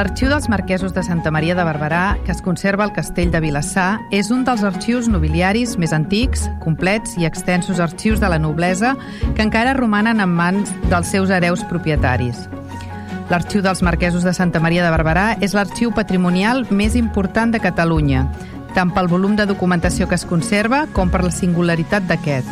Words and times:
L'Arxiu 0.00 0.30
dels 0.30 0.48
Marquesos 0.48 0.94
de 0.94 1.02
Santa 1.02 1.30
Maria 1.30 1.54
de 1.54 1.60
Barberà, 1.60 2.16
que 2.24 2.32
es 2.32 2.40
conserva 2.40 2.86
al 2.86 2.92
castell 2.96 3.28
de 3.28 3.40
Vilassar, 3.44 3.98
és 4.10 4.30
un 4.32 4.46
dels 4.46 4.62
arxius 4.64 5.10
nobiliaris 5.12 5.74
més 5.76 5.92
antics, 5.92 6.46
complets 6.62 7.18
i 7.20 7.26
extensos 7.28 7.82
arxius 7.84 8.16
de 8.16 8.30
la 8.32 8.38
noblesa 8.40 8.94
que 9.36 9.44
encara 9.44 9.74
romanen 9.76 10.22
en 10.24 10.32
mans 10.32 10.70
dels 10.88 11.10
seus 11.12 11.28
hereus 11.28 11.60
propietaris. 11.68 12.46
L'Arxiu 13.28 13.60
dels 13.60 13.82
Marquesos 13.84 14.24
de 14.24 14.32
Santa 14.32 14.62
Maria 14.64 14.86
de 14.86 14.94
Barberà 14.94 15.34
és 15.44 15.52
l'arxiu 15.52 15.92
patrimonial 15.92 16.64
més 16.70 16.96
important 16.96 17.52
de 17.52 17.60
Catalunya, 17.60 18.22
tant 18.72 18.94
pel 18.96 19.10
volum 19.12 19.34
de 19.36 19.44
documentació 19.44 20.08
que 20.08 20.16
es 20.16 20.24
conserva 20.24 20.86
com 20.96 21.12
per 21.12 21.20
la 21.26 21.34
singularitat 21.42 22.08
d'aquest. 22.08 22.48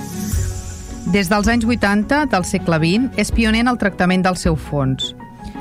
Des 1.17 1.33
dels 1.33 1.49
anys 1.49 1.65
80 1.65 2.27
del 2.29 2.45
segle 2.45 2.77
XX 2.85 3.17
és 3.17 3.33
pioner 3.33 3.65
en 3.65 3.73
el 3.73 3.81
tractament 3.81 4.29
del 4.29 4.37
seu 4.37 4.61
fons. 4.69 5.15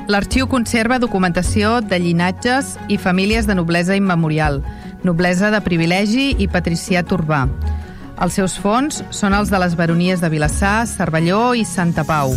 L'arxiu 0.08 0.46
conserva 0.48 0.96
documentació 0.96 1.82
de 1.84 1.98
llinatges 2.00 2.78
i 2.88 2.96
famílies 2.96 3.44
de 3.44 3.52
noblesa 3.58 3.92
immemorial, 3.92 4.62
noblesa 5.04 5.50
de 5.52 5.60
privilegi 5.60 6.30
i 6.40 6.46
patriciat 6.48 7.12
urbà. 7.12 7.42
Els 8.24 8.38
seus 8.40 8.54
fons 8.56 9.02
són 9.12 9.36
els 9.36 9.52
de 9.52 9.60
les 9.60 9.76
baronies 9.76 10.24
de 10.24 10.30
Vilassar, 10.32 10.86
Cervelló 10.88 11.52
i 11.52 11.66
Santa 11.68 12.06
Pau. 12.08 12.32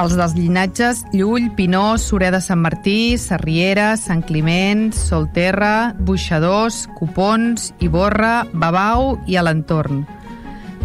Els 0.00 0.16
dels 0.16 0.32
llinatges 0.32 1.04
Llull, 1.12 1.50
Pinó, 1.58 1.98
Sureda 2.00 2.38
de 2.40 2.46
Sant 2.46 2.64
Martí, 2.64 3.18
Sarriera, 3.20 3.92
Sant 4.00 4.24
Climent, 4.24 4.88
Solterra, 4.96 5.92
Buixadors, 6.00 6.86
Cupons, 6.96 7.74
Iborra, 7.84 8.46
Babau 8.54 9.18
i 9.28 9.36
a 9.36 9.44
l'entorn. 9.44 10.06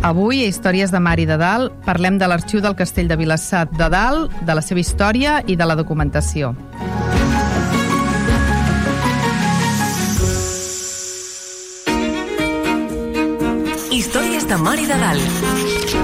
Avui, 0.03 0.43
a 0.43 0.47
Històries 0.47 0.91
de 0.93 0.99
Mar 1.01 1.17
i 1.19 1.25
de 1.25 1.35
Dalt, 1.41 1.73
parlem 1.85 2.19
de 2.21 2.27
l'arxiu 2.29 2.61
del 2.61 2.75
Castell 2.77 3.07
de 3.09 3.17
Vilassar 3.17 3.65
de 3.71 3.89
Dalt, 3.89 4.31
de 4.45 4.55
la 4.55 4.61
seva 4.61 4.79
història 4.79 5.41
i 5.47 5.55
de 5.57 5.65
la 5.65 5.75
documentació. 5.75 6.53
Històries 13.91 14.45
de 14.47 14.57
Mar 14.61 14.77
i 14.77 14.85
de 14.85 14.99
Dalt. 15.01 15.97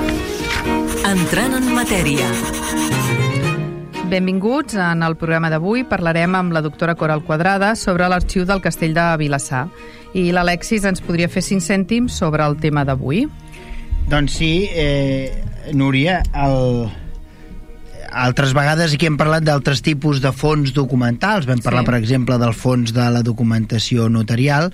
Entrant 1.14 1.60
en 1.62 1.70
matèria. 1.78 2.28
Benvinguts. 4.10 4.76
En 4.76 5.06
el 5.06 5.16
programa 5.22 5.50
d'avui 5.54 5.86
parlarem 5.86 6.36
amb 6.36 6.54
la 6.54 6.62
doctora 6.66 6.98
Coral 6.98 7.24
Quadrada 7.26 7.76
sobre 7.78 8.10
l'arxiu 8.10 8.44
del 8.50 8.62
Castell 8.62 8.98
de 8.98 9.06
Vilassar. 9.22 9.68
I 10.14 10.32
l'Alexis 10.34 10.84
ens 10.86 11.02
podria 11.02 11.30
fer 11.30 11.46
cinc 11.46 11.62
cèntims 11.66 12.18
sobre 12.18 12.46
el 12.46 12.58
tema 12.58 12.84
d'avui. 12.86 13.28
Doncs 14.10 14.32
sí, 14.38 14.68
eh, 14.72 15.44
Núria, 15.74 16.22
el, 16.36 16.90
altres 18.12 18.54
vegades 18.54 18.94
aquí 18.94 19.08
hem 19.10 19.18
parlat 19.18 19.46
d'altres 19.48 19.82
tipus 19.86 20.20
de 20.22 20.32
fons 20.36 20.74
documentals. 20.76 21.48
Vam 21.50 21.62
parlar, 21.64 21.82
Sí. 21.84 21.90
per 21.92 21.96
exemple, 21.98 22.38
del 22.38 22.54
fons 22.54 22.94
de 22.94 23.10
la 23.10 23.24
documentació 23.24 24.10
notarial. 24.10 24.72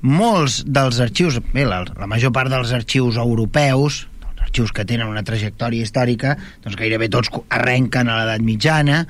Molts 0.00 0.64
dels 0.66 0.98
arxius, 1.00 1.38
bé, 1.52 1.64
la, 1.64 1.84
la 1.96 2.06
major 2.06 2.32
part 2.32 2.50
dels 2.50 2.72
arxius 2.72 3.16
europeus, 3.16 4.06
els 4.24 4.42
arxius 4.48 4.72
que 4.72 4.84
tenen 4.84 5.08
una 5.08 5.22
trajectòria 5.22 5.82
històrica, 5.82 6.36
doncs 6.64 6.76
gairebé 6.76 7.08
tots 7.08 7.30
arrenquen 7.48 8.08
a 8.08 8.18
l'edat 8.20 8.42
mitjana, 8.44 9.06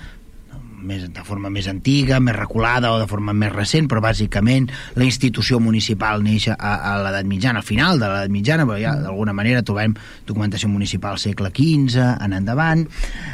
més, 0.87 1.06
de 1.12 1.25
forma 1.27 1.50
més 1.53 1.69
antiga, 1.71 2.21
més 2.22 2.37
reculada 2.37 2.93
o 2.95 3.00
de 3.00 3.09
forma 3.11 3.34
més 3.37 3.53
recent, 3.53 3.89
però 3.91 4.03
bàsicament 4.05 4.69
la 4.99 5.06
institució 5.06 5.61
municipal 5.62 6.22
neix 6.25 6.49
a, 6.53 6.56
a 6.56 6.95
l'edat 7.03 7.28
mitjana, 7.28 7.62
al 7.62 7.67
final 7.67 8.00
de 8.03 8.11
l'edat 8.11 8.34
mitjana, 8.34 8.67
però 8.69 8.78
ja 8.81 8.94
d'alguna 9.00 9.34
manera 9.37 9.65
trobem 9.67 9.97
documentació 10.28 10.71
municipal 10.73 11.19
segle 11.21 11.50
XV 11.55 12.05
en 12.25 12.37
endavant, 12.37 12.84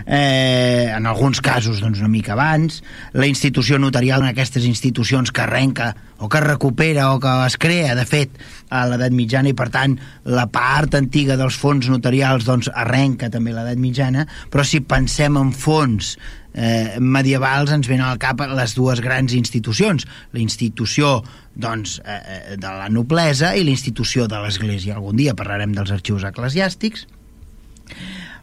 eh, 0.07 0.91
en 0.95 1.07
alguns 1.11 1.43
casos 1.45 1.83
doncs, 1.83 2.01
una 2.01 2.13
mica 2.13 2.37
abans, 2.37 2.83
la 3.13 3.29
institució 3.29 3.79
notarial 3.79 4.23
en 4.23 4.31
aquestes 4.33 4.65
institucions 4.69 5.33
que 5.33 5.45
arrenca 5.45 5.95
o 6.21 6.29
que 6.29 6.41
recupera 6.41 7.15
o 7.15 7.21
que 7.21 7.33
es 7.47 7.57
crea, 7.57 7.95
de 7.97 8.05
fet, 8.05 8.35
a 8.69 8.85
l'edat 8.87 9.15
mitjana 9.17 9.51
i, 9.51 9.57
per 9.57 9.71
tant, 9.73 9.97
la 10.29 10.47
part 10.53 10.95
antiga 10.99 11.37
dels 11.41 11.57
fons 11.57 11.89
notarials 11.91 12.45
doncs, 12.47 12.69
arrenca 12.69 13.31
també 13.33 13.55
l'edat 13.57 13.81
mitjana, 13.81 14.27
però 14.53 14.65
si 14.67 14.83
pensem 14.85 15.41
en 15.41 15.55
fons 15.57 16.15
eh, 16.55 16.99
medievals 17.01 17.73
ens 17.75 17.89
venen 17.91 18.07
al 18.07 18.21
cap 18.23 18.41
les 18.41 18.75
dues 18.77 19.03
grans 19.05 19.35
institucions, 19.37 20.07
la 20.33 20.43
institució 20.43 21.21
doncs, 21.55 22.01
eh, 22.05 22.19
eh, 22.19 22.57
de 22.57 22.75
la 22.81 22.89
noblesa 22.89 23.55
i 23.57 23.65
la 23.65 23.75
institució 23.75 24.29
de 24.29 24.41
l'Església. 24.43 24.97
Algun 24.97 25.17
dia 25.17 25.35
parlarem 25.35 25.75
dels 25.77 25.91
arxius 25.91 26.25
eclesiàstics, 26.25 27.07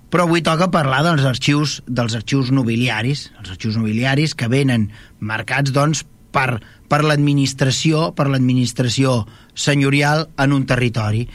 però 0.10 0.24
avui 0.24 0.42
toca 0.42 0.70
parlar 0.72 1.04
dels 1.04 1.26
arxius 1.28 1.82
dels 1.88 2.16
arxius 2.16 2.52
nobiliaris, 2.52 3.32
els 3.40 3.52
arxius 3.52 3.76
nobiliaris 3.80 4.36
que 4.36 4.48
venen 4.48 4.92
marcats 5.20 5.74
doncs, 5.76 6.06
per, 6.32 6.60
per 6.88 7.02
l'administració 7.04 8.12
per 8.16 8.28
l'administració 8.30 9.26
senyorial 9.58 10.28
en 10.38 10.54
un 10.54 10.66
territori. 10.70 11.26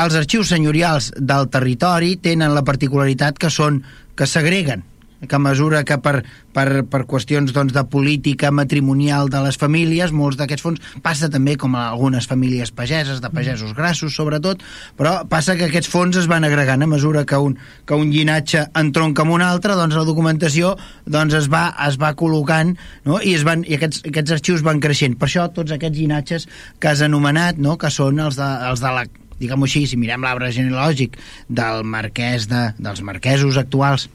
Els 0.00 0.16
arxius 0.16 0.50
senyorials 0.50 1.10
del 1.16 1.48
territori 1.52 2.16
tenen 2.22 2.54
la 2.54 2.64
particularitat 2.66 3.38
que 3.38 3.50
són 3.52 3.82
que 4.16 4.26
segreguen 4.26 4.84
que 5.26 5.36
a 5.36 5.38
mesura 5.42 5.82
que 5.84 5.98
per, 6.00 6.22
per, 6.54 6.82
per 6.88 7.02
qüestions 7.08 7.52
doncs, 7.52 7.74
de 7.76 7.82
política 7.92 8.50
matrimonial 8.54 9.28
de 9.32 9.42
les 9.44 9.58
famílies, 9.60 10.14
molts 10.16 10.38
d'aquests 10.40 10.64
fons 10.64 10.82
passa 11.04 11.28
també 11.32 11.56
com 11.60 11.76
a 11.76 11.88
algunes 11.90 12.28
famílies 12.30 12.72
pageses, 12.72 13.20
de 13.20 13.30
pagesos 13.32 13.74
grassos 13.76 14.16
sobretot, 14.16 14.64
però 14.96 15.20
passa 15.28 15.56
que 15.58 15.68
aquests 15.68 15.90
fons 15.92 16.16
es 16.20 16.28
van 16.30 16.46
agregant 16.48 16.82
a 16.82 16.90
mesura 16.90 17.26
que 17.28 17.38
un, 17.38 17.56
que 17.86 17.98
un 17.98 18.12
llinatge 18.14 18.66
entronca 18.80 19.26
amb 19.26 19.36
un 19.36 19.44
altre, 19.44 19.76
doncs 19.78 19.98
la 19.98 20.06
documentació 20.08 20.76
doncs, 21.06 21.36
es, 21.36 21.50
va, 21.52 21.68
es 21.86 22.00
va 22.00 22.14
col·locant 22.16 22.76
no? 23.04 23.20
i, 23.20 23.34
es 23.36 23.44
van, 23.46 23.64
i 23.68 23.76
aquests, 23.76 24.04
aquests 24.08 24.38
arxius 24.38 24.64
van 24.66 24.80
creixent. 24.80 25.18
Per 25.20 25.28
això 25.28 25.48
tots 25.52 25.74
aquests 25.76 25.98
llinatges 25.98 26.48
que 26.80 26.92
has 26.92 27.04
anomenat, 27.04 27.60
no? 27.60 27.76
que 27.80 27.92
són 27.92 28.22
els 28.24 28.40
de, 28.40 28.48
els 28.70 28.84
de 28.84 28.94
la 28.96 29.04
diguem-ho 29.40 29.64
així, 29.64 29.86
si 29.88 29.96
mirem 29.96 30.24
l'arbre 30.26 30.50
genealògic 30.52 31.14
del 31.48 31.84
marquès 31.88 32.44
de, 32.50 32.66
dels 32.76 33.00
marquesos 33.00 33.56
actuals 33.56 34.10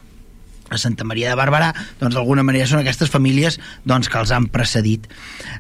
a 0.70 0.80
Santa 0.82 1.06
Maria 1.08 1.32
de 1.32 1.40
Barberà, 1.40 1.72
doncs 2.00 2.16
d'alguna 2.18 2.44
manera 2.44 2.68
són 2.70 2.82
aquestes 2.82 3.12
famílies 3.14 3.60
doncs, 3.86 4.10
que 4.10 4.22
els 4.22 4.34
han 4.34 4.48
precedit. 4.54 5.08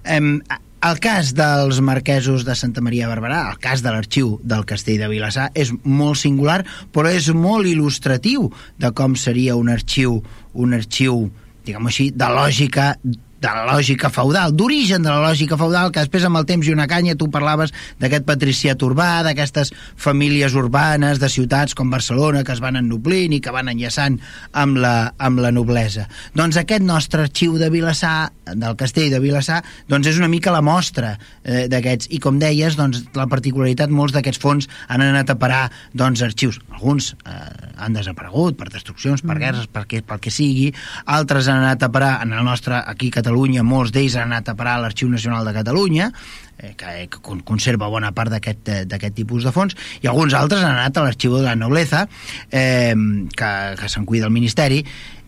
Em, 0.03 0.39
el 0.85 0.99
cas 1.01 1.31
dels 1.37 1.79
marquesos 1.81 2.45
de 2.45 2.55
Santa 2.57 2.83
Maria 2.85 3.07
de 3.07 3.13
Barberà, 3.15 3.39
el 3.51 3.61
cas 3.61 3.81
de 3.85 3.93
l'arxiu 3.93 4.35
del 4.43 4.65
Castell 4.69 5.01
de 5.01 5.09
Vilassar, 5.09 5.47
és 5.57 5.71
molt 5.83 6.19
singular, 6.21 6.59
però 6.93 7.09
és 7.09 7.31
molt 7.33 7.69
il·lustratiu 7.69 8.51
de 8.81 8.91
com 8.93 9.17
seria 9.17 9.55
un 9.57 9.71
arxiu, 9.73 10.19
un 10.53 10.77
arxiu 10.77 11.25
diguem 11.65 11.87
així, 11.89 12.11
de 12.13 12.27
lògica 12.29 12.91
de 13.41 13.51
la 13.51 13.65
lògica 13.67 14.09
feudal, 14.09 14.53
d'origen 14.55 15.03
de 15.03 15.11
la 15.11 15.19
lògica 15.19 15.57
feudal, 15.59 15.91
que 15.91 16.03
després 16.03 16.23
amb 16.25 16.39
el 16.39 16.47
temps 16.47 16.67
i 16.67 16.73
una 16.73 16.87
canya 16.87 17.17
tu 17.19 17.27
parlaves 17.31 17.73
d'aquest 17.99 18.25
patriciat 18.27 18.81
urbà, 18.87 19.09
d'aquestes 19.27 19.73
famílies 19.99 20.55
urbanes 20.55 21.19
de 21.19 21.29
ciutats 21.29 21.75
com 21.75 21.91
Barcelona 21.91 22.45
que 22.45 22.55
es 22.55 22.61
van 22.63 22.79
ennoblint 22.79 23.35
i 23.35 23.41
que 23.43 23.53
van 23.53 23.69
enllaçant 23.71 24.17
amb 24.53 24.79
la, 24.79 24.95
amb 25.19 25.43
la 25.43 25.51
noblesa. 25.51 26.07
Doncs 26.35 26.59
aquest 26.61 26.85
nostre 26.85 27.25
arxiu 27.27 27.59
de 27.59 27.69
Vilassar, 27.73 28.31
del 28.53 28.77
castell 28.79 29.11
de 29.11 29.19
Vilassar, 29.19 29.61
doncs 29.91 30.09
és 30.13 30.21
una 30.21 30.31
mica 30.31 30.53
la 30.53 30.63
mostra 30.65 31.15
eh, 31.43 31.65
d'aquests. 31.71 32.09
I 32.15 32.21
com 32.23 32.39
deies, 32.39 32.77
doncs, 32.79 33.03
la 33.17 33.27
particularitat, 33.31 33.91
molts 33.91 34.15
d'aquests 34.15 34.41
fons 34.41 34.69
han 34.87 35.03
anat 35.03 35.33
a 35.33 35.37
parar 35.41 35.65
doncs, 35.93 36.23
arxius. 36.25 36.61
Alguns 36.71 37.11
eh, 37.25 37.35
han 37.81 37.97
desaparegut 37.97 38.57
per 38.59 38.71
destruccions, 38.71 39.25
per 39.25 39.37
guerres, 39.41 39.67
perquè, 39.71 40.01
pel 40.05 40.23
que 40.23 40.33
sigui. 40.33 40.71
Altres 41.11 41.49
han 41.51 41.63
anat 41.63 41.83
a 41.83 41.91
parar, 41.91 42.15
en 42.23 42.33
el 42.33 42.45
nostre, 42.47 42.79
aquí 42.79 43.11
a 43.15 43.24
Catalunya, 43.25 43.65
molts 43.65 43.89
d'ells 43.95 44.19
han 44.21 44.29
anat 44.29 44.53
a 44.53 44.57
parar 44.57 44.77
a 44.77 44.83
l'Arxiu 44.85 45.09
Nacional 45.09 45.47
de 45.49 45.55
Catalunya, 45.57 46.11
eh, 46.59 46.75
que, 46.77 46.93
que 47.09 47.21
con- 47.25 47.41
conserva 47.41 47.89
bona 47.89 48.13
part 48.13 48.29
d'aquest 48.29 48.69
eh, 48.69 48.79
d'aquest 48.85 49.17
tipus 49.17 49.47
de 49.47 49.53
fons, 49.55 49.73
i 50.05 50.09
alguns 50.11 50.37
altres 50.37 50.61
han 50.61 50.77
anat 50.77 51.01
a 51.01 51.07
l'Arxiu 51.07 51.33
de 51.39 51.43
la 51.47 51.57
Nobleza, 51.57 52.05
eh, 52.51 52.93
que, 53.33 53.51
que 53.81 53.89
se'n 53.89 54.05
cuida 54.05 54.29
el 54.29 54.35
Ministeri, 54.35 54.83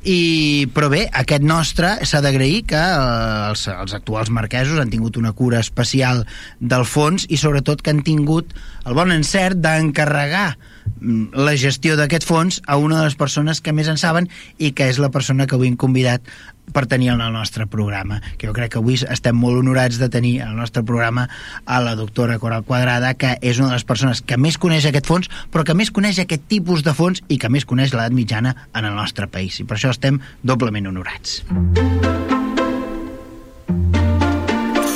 i, 0.08 0.68
però 0.72 0.88
bé, 0.94 1.02
aquest 1.20 1.44
nostre 1.44 1.90
s'ha 2.08 2.22
d'agrair 2.24 2.62
que 2.70 2.80
eh, 2.80 3.50
els, 3.50 3.66
els 3.74 3.96
actuals 3.98 4.30
marquesos 4.32 4.80
han 4.80 4.94
tingut 4.94 5.18
una 5.18 5.34
cura 5.34 5.60
especial 5.60 6.24
del 6.60 6.86
fons 6.86 7.26
i 7.28 7.40
sobretot 7.42 7.82
que 7.82 7.92
han 7.96 8.04
tingut 8.06 8.54
el 8.86 8.96
bon 8.96 9.12
encert 9.12 9.60
d'encarregar 9.60 10.52
mm, 11.02 11.34
la 11.42 11.58
gestió 11.60 11.98
d'aquest 12.00 12.28
fons 12.30 12.62
a 12.68 12.78
una 12.78 13.02
de 13.02 13.10
les 13.10 13.18
persones 13.20 13.60
que 13.60 13.74
més 13.74 13.90
en 13.92 13.98
saben 14.00 14.30
i 14.58 14.72
que 14.72 14.88
és 14.88 15.02
la 15.02 15.12
persona 15.12 15.50
que 15.50 15.58
avui 15.58 15.74
hem 15.74 15.80
convidat 15.82 16.24
per 16.74 16.86
tenir 16.88 17.10
en 17.14 17.22
el 17.22 17.34
nostre 17.34 17.68
programa 17.68 18.22
que 18.38 18.48
jo 18.48 18.54
crec 18.56 18.74
que 18.74 18.82
avui 18.82 18.98
estem 19.00 19.36
molt 19.38 19.60
honorats 19.60 20.00
de 20.02 20.10
tenir 20.10 20.42
en 20.42 20.54
el 20.54 20.58
nostre 20.60 20.84
programa 20.84 21.28
a 21.66 21.80
la 21.82 21.96
doctora 21.96 22.40
Coral 22.40 22.64
Quadrada 22.68 23.14
que 23.16 23.38
és 23.42 23.60
una 23.60 23.70
de 23.72 23.78
les 23.78 23.88
persones 23.88 24.22
que 24.22 24.38
més 24.38 24.58
coneix 24.58 24.88
aquest 24.90 25.08
fons 25.08 25.30
però 25.52 25.64
que 25.68 25.78
més 25.78 25.92
coneix 25.92 26.20
aquest 26.20 26.48
tipus 26.48 26.84
de 26.84 26.94
fons 26.98 27.24
i 27.28 27.38
que 27.38 27.50
més 27.50 27.66
coneix 27.66 27.94
l'edat 27.94 28.16
mitjana 28.16 28.56
en 28.74 28.86
el 28.86 28.96
nostre 28.96 29.28
país. 29.28 29.60
I 29.60 29.68
per 29.68 29.78
això 29.78 29.92
estem 29.94 30.20
doblement 30.44 30.88
honorats. 30.88 31.44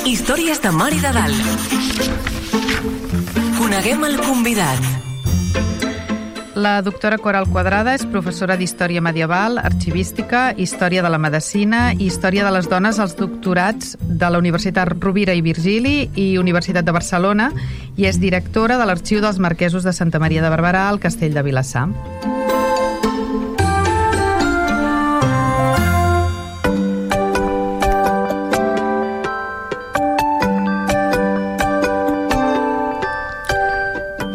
Històries 0.06 0.60
de 0.62 0.70
Mar 0.76 0.92
i 0.92 1.00
de 1.00 1.12
Dalt. 1.14 1.72
Coneguem 3.56 4.04
el 4.10 4.20
convidat 4.20 5.11
la 6.54 6.82
doctora 6.82 7.18
Coral 7.18 7.46
Quadrada 7.48 7.94
és 7.96 8.04
professora 8.08 8.56
d'Història 8.60 9.02
Medieval, 9.04 9.58
Arxivística, 9.58 10.52
Història 10.56 11.02
de 11.02 11.10
la 11.12 11.20
Medicina 11.20 11.92
i 11.94 12.06
Història 12.10 12.44
de 12.44 12.52
les 12.52 12.68
Dones 12.68 12.98
als 13.00 13.16
doctorats 13.16 13.96
de 14.00 14.30
la 14.30 14.40
Universitat 14.42 14.92
Rovira 15.00 15.34
i 15.34 15.42
Virgili 15.42 16.10
i 16.14 16.36
Universitat 16.38 16.84
de 16.84 16.92
Barcelona 16.92 17.50
i 17.96 18.06
és 18.10 18.20
directora 18.20 18.78
de 18.78 18.86
l'Arxiu 18.86 19.22
dels 19.24 19.40
Marquesos 19.40 19.84
de 19.84 19.92
Santa 19.96 20.20
Maria 20.20 20.42
de 20.44 20.52
Barberà 20.52 20.88
al 20.88 21.00
Castell 21.00 21.34
de 21.34 21.42
Vilassar. 21.42 21.88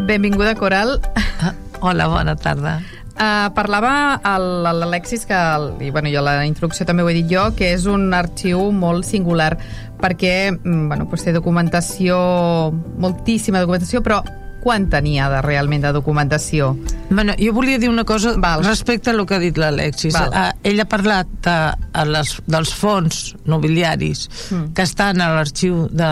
Benvinguda, 0.07 0.55
Coral. 0.55 1.01
Hola, 1.79 2.07
bona 2.07 2.35
tarda. 2.35 2.79
Uh, 3.17 3.49
parlava 3.57 4.19
l'Alexis, 4.37 5.25
que 5.25 5.37
i 5.81 5.89
bueno, 5.89 6.09
jo 6.13 6.21
la 6.21 6.43
introducció 6.45 6.85
també 6.85 7.01
ho 7.01 7.09
he 7.09 7.15
dit 7.17 7.29
jo, 7.31 7.47
que 7.57 7.71
és 7.73 7.87
un 7.89 8.11
arxiu 8.13 8.67
molt 8.69 9.07
singular 9.07 9.55
perquè 9.97 10.51
mm, 10.51 10.83
bueno, 10.91 11.07
pues 11.09 11.25
té 11.25 11.33
documentació, 11.33 12.17
moltíssima 13.01 13.63
documentació, 13.63 14.03
però 14.05 14.21
quant 14.61 14.85
tenia 14.91 15.31
de, 15.31 15.41
realment 15.41 15.85
de 15.87 15.93
documentació? 15.95 16.75
Bueno, 17.09 17.33
jo 17.41 17.53
volia 17.57 17.79
dir 17.81 17.89
una 17.89 18.05
cosa 18.05 18.35
Val. 18.37 18.65
respecte 18.65 19.09
a 19.09 19.15
el 19.15 19.25
que 19.25 19.37
ha 19.37 19.41
dit 19.41 19.57
l'Alexis. 19.57 20.13
Uh, 20.13 20.51
ell 20.61 20.81
ha 20.83 20.85
parlat 20.89 21.29
de, 21.45 21.57
a 21.73 22.05
les, 22.05 22.35
dels 22.45 22.73
fons 22.75 23.31
nobiliaris 23.49 24.27
mm. 24.51 24.73
que 24.77 24.85
estan 24.85 25.25
a 25.25 25.31
l'arxiu 25.37 25.87
de, 25.89 26.11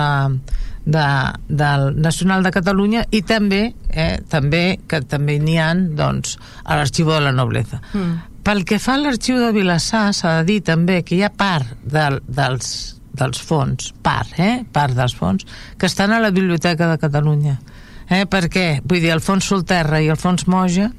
de, 0.86 1.34
del 1.50 2.02
Nacional 2.02 2.44
de 2.44 2.52
Catalunya 2.54 3.06
i 3.12 3.22
també, 3.26 3.74
eh, 3.90 4.22
també 4.30 4.80
que 4.88 5.02
també 5.02 5.40
n'hi 5.42 5.58
han 5.60 5.88
doncs, 5.98 6.38
a 6.64 6.78
l'Arxiu 6.78 7.10
de 7.10 7.22
la 7.26 7.34
Nobleza. 7.36 7.82
Mm. 7.94 8.42
Pel 8.46 8.62
que 8.70 8.78
fa 8.80 8.94
a 8.94 9.02
l'Arxiu 9.02 9.40
de 9.42 9.52
Vilassar, 9.56 10.12
s'ha 10.14 10.38
de 10.40 10.52
dir 10.52 10.60
també 10.66 11.02
que 11.04 11.18
hi 11.18 11.24
ha 11.26 11.32
part 11.34 11.74
de, 11.82 12.06
dels, 12.28 12.70
dels 13.18 13.42
fons, 13.42 13.90
part, 14.06 14.38
eh, 14.38 14.62
part 14.72 14.94
dels 14.94 15.18
fons, 15.18 15.48
que 15.78 15.90
estan 15.90 16.14
a 16.14 16.22
la 16.22 16.30
Biblioteca 16.30 16.92
de 16.92 17.00
Catalunya. 17.02 17.58
Eh, 18.06 18.26
per 18.30 18.46
què? 18.54 18.82
Vull 18.86 19.02
dir, 19.02 19.16
el 19.16 19.26
fons 19.26 19.50
Solterra 19.50 20.02
i 20.02 20.12
el 20.14 20.22
fons 20.22 20.46
Moja, 20.46 20.92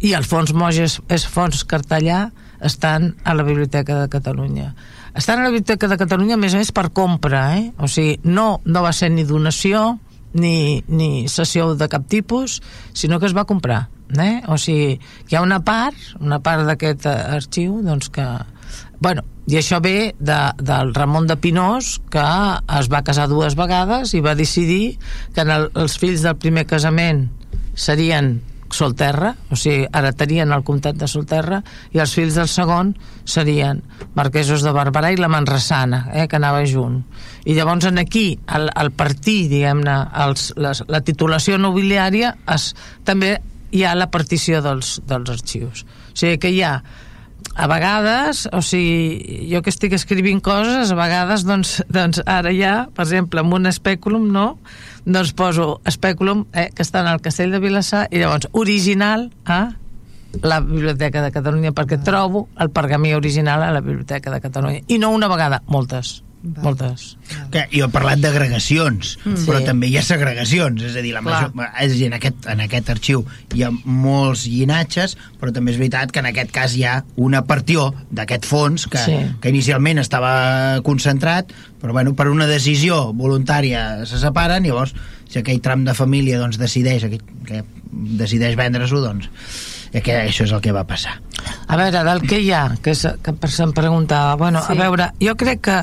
i 0.00 0.14
el 0.16 0.26
fons 0.26 0.50
Moja 0.56 0.88
és, 0.88 0.98
és 1.12 1.26
fons 1.30 1.62
cartellà, 1.68 2.30
estan 2.60 3.14
a 3.24 3.32
la 3.32 3.44
Biblioteca 3.46 4.02
de 4.02 4.08
Catalunya 4.12 4.72
estan 5.14 5.40
a 5.40 5.44
la 5.44 5.50
Biblioteca 5.50 5.88
de 5.88 5.98
Catalunya, 6.00 6.36
a 6.36 6.40
més 6.40 6.54
a 6.54 6.60
més, 6.60 6.72
per 6.74 6.90
compra, 6.94 7.44
eh? 7.58 7.70
O 7.78 7.88
sigui, 7.90 8.18
no, 8.24 8.60
no 8.64 8.82
va 8.84 8.92
ser 8.96 9.10
ni 9.14 9.24
donació, 9.28 9.98
ni, 10.32 10.84
ni 10.88 11.28
sessió 11.28 11.74
de 11.74 11.88
cap 11.90 12.06
tipus, 12.08 12.60
sinó 12.92 13.18
que 13.20 13.26
es 13.26 13.36
va 13.36 13.46
comprar. 13.48 13.88
Eh? 14.18 14.42
O 14.50 14.58
sigui, 14.58 14.98
hi 15.30 15.36
ha 15.36 15.42
una 15.42 15.60
part, 15.62 15.98
una 16.18 16.40
part 16.42 16.66
d'aquest 16.66 17.06
eh, 17.06 17.18
arxiu, 17.38 17.78
doncs 17.86 18.10
que... 18.14 18.26
Bueno, 19.00 19.22
i 19.50 19.56
això 19.58 19.80
ve 19.82 20.12
de, 20.18 20.38
del 20.60 20.92
Ramon 20.94 21.26
de 21.30 21.36
Pinós, 21.40 21.98
que 22.12 22.26
es 22.78 22.90
va 22.92 23.04
casar 23.06 23.28
dues 23.30 23.56
vegades 23.58 24.14
i 24.14 24.20
va 24.22 24.36
decidir 24.38 24.98
que 25.34 25.42
en 25.42 25.50
el, 25.54 25.70
els 25.74 25.96
fills 25.98 26.22
del 26.26 26.36
primer 26.38 26.66
casament 26.70 27.28
serien 27.74 28.36
Solterra, 28.70 29.34
o 29.50 29.56
sigui, 29.58 29.86
heretarien 29.92 30.52
el 30.54 30.64
comtat 30.66 30.98
de 31.00 31.08
Solterra, 31.10 31.60
i 31.92 32.00
els 32.02 32.14
fills 32.14 32.36
del 32.38 32.48
segon 32.50 32.94
serien 33.28 33.82
marquesos 34.14 34.62
de 34.62 34.72
Barberà 34.74 35.10
i 35.12 35.18
la 35.20 35.30
Manresana, 35.32 36.04
eh, 36.14 36.26
que 36.30 36.38
anava 36.38 36.62
junt. 36.66 37.02
I 37.44 37.56
llavors 37.58 37.88
en 37.90 37.98
aquí, 37.98 38.38
al, 38.46 38.70
al 38.74 38.92
partir, 38.92 39.48
diguem-ne, 39.50 39.96
la 40.56 41.04
titulació 41.06 41.58
nobiliària, 41.58 42.34
es, 42.54 42.72
també 43.04 43.36
hi 43.70 43.84
ha 43.84 43.94
la 43.98 44.10
partició 44.10 44.62
dels, 44.64 44.98
dels 45.06 45.30
arxius. 45.30 45.84
O 46.10 46.18
sigui 46.18 46.38
que 46.42 46.50
hi 46.54 46.62
ha 46.66 46.74
a 47.54 47.66
vegades, 47.70 48.46
o 48.52 48.62
sigui, 48.62 49.48
jo 49.50 49.60
que 49.62 49.72
estic 49.72 49.94
escrivint 49.96 50.40
coses, 50.44 50.92
a 50.92 50.98
vegades, 50.98 51.44
doncs, 51.48 51.80
doncs 51.92 52.22
ara 52.26 52.52
ja, 52.54 52.74
per 52.94 53.04
exemple, 53.08 53.42
amb 53.44 53.58
un 53.58 53.70
espèculum, 53.70 54.30
no?, 54.32 54.54
doncs 55.04 55.32
poso 55.36 55.80
espèculum, 55.88 56.46
eh, 56.52 56.68
que 56.74 56.84
està 56.84 57.02
en 57.04 57.10
el 57.10 57.22
Castell 57.24 57.52
de 57.54 57.60
Vilassar, 57.62 58.06
i 58.12 58.20
llavors 58.22 58.48
original 58.52 59.30
a 59.44 59.62
la 60.42 60.60
Biblioteca 60.62 61.24
de 61.24 61.32
Catalunya, 61.34 61.74
perquè 61.74 61.98
trobo 62.04 62.46
el 62.60 62.70
pergamí 62.70 63.14
original 63.16 63.64
a 63.66 63.72
la 63.74 63.80
Biblioteca 63.82 64.30
de 64.30 64.40
Catalunya. 64.40 64.84
I 64.88 65.00
no 65.02 65.10
una 65.10 65.28
vegada, 65.28 65.62
moltes. 65.66 66.20
Va. 66.40 66.62
moltes. 66.64 67.18
Que 67.52 67.66
jo 67.68 67.84
he 67.84 67.92
parlat 67.92 68.20
d'agregacions, 68.22 69.12
mm. 69.20 69.42
però 69.44 69.58
sí. 69.60 69.66
també 69.68 69.90
hi 69.90 69.98
ha 70.00 70.04
segregacions, 70.06 70.82
és 70.88 70.94
a 70.96 71.02
dir, 71.04 71.12
la 71.12 71.20
major, 71.24 71.50
és 71.52 71.92
a 71.92 71.96
dir, 71.98 72.06
en, 72.08 72.14
aquest, 72.16 72.46
en 72.48 72.62
aquest 72.64 72.88
arxiu 72.94 73.26
hi 73.52 73.64
ha 73.66 73.70
molts 73.84 74.46
llinatges, 74.48 75.18
però 75.40 75.52
també 75.52 75.74
és 75.74 75.80
veritat 75.80 76.14
que 76.14 76.22
en 76.22 76.30
aquest 76.30 76.54
cas 76.54 76.76
hi 76.78 76.86
ha 76.88 76.94
una 77.20 77.42
partió 77.44 77.90
d'aquest 78.08 78.48
fons 78.48 78.86
que, 78.88 79.02
sí. 79.04 79.18
que 79.42 79.52
inicialment 79.52 80.00
estava 80.00 80.32
concentrat, 80.86 81.52
però 81.80 81.92
bueno, 81.96 82.14
per 82.16 82.30
una 82.32 82.48
decisió 82.48 83.10
voluntària 83.12 84.06
se 84.08 84.20
separen, 84.22 84.64
llavors 84.64 84.96
si 85.28 85.42
aquell 85.42 85.60
tram 85.60 85.84
de 85.84 85.92
família 85.94 86.40
doncs, 86.40 86.56
decideix, 86.60 87.04
aquell, 87.04 87.26
que 87.46 87.60
decideix 88.16 88.56
vendre-s'ho, 88.56 89.04
doncs 89.04 89.28
que 89.98 90.14
això 90.14 90.46
és 90.46 90.52
el 90.54 90.60
que 90.62 90.72
va 90.72 90.84
passar. 90.86 91.16
A 91.66 91.76
veure, 91.78 92.04
del 92.06 92.22
que 92.22 92.38
hi 92.38 92.52
ha, 92.54 92.62
que, 92.82 92.94
és, 92.94 93.02
que 93.24 93.34
se'm 93.50 93.72
preguntava, 93.74 94.36
bueno, 94.38 94.62
sí. 94.62 94.76
a 94.76 94.78
veure, 94.78 95.10
jo 95.18 95.34
crec 95.38 95.64
que 95.66 95.78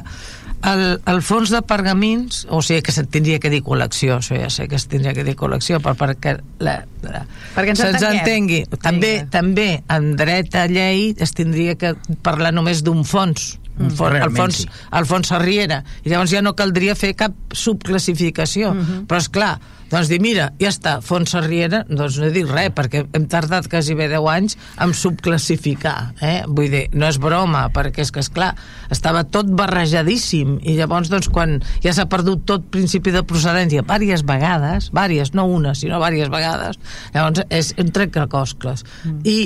el, 0.63 1.01
el 1.05 1.21
fons 1.21 1.51
de 1.53 1.61
pergamins, 1.61 2.45
o 2.49 2.61
sigui 2.65 2.81
que 2.85 2.93
se'n 2.95 3.09
tindria 3.13 3.39
que 3.43 3.51
dir 3.53 3.61
col·lecció, 3.65 4.17
això 4.17 4.37
ja 4.39 4.49
sé 4.53 4.67
que 4.67 4.79
es 4.79 4.87
tindria 4.89 5.13
que 5.13 5.25
dir 5.27 5.35
col·lecció, 5.37 5.79
però 5.83 5.93
perquè, 5.99 6.37
la, 6.63 6.79
la, 7.05 7.23
perquè 7.55 7.75
ens 7.75 7.83
se'ns 7.83 8.07
entengui. 8.09 8.63
També, 8.81 9.13
sí. 9.21 9.29
també 9.33 9.69
en 9.93 10.11
dret 10.19 10.57
a 10.57 10.65
llei 10.71 11.13
es 11.17 11.33
tindria 11.37 11.77
que 11.79 11.93
parlar 12.25 12.53
només 12.55 12.83
d'un 12.85 13.05
fons, 13.07 13.57
un 13.77 13.91
mm, 13.91 13.95
fons, 13.97 14.19
el 14.25 14.35
fons, 14.35 14.61
sí. 14.63 14.69
el 14.97 15.05
fons 15.05 15.29
Sarriera 15.29 15.81
i 16.03 16.11
llavors 16.11 16.33
ja 16.33 16.41
no 16.41 16.55
caldria 16.57 16.95
fer 16.97 17.13
cap 17.17 17.35
subclassificació 17.53 18.73
mm 18.73 18.81
-hmm. 18.81 19.05
però 19.07 19.21
és 19.21 19.29
clar 19.29 19.59
doncs 19.91 20.09
dir, 20.11 20.19
mira, 20.23 20.49
ja 20.61 20.71
està, 20.71 20.97
Fons 21.05 21.31
Sarriera, 21.31 21.83
doncs 21.87 22.17
no 22.21 22.31
dic 22.33 22.49
res, 22.51 22.71
perquè 22.75 23.05
hem 23.15 23.27
tardat 23.31 23.69
quasi 23.71 23.95
bé 23.97 24.09
10 24.11 24.29
anys 24.33 24.57
en 24.83 24.93
subclassificar, 24.97 26.13
eh? 26.21 26.41
Vull 26.47 26.71
dir, 26.73 26.83
no 26.97 27.07
és 27.07 27.19
broma, 27.21 27.67
perquè 27.75 28.03
és 28.03 28.11
que, 28.13 28.23
és 28.23 28.31
clar, 28.33 28.51
estava 28.93 29.23
tot 29.31 29.49
barrejadíssim, 29.57 30.57
i 30.67 30.77
llavors, 30.79 31.11
doncs, 31.13 31.31
quan 31.33 31.57
ja 31.83 31.93
s'ha 31.95 32.07
perdut 32.11 32.45
tot 32.49 32.67
principi 32.73 33.13
de 33.15 33.23
procedència 33.27 33.85
diverses 33.87 34.25
vegades, 34.27 34.91
diverses, 34.91 35.33
no 35.37 35.47
una, 35.51 35.73
sinó 35.75 36.01
diverses 36.03 36.33
vegades, 36.33 36.81
llavors 37.13 37.45
és 37.49 37.73
un 37.79 37.93
trencacoscles. 37.95 38.83
Mm. 39.05 39.21
I, 39.27 39.37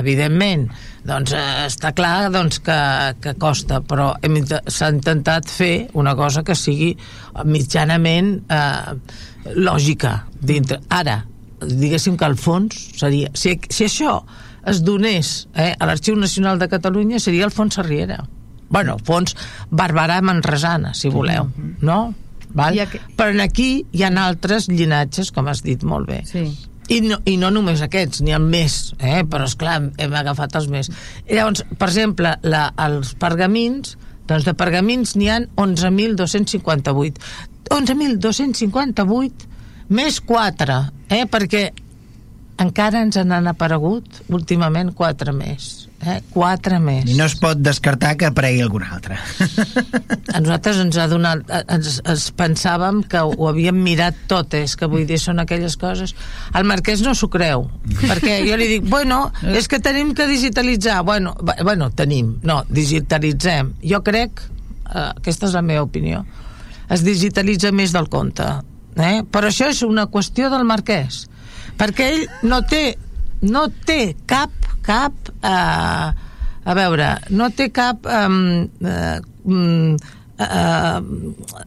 evidentment, 0.00 0.68
doncs 1.06 1.32
eh, 1.36 1.46
està 1.66 1.92
clar 1.96 2.30
doncs, 2.32 2.60
que, 2.64 2.78
que 3.22 3.34
costa, 3.40 3.80
però 3.80 4.12
s'ha 4.20 4.90
intentat 4.92 5.48
fer 5.50 5.74
una 5.98 6.14
cosa 6.18 6.44
que 6.46 6.56
sigui 6.58 6.92
mitjanament 7.48 8.36
eh, 8.52 8.96
lògica 9.56 10.24
dintre. 10.40 10.80
Ara, 10.88 11.24
diguéssim 11.60 12.16
que 12.16 12.28
al 12.28 12.36
fons 12.40 12.76
seria... 12.98 13.30
Si, 13.34 13.56
si 13.68 13.86
això 13.88 14.20
es 14.70 14.82
donés 14.84 15.48
eh, 15.54 15.72
a 15.72 15.88
l'Arxiu 15.88 16.16
Nacional 16.16 16.60
de 16.60 16.68
Catalunya 16.68 17.20
seria 17.20 17.46
el 17.48 17.54
fons 17.54 17.78
Sarriera. 17.80 18.22
Bueno, 18.70 18.98
fons 19.02 19.34
Barberà 19.70 20.20
Manresana, 20.22 20.94
si 20.94 21.08
voleu, 21.08 21.44
mm 21.44 21.52
-hmm. 21.56 21.76
no? 21.82 22.14
Val? 22.54 22.74
Que... 22.90 23.00
Però 23.16 23.42
aquí 23.42 23.86
hi 23.92 24.02
ha 24.02 24.10
altres 24.24 24.68
llinatges, 24.68 25.30
com 25.30 25.48
has 25.48 25.62
dit 25.62 25.82
molt 25.82 26.08
bé. 26.08 26.22
Sí. 26.26 26.44
I 26.90 27.00
no, 27.00 27.20
I 27.24 27.36
no 27.38 27.52
només 27.54 27.82
aquests, 27.82 28.20
n'hi 28.20 28.32
ha 28.34 28.40
més, 28.42 28.94
eh? 28.98 29.22
però 29.22 29.46
és 29.46 29.54
clar, 29.54 29.76
hem 29.96 30.14
agafat 30.18 30.56
els 30.58 30.66
més. 30.68 30.90
I 31.28 31.34
llavors, 31.38 31.62
per 31.78 31.88
exemple, 31.88 32.32
la, 32.42 32.72
els 32.76 33.14
pergamins, 33.14 33.96
doncs 34.26 34.46
de 34.46 34.54
pergamins 34.58 35.14
n'hi 35.14 35.28
han 35.30 35.46
11.258. 35.54 37.22
11.258 37.68 39.48
més 39.90 40.20
4, 40.22 40.80
eh? 41.10 41.24
perquè 41.30 41.70
encara 42.60 43.04
ens 43.04 43.16
n'han 43.24 43.48
aparegut 43.50 44.20
últimament 44.28 44.92
4 44.96 45.32
més. 45.34 45.70
Eh? 46.00 46.16
Quatre 46.32 46.78
més. 46.80 47.04
I 47.12 47.16
no 47.18 47.26
es 47.28 47.34
pot 47.36 47.58
descartar 47.60 48.14
que 48.16 48.28
aparegui 48.30 48.62
algun 48.64 48.86
altre. 48.86 49.18
A 50.32 50.40
nosaltres 50.40 50.80
ens 50.80 50.96
ha 50.96 51.06
donat... 51.10 51.42
Ens, 51.60 51.98
ens 52.08 52.28
pensàvem 52.36 53.02
que 53.10 53.20
ho 53.20 53.48
havíem 53.50 53.76
mirat 53.84 54.22
tot, 54.30 54.56
és 54.56 54.76
que 54.80 54.88
vull 54.88 55.04
dir, 55.08 55.18
són 55.20 55.42
aquelles 55.42 55.76
coses... 55.80 56.14
El 56.56 56.64
Marquès 56.68 57.04
no 57.04 57.12
s'ho 57.16 57.28
creu, 57.32 57.66
perquè 58.00 58.38
jo 58.46 58.56
li 58.56 58.70
dic, 58.74 58.88
bueno, 58.88 59.26
és 59.52 59.68
que 59.68 59.80
tenim 59.84 60.14
que 60.16 60.28
digitalitzar. 60.30 61.02
Bueno, 61.04 61.34
bueno 61.60 61.90
tenim, 61.96 62.38
no, 62.48 62.62
digitalitzem. 62.68 63.74
Jo 63.84 64.00
crec, 64.06 64.40
eh, 64.88 65.10
aquesta 65.10 65.50
és 65.50 65.58
la 65.58 65.64
meva 65.64 65.84
opinió, 65.84 66.24
es 66.90 67.04
digitalitza 67.06 67.72
més 67.72 67.94
del 67.94 68.08
compte. 68.12 68.46
Eh? 68.98 69.20
Però 69.30 69.50
això 69.50 69.70
és 69.70 69.84
una 69.86 70.08
qüestió 70.10 70.50
del 70.52 70.66
Marquès, 70.68 71.24
perquè 71.78 72.10
ell 72.14 72.24
no 72.42 72.60
té 72.66 72.96
no 73.40 73.68
té 73.86 74.16
cap 74.28 74.50
cap 74.84 75.30
eh, 75.40 76.08
a 76.70 76.74
veure, 76.76 77.12
no 77.30 77.48
té 77.56 77.70
cap 77.72 78.06
eh, 78.10 78.26
eh, 78.84 79.20
eh, 80.40 81.00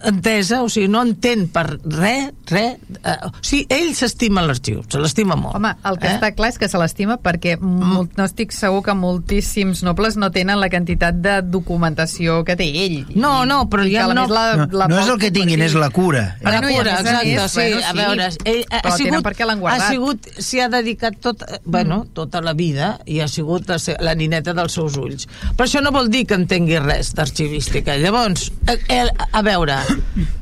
entesa, 0.09 0.61
o 0.63 0.69
sigui, 0.69 0.89
no 0.91 1.03
entén 1.05 1.47
per 1.53 1.65
res, 1.77 2.31
res, 2.49 2.79
eh, 2.99 3.17
o 3.27 3.31
sigui, 3.41 3.65
ell 3.73 3.93
s'estima 3.97 4.43
l'arxiu, 4.45 4.81
se 4.89 5.01
l'estima 5.01 5.37
molt. 5.39 5.57
Home, 5.59 5.73
el 5.89 5.99
que 6.01 6.09
eh? 6.09 6.15
està 6.17 6.33
clar 6.35 6.53
és 6.53 6.59
que 6.61 6.69
se 6.71 6.81
l'estima 6.81 7.19
perquè 7.21 7.55
mm. 7.59 8.17
no 8.17 8.27
estic 8.27 8.55
segur 8.55 8.83
que 8.85 8.95
moltíssims 8.97 9.83
nobles 9.85 10.17
no 10.19 10.31
tenen 10.33 10.59
la 10.61 10.69
quantitat 10.73 11.19
de 11.23 11.39
documentació 11.45 12.41
que 12.47 12.57
té 12.59 12.69
ell. 12.85 12.99
No, 13.15 13.43
no, 13.49 13.63
però 13.71 13.85
ja 13.87 14.07
no... 14.11 14.25
La, 14.33 14.45
no, 14.57 14.67
la 14.73 14.89
no 14.89 14.99
és 15.01 15.11
el 15.11 15.19
que 15.21 15.29
tinguin, 15.33 15.61
és 15.61 15.75
la 15.77 15.89
cura. 15.93 16.23
Eh? 16.39 16.47
La 16.47 16.61
cura, 16.63 16.97
exacte, 16.99 17.33
és, 17.33 17.51
sí, 17.51 17.59
bueno, 17.59 17.79
sí, 17.79 17.89
a 17.89 17.93
veure, 17.97 18.29
ell 18.49 18.63
ha, 18.69 18.81
ha 18.89 18.95
sigut, 18.97 19.23
per 19.25 19.35
ha 19.73 19.79
sigut, 19.87 20.29
s'hi 20.39 20.63
ha 20.63 20.69
dedicat 20.71 21.19
tot, 21.21 21.43
eh, 21.45 21.59
bueno, 21.65 22.03
mm. 22.03 22.13
tota 22.17 22.41
la 22.43 22.55
vida 22.57 22.95
i 23.05 23.19
ha 23.21 23.27
sigut 23.29 23.69
la, 23.69 23.77
la 24.03 24.15
nineta 24.17 24.55
dels 24.57 24.75
seus 24.79 24.97
ulls. 24.99 25.27
Però 25.53 25.67
això 25.67 25.83
no 25.83 25.93
vol 25.95 26.09
dir 26.13 26.25
que 26.29 26.37
entengui 26.39 26.79
res 26.81 27.13
d'arxivística. 27.17 27.97
Llavors, 28.01 28.49
Eh, 28.63 28.77
eh, 28.89 29.07
a 29.31 29.41
veure, 29.43 29.75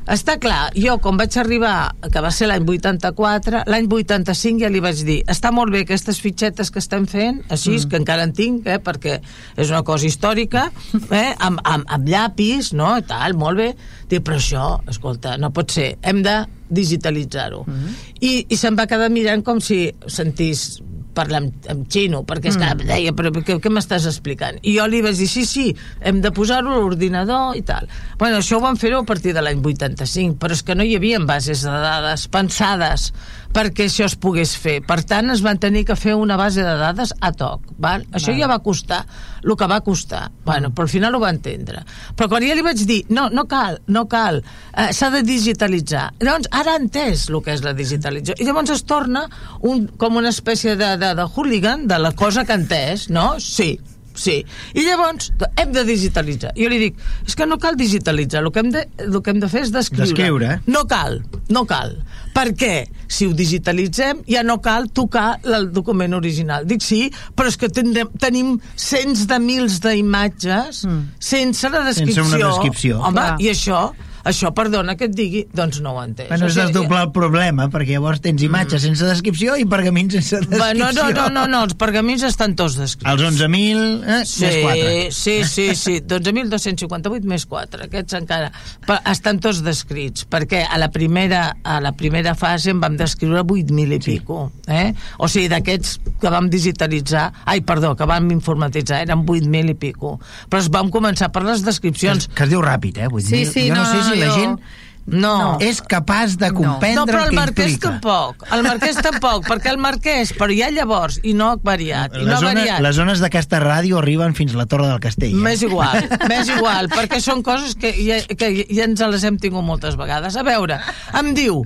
està 0.06 0.36
clar, 0.38 0.70
jo 0.78 0.94
quan 1.02 1.16
vaig 1.18 1.34
arribar, 1.40 1.90
que 2.06 2.20
va 2.22 2.30
ser 2.30 2.46
l'any 2.50 2.62
84, 2.68 3.64
l'any 3.66 3.88
85 3.90 4.62
ja 4.62 4.70
li 4.70 4.82
vaig 4.84 5.02
dir, 5.06 5.18
està 5.26 5.50
molt 5.54 5.74
bé 5.74 5.82
aquestes 5.82 6.20
fitxetes 6.22 6.70
que 6.70 6.78
estem 6.78 7.08
fent, 7.10 7.40
així, 7.50 7.74
mm. 7.74 7.90
que 7.90 7.98
encara 7.98 8.28
en 8.28 8.34
tinc, 8.36 8.68
eh, 8.70 8.78
perquè 8.78 9.18
és 9.56 9.72
una 9.74 9.82
cosa 9.82 10.06
històrica, 10.06 10.68
eh, 11.10 11.32
amb, 11.38 11.64
amb, 11.64 11.88
amb 11.88 12.08
llapis, 12.14 12.70
no?, 12.78 12.94
i 13.02 13.06
tal, 13.10 13.34
molt 13.38 13.58
bé, 13.58 13.72
Dic, 14.12 14.20
però 14.26 14.36
això, 14.36 14.64
escolta, 14.92 15.38
no 15.40 15.48
pot 15.56 15.72
ser, 15.72 15.94
hem 16.04 16.20
de 16.24 16.34
digitalitzar-ho. 16.72 17.62
Mm. 17.64 18.00
I, 18.20 18.32
I 18.52 18.58
se'm 18.60 18.76
va 18.76 18.84
quedar 18.88 19.08
mirant 19.12 19.42
com 19.46 19.60
si 19.64 19.86
sentís 20.04 20.82
parlar 21.14 21.42
amb, 21.42 21.68
amb 21.72 21.88
xino, 21.92 22.22
perquè 22.28 22.52
és 22.52 22.58
que 22.58 22.66
mm. 22.66 22.86
deia, 22.88 23.14
però 23.16 23.32
què, 23.36 23.58
què 23.62 23.72
m'estàs 23.72 24.08
explicant? 24.10 24.60
I 24.62 24.76
jo 24.78 24.86
li 24.90 25.02
vaig 25.04 25.18
dir, 25.20 25.28
sí, 25.30 25.44
sí, 25.48 25.68
hem 26.00 26.22
de 26.24 26.32
posar-ho 26.34 26.72
a 26.72 26.80
l'ordinador 26.80 27.58
i 27.58 27.64
tal. 27.68 27.88
Bueno, 28.20 28.40
això 28.40 28.58
ho 28.58 28.64
van 28.64 28.80
fer-ho 28.80 29.02
a 29.02 29.08
partir 29.08 29.36
de 29.36 29.44
l'any 29.44 29.62
85, 29.62 30.38
però 30.40 30.56
és 30.56 30.64
que 30.66 30.76
no 30.78 30.86
hi 30.86 30.96
havia 30.98 31.20
bases 31.22 31.64
de 31.66 31.76
dades 31.84 32.26
pensades 32.32 33.10
perquè 33.52 33.86
això 33.88 34.06
es 34.08 34.16
pogués 34.16 34.54
fer. 34.58 34.78
Per 34.86 35.00
tant, 35.08 35.30
es 35.32 35.42
van 35.44 35.60
tenir 35.60 35.84
que 35.88 35.96
fer 35.98 36.16
una 36.18 36.38
base 36.40 36.64
de 36.64 36.74
dades 36.80 37.12
a 37.20 37.32
toc. 37.36 37.68
Val? 37.82 38.06
Això 38.16 38.34
ja 38.36 38.48
va 38.50 38.62
costar 38.64 39.02
el 39.42 39.56
que 39.58 39.68
va 39.68 39.80
costar. 39.84 40.30
Bueno, 40.44 40.70
però 40.70 40.86
al 40.86 40.92
final 40.92 41.14
ho 41.14 41.20
va 41.22 41.30
entendre. 41.34 41.82
Però 42.16 42.28
quan 42.30 42.46
ja 42.46 42.56
li 42.56 42.64
vaig 42.64 42.84
dir, 42.88 43.00
no, 43.10 43.28
no 43.30 43.44
cal, 43.50 43.80
no 43.86 44.06
cal, 44.10 44.42
eh, 44.72 44.90
s'ha 44.94 45.10
de 45.14 45.22
digitalitzar. 45.26 46.08
Llavors, 46.22 46.48
ara 46.50 46.76
ha 46.76 46.82
entès 46.82 47.28
el 47.30 47.40
que 47.44 47.56
és 47.56 47.64
la 47.64 47.74
digitalització. 47.76 48.38
I 48.40 48.48
llavors 48.48 48.72
es 48.74 48.84
torna 48.88 49.26
un, 49.60 49.86
com 49.98 50.20
una 50.20 50.32
espècie 50.32 50.76
de, 50.76 50.94
de, 51.00 51.14
de 51.18 51.28
hooligan 51.28 51.88
de 51.90 51.98
la 51.98 52.12
cosa 52.16 52.46
que 52.46 52.54
ha 52.54 52.60
entès, 52.60 53.08
no? 53.10 53.34
Sí, 53.42 53.74
Sí. 54.22 54.38
I 54.78 54.86
llavors 54.86 55.32
hem 55.58 55.72
de 55.74 55.84
digitalitzar. 55.88 56.52
Jo 56.58 56.70
li 56.70 56.78
dic, 56.82 57.00
és 57.26 57.36
que 57.38 57.46
no 57.48 57.58
cal 57.62 57.76
digitalitzar, 57.78 58.44
el 58.44 58.52
que 58.54 58.62
hem 58.62 58.70
de, 58.74 58.84
el 59.02 59.18
que 59.20 59.34
hem 59.34 59.40
de 59.42 59.50
fer 59.50 59.64
és 59.66 59.72
descriure. 59.74 60.08
Descriure. 60.12 60.58
No 60.70 60.84
cal, 60.90 61.20
no 61.52 61.64
cal. 61.68 61.96
Perquè 62.32 62.86
si 63.12 63.26
ho 63.28 63.34
digitalitzem 63.36 64.22
ja 64.28 64.44
no 64.46 64.60
cal 64.64 64.88
tocar 64.94 65.40
el 65.42 65.68
document 65.74 66.14
original. 66.16 66.68
Dic 66.68 66.84
sí, 66.84 67.02
però 67.36 67.50
és 67.50 67.58
que 67.60 67.68
tindrem, 67.72 68.12
tenim 68.22 68.54
cents 68.78 69.26
de 69.28 69.40
mils 69.42 69.80
d'imatges 69.84 70.84
mm. 70.86 71.02
sense 71.32 71.72
la 71.72 71.84
descripció. 71.88 72.24
Sense 72.24 72.38
una 72.38 72.54
descripció. 72.54 73.02
Home, 73.02 73.20
Clar. 73.20 73.36
i 73.42 73.52
això 73.52 73.84
això, 74.24 74.52
perdona 74.54 74.94
que 74.98 75.08
et 75.08 75.14
digui, 75.16 75.42
doncs 75.54 75.80
no 75.82 75.96
ho 75.96 76.02
entès. 76.02 76.28
Bueno, 76.30 76.48
és 76.50 76.58
el 76.62 76.72
doble 76.74 77.00
el 77.02 77.10
problema, 77.14 77.68
perquè 77.72 77.96
llavors 77.96 78.22
tens 78.22 78.42
imatges 78.46 78.80
mm. 78.80 78.92
sense 78.92 79.08
descripció 79.08 79.56
i 79.58 79.66
pergamins 79.68 80.14
sense 80.18 80.42
descripció. 80.42 80.60
Bueno, 80.62 80.90
no, 80.94 81.08
no, 81.16 81.26
no, 81.34 81.46
no, 81.50 81.62
els 81.66 81.74
pergamins 81.78 82.24
estan 82.28 82.54
tots 82.58 82.78
descrits. 82.78 83.10
Els 83.10 83.24
11.000 83.26 83.82
eh, 84.06 84.20
sí, 84.28 84.44
més 84.44 84.58
4. 84.62 84.92
Sí, 85.16 85.36
sí, 85.48 85.66
sí, 85.78 85.96
12.258 86.06 87.30
més 87.32 87.46
4, 87.50 87.88
aquests 87.88 88.18
encara. 88.20 88.52
Però 88.86 88.98
estan 89.10 89.40
tots 89.42 89.62
descrits, 89.66 90.26
perquè 90.30 90.62
a 90.68 90.78
la 90.80 90.90
primera, 90.94 91.44
a 91.62 91.80
la 91.82 91.94
primera 91.98 92.36
fase 92.38 92.72
en 92.72 92.82
vam 92.82 92.96
descriure 93.00 93.42
8.000 93.42 93.98
i 93.98 94.00
sí. 94.00 94.16
pico. 94.16 94.44
Eh? 94.68 94.92
O 95.18 95.30
sigui, 95.30 95.50
d'aquests 95.52 95.98
que 96.22 96.32
vam 96.32 96.48
digitalitzar, 96.52 97.26
ai, 97.50 97.64
perdó, 97.66 97.94
que 97.98 98.06
vam 98.08 98.30
informatitzar, 98.34 99.02
eren 99.06 99.26
8.000 99.26 99.74
i 99.74 99.78
pico. 99.78 100.14
Però 100.48 100.62
es 100.62 100.70
vam 100.72 100.90
començar 100.94 101.32
per 101.34 101.44
les 101.46 101.64
descripcions. 101.66 102.28
Que, 102.30 102.38
que 102.38 102.46
es 102.46 102.54
diu 102.54 102.62
ràpid, 102.64 103.02
eh? 103.02 103.10
Vull 103.12 103.24
sí, 103.24 103.42
dir, 103.42 103.46
sí, 103.50 103.66
jo 103.68 103.76
no, 103.76 103.82
no 103.82 103.90
sé 103.90 104.02
si 104.06 104.11
si 104.14 104.24
la 104.24 104.32
gent 104.36 104.56
no. 105.04 105.18
no. 105.18 105.58
És 105.60 105.80
capaç 105.82 106.36
de 106.38 106.50
comprendre 106.54 106.94
no. 106.94 107.06
no, 107.06 107.10
però 107.10 107.22
el, 107.24 107.30
el 107.30 107.30
que 107.30 107.38
Marquès 107.40 107.72
implica. 107.72 107.88
tampoc. 107.90 108.44
El 108.54 108.62
Marquès 108.66 108.98
tampoc, 109.02 109.46
perquè 109.48 109.72
el 109.72 109.80
Marquès, 109.82 110.32
però 110.38 110.54
ja 110.54 110.70
llavors, 110.74 111.18
i 111.26 111.34
no 111.38 111.50
ha 111.50 111.56
variat, 111.62 112.14
i 112.16 112.26
no 112.26 112.36
ha 112.36 112.42
variat. 112.44 112.82
Les 112.84 112.98
zones 112.98 113.22
d'aquesta 113.22 113.60
ràdio 113.62 113.98
arriben 113.98 114.36
fins 114.38 114.54
a 114.54 114.60
la 114.60 114.68
Torre 114.70 114.86
del 114.90 115.00
Castell. 115.02 115.34
Eh? 115.34 115.42
M'és 115.42 115.64
igual, 115.66 116.06
m'és 116.30 116.52
igual, 116.54 116.90
perquè 116.92 117.18
són 117.24 117.42
coses 117.46 117.74
que 117.78 117.94
ja, 117.98 118.20
que 118.30 118.52
ja 118.68 118.86
ens 118.86 119.02
les 119.14 119.26
hem 119.26 119.40
tingut 119.42 119.66
moltes 119.66 119.98
vegades. 120.00 120.38
A 120.38 120.46
veure, 120.46 120.78
em 121.18 121.32
diu, 121.36 121.64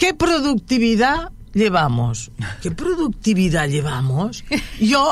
què 0.00 0.12
productivitat 0.18 1.32
llevamos? 1.56 2.28
Què 2.62 2.74
productivitat 2.76 3.72
llevamos? 3.72 4.44
Jo, 4.92 5.06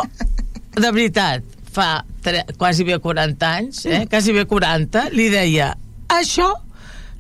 de 0.77 0.91
veritat, 0.91 1.47
fa 1.73 2.03
tre, 2.23 2.45
quasi 2.61 2.85
bé 2.85 2.99
40 3.01 3.49
anys, 3.49 3.87
eh, 3.87 4.05
quasi 4.11 4.35
bé 4.37 4.45
40, 4.51 5.09
li 5.17 5.31
deia, 5.33 5.73
això 6.19 6.53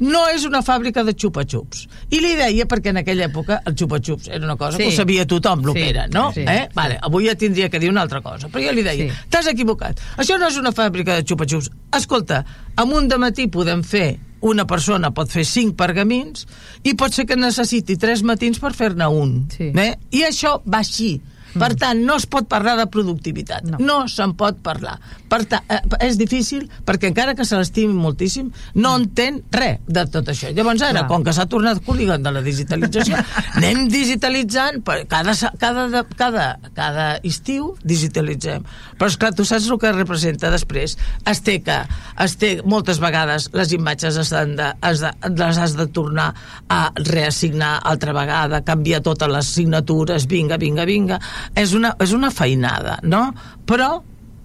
no 0.02 0.22
és 0.32 0.44
una 0.48 0.62
fàbrica 0.66 1.04
de 1.06 1.14
xupa-xups. 1.14 1.84
I 2.10 2.20
li 2.22 2.32
deia 2.38 2.66
perquè 2.70 2.90
en 2.90 3.00
aquella 3.02 3.28
època 3.28 3.60
el 3.68 3.76
xupa-xups 3.78 4.32
era 4.32 4.44
una 4.44 4.56
cosa 4.58 4.76
sí. 4.76 4.82
que 4.82 4.90
ho 4.90 4.96
sabia 4.96 5.26
tothom 5.28 5.62
el 5.62 5.70
sí. 5.70 5.78
que 5.78 5.88
era, 5.90 6.08
no? 6.10 6.24
Sí. 6.34 6.42
Eh? 6.48 6.66
Vale, 6.74 6.98
avui 7.02 7.28
ja 7.28 7.36
tindria 7.38 7.70
que 7.70 7.80
dir 7.82 7.92
una 7.92 8.02
altra 8.02 8.20
cosa. 8.24 8.50
Però 8.50 8.64
jo 8.66 8.74
li 8.74 8.82
deia, 8.86 9.08
sí. 9.08 9.28
t'has 9.30 9.50
equivocat. 9.52 10.02
Això 10.18 10.38
no 10.40 10.50
és 10.50 10.58
una 10.58 10.74
fàbrica 10.74 11.18
de 11.18 11.26
xupa-xups. 11.28 11.70
Escolta, 11.98 12.42
amb 12.76 12.98
un 12.98 13.10
matí 13.22 13.46
podem 13.52 13.84
fer 13.86 14.16
una 14.42 14.66
persona 14.66 15.12
pot 15.14 15.30
fer 15.30 15.44
cinc 15.46 15.76
pergamins 15.78 16.48
i 16.82 16.96
pot 16.98 17.14
ser 17.14 17.28
que 17.30 17.38
necessiti 17.38 17.94
tres 17.96 18.24
matins 18.26 18.58
per 18.58 18.72
fer-ne 18.74 19.06
un. 19.06 19.36
Sí. 19.54 19.70
Eh? 19.70 19.92
I 20.18 20.26
això 20.26 20.58
va 20.66 20.82
així. 20.82 21.14
Per 21.52 21.72
tant, 21.78 22.00
no 22.06 22.16
es 22.20 22.26
pot 22.30 22.48
parlar 22.48 22.76
de 22.80 22.86
productivitat. 22.92 23.66
No, 23.68 23.80
no 23.82 23.96
se'n 24.10 24.34
pot 24.38 24.58
parlar. 24.64 24.96
Per 25.30 25.42
tant, 25.48 25.64
eh, 25.72 25.80
és 26.06 26.18
difícil 26.20 26.68
perquè 26.86 27.10
encara 27.10 27.34
que 27.36 27.44
se 27.48 27.58
l'estimi 27.58 27.94
moltíssim, 27.96 28.50
no 28.74 28.94
entén 29.00 29.40
res 29.52 29.80
de 29.86 30.04
tot 30.12 30.28
això. 30.32 30.52
Llavors 30.54 30.82
ara, 30.82 31.02
Clar. 31.02 31.08
com 31.10 31.24
que 31.26 31.34
s'ha 31.36 31.46
tornat 31.50 31.82
col·ligat 31.84 32.24
de 32.24 32.32
la 32.34 32.42
digitalització, 32.44 33.20
anem 33.58 33.86
digitalitzant, 33.92 34.82
cada, 35.08 35.34
cada, 35.60 36.04
cada, 36.16 36.46
cada 36.76 37.06
estiu 37.28 37.72
digitalitzem. 37.84 38.64
Però, 38.98 39.10
esclar, 39.10 39.32
tu 39.36 39.46
saps 39.48 39.68
el 39.68 39.80
que 39.82 39.92
representa 39.92 40.50
després. 40.52 40.96
Es 41.28 41.42
té 41.44 41.58
que, 41.64 41.78
es 42.22 42.36
té, 42.40 42.54
moltes 42.64 43.00
vegades 43.02 43.50
les 43.56 43.72
imatges 43.76 44.18
es 44.20 44.32
de, 44.32 44.68
es 44.88 45.02
de, 45.04 45.12
les 45.36 45.58
has 45.58 45.76
de 45.76 45.86
tornar 45.92 46.32
a 46.72 46.82
reassignar 46.96 47.74
altra 47.88 48.14
vegada, 48.16 48.62
canviar 48.64 49.02
totes 49.04 49.30
les 49.32 49.52
signatures, 49.56 50.26
vinga, 50.30 50.58
vinga, 50.60 50.86
vinga 50.88 51.20
és 51.58 51.76
una, 51.78 51.94
és 52.02 52.12
una 52.16 52.30
feinada, 52.34 52.98
no? 53.02 53.28
Però, 53.68 53.94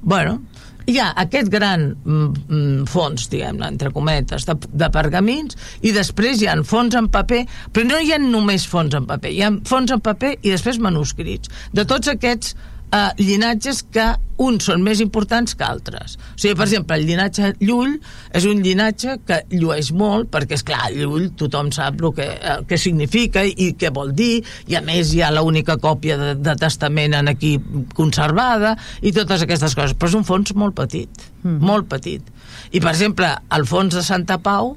bueno, 0.02 0.38
hi 0.88 0.98
ha 1.04 1.10
aquest 1.20 1.50
gran 1.52 1.90
mm, 1.92 2.28
mm, 2.48 2.86
fons, 2.88 3.28
diguem-ne, 3.32 3.68
entre 3.74 3.92
cometes, 3.96 4.46
de, 4.48 4.56
de 4.56 4.90
pergamins, 4.94 5.58
i 5.84 5.92
després 5.96 6.42
hi 6.42 6.48
ha 6.48 6.56
fons 6.68 6.96
en 6.96 7.10
paper, 7.12 7.44
però 7.76 7.90
no 7.90 8.00
hi 8.00 8.14
ha 8.16 8.22
només 8.24 8.68
fons 8.72 8.96
en 8.96 9.08
paper, 9.10 9.34
hi 9.36 9.44
ha 9.44 9.52
fons 9.68 9.92
en 9.92 10.04
paper 10.04 10.38
i 10.42 10.54
després 10.54 10.80
manuscrits. 10.84 11.52
De 11.76 11.84
tots 11.88 12.14
aquests 12.14 12.56
eh, 12.92 13.10
llinatges 13.20 13.84
que 13.92 14.08
uns 14.38 14.68
són 14.70 14.84
més 14.86 15.00
importants 15.02 15.56
que 15.58 15.66
altres. 15.66 16.16
O 16.36 16.38
sigui, 16.38 16.54
per 16.60 16.68
exemple, 16.68 16.98
el 17.00 17.08
llinatge 17.10 17.54
Llull 17.64 17.96
és 18.38 18.46
un 18.46 18.62
llinatge 18.62 19.18
que 19.26 19.40
llueix 19.54 19.90
molt, 19.98 20.30
perquè, 20.34 20.60
és 20.60 20.66
clar, 20.68 20.92
Llull 20.94 21.32
tothom 21.40 21.72
sap 21.74 21.98
el 22.02 22.14
que, 22.18 22.28
el 22.54 22.66
que 22.70 22.78
significa 22.82 23.44
i 23.48 23.72
què 23.80 23.92
vol 23.94 24.14
dir, 24.18 24.44
i 24.70 24.78
a 24.78 24.84
més 24.86 25.14
hi 25.14 25.24
ha 25.26 25.34
l'única 25.34 25.80
còpia 25.82 26.20
de, 26.22 26.34
de 26.38 26.58
testament 26.62 27.18
en 27.18 27.34
aquí 27.34 27.56
conservada, 27.98 28.76
i 29.02 29.14
totes 29.16 29.46
aquestes 29.46 29.78
coses. 29.78 29.98
Però 29.98 30.14
és 30.14 30.20
un 30.20 30.28
fons 30.28 30.54
molt 30.54 30.78
petit, 30.78 31.30
mm. 31.44 31.58
molt 31.66 31.90
petit. 31.90 32.22
I, 32.72 32.80
per 32.80 32.92
exemple, 32.94 33.32
el 33.58 33.66
fons 33.66 33.98
de 33.98 34.06
Santa 34.06 34.38
Pau, 34.44 34.76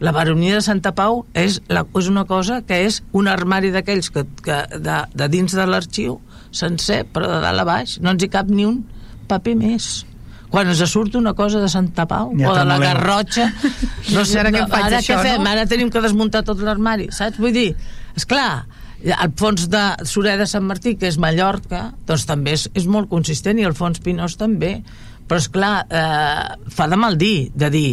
la 0.00 0.12
baronia 0.12 0.58
de 0.58 0.64
Santa 0.64 0.92
Pau 0.92 1.22
és, 1.32 1.62
la, 1.72 1.86
és 1.96 2.08
una 2.10 2.26
cosa 2.28 2.60
que 2.66 2.82
és 2.84 3.00
un 3.16 3.30
armari 3.32 3.70
d'aquells 3.72 4.10
que, 4.12 4.26
que 4.44 4.58
de, 4.76 4.98
de 5.14 5.28
dins 5.32 5.54
de 5.56 5.64
l'arxiu 5.64 6.18
sencer, 6.56 7.04
però 7.12 7.30
de 7.30 7.40
dalt 7.44 7.62
a 7.62 7.66
baix, 7.68 7.98
no 8.02 8.14
ens 8.14 8.24
hi 8.24 8.30
cap 8.32 8.50
ni 8.52 8.66
un 8.68 8.82
paper 9.30 9.56
més 9.58 10.06
quan 10.50 10.70
ens 10.70 10.82
surt 10.90 11.16
una 11.18 11.34
cosa 11.34 11.60
de 11.60 11.68
Santa 11.68 12.06
Pau 12.08 12.32
Ja 12.38 12.50
o 12.50 12.54
de 12.56 12.64
la. 12.64 12.78
Garrotxa 12.80 13.48
no 14.14 14.24
sé, 14.24 14.40
ara 14.40 14.52
què 14.54 14.62
en 14.62 14.70
faig, 14.70 14.88
ara 14.88 15.00
això, 15.02 15.18
què 15.18 15.30
fem? 15.32 15.42
no? 15.42 15.50
ara 15.50 15.66
tenim 15.70 15.90
que 15.92 16.02
desmuntar 16.04 16.44
tot 16.46 16.62
l'armari 16.62 17.10
saps? 17.14 17.40
vull 17.42 17.54
dir, 17.56 17.72
és 18.16 18.28
clar 18.28 18.66
el 19.06 19.34
fons 19.38 19.66
de 19.70 19.82
Sureda 20.08 20.46
Sant 20.48 20.64
Martí 20.66 20.94
que 20.98 21.10
és 21.10 21.18
Mallorca 21.20 21.90
doncs 22.08 22.24
també 22.28 22.56
és, 22.56 22.68
és 22.74 22.86
molt 22.90 23.10
consistent 23.10 23.58
i 23.60 23.66
el 23.68 23.76
fons 23.76 24.00
Pinós 24.02 24.38
també 24.40 24.78
però 25.26 25.42
és 25.42 25.50
clar 25.52 25.74
eh, 25.90 26.70
fa 26.72 26.86
de 26.88 26.98
mal 27.00 27.18
dir 27.20 27.50
de 27.54 27.70
dir 27.74 27.88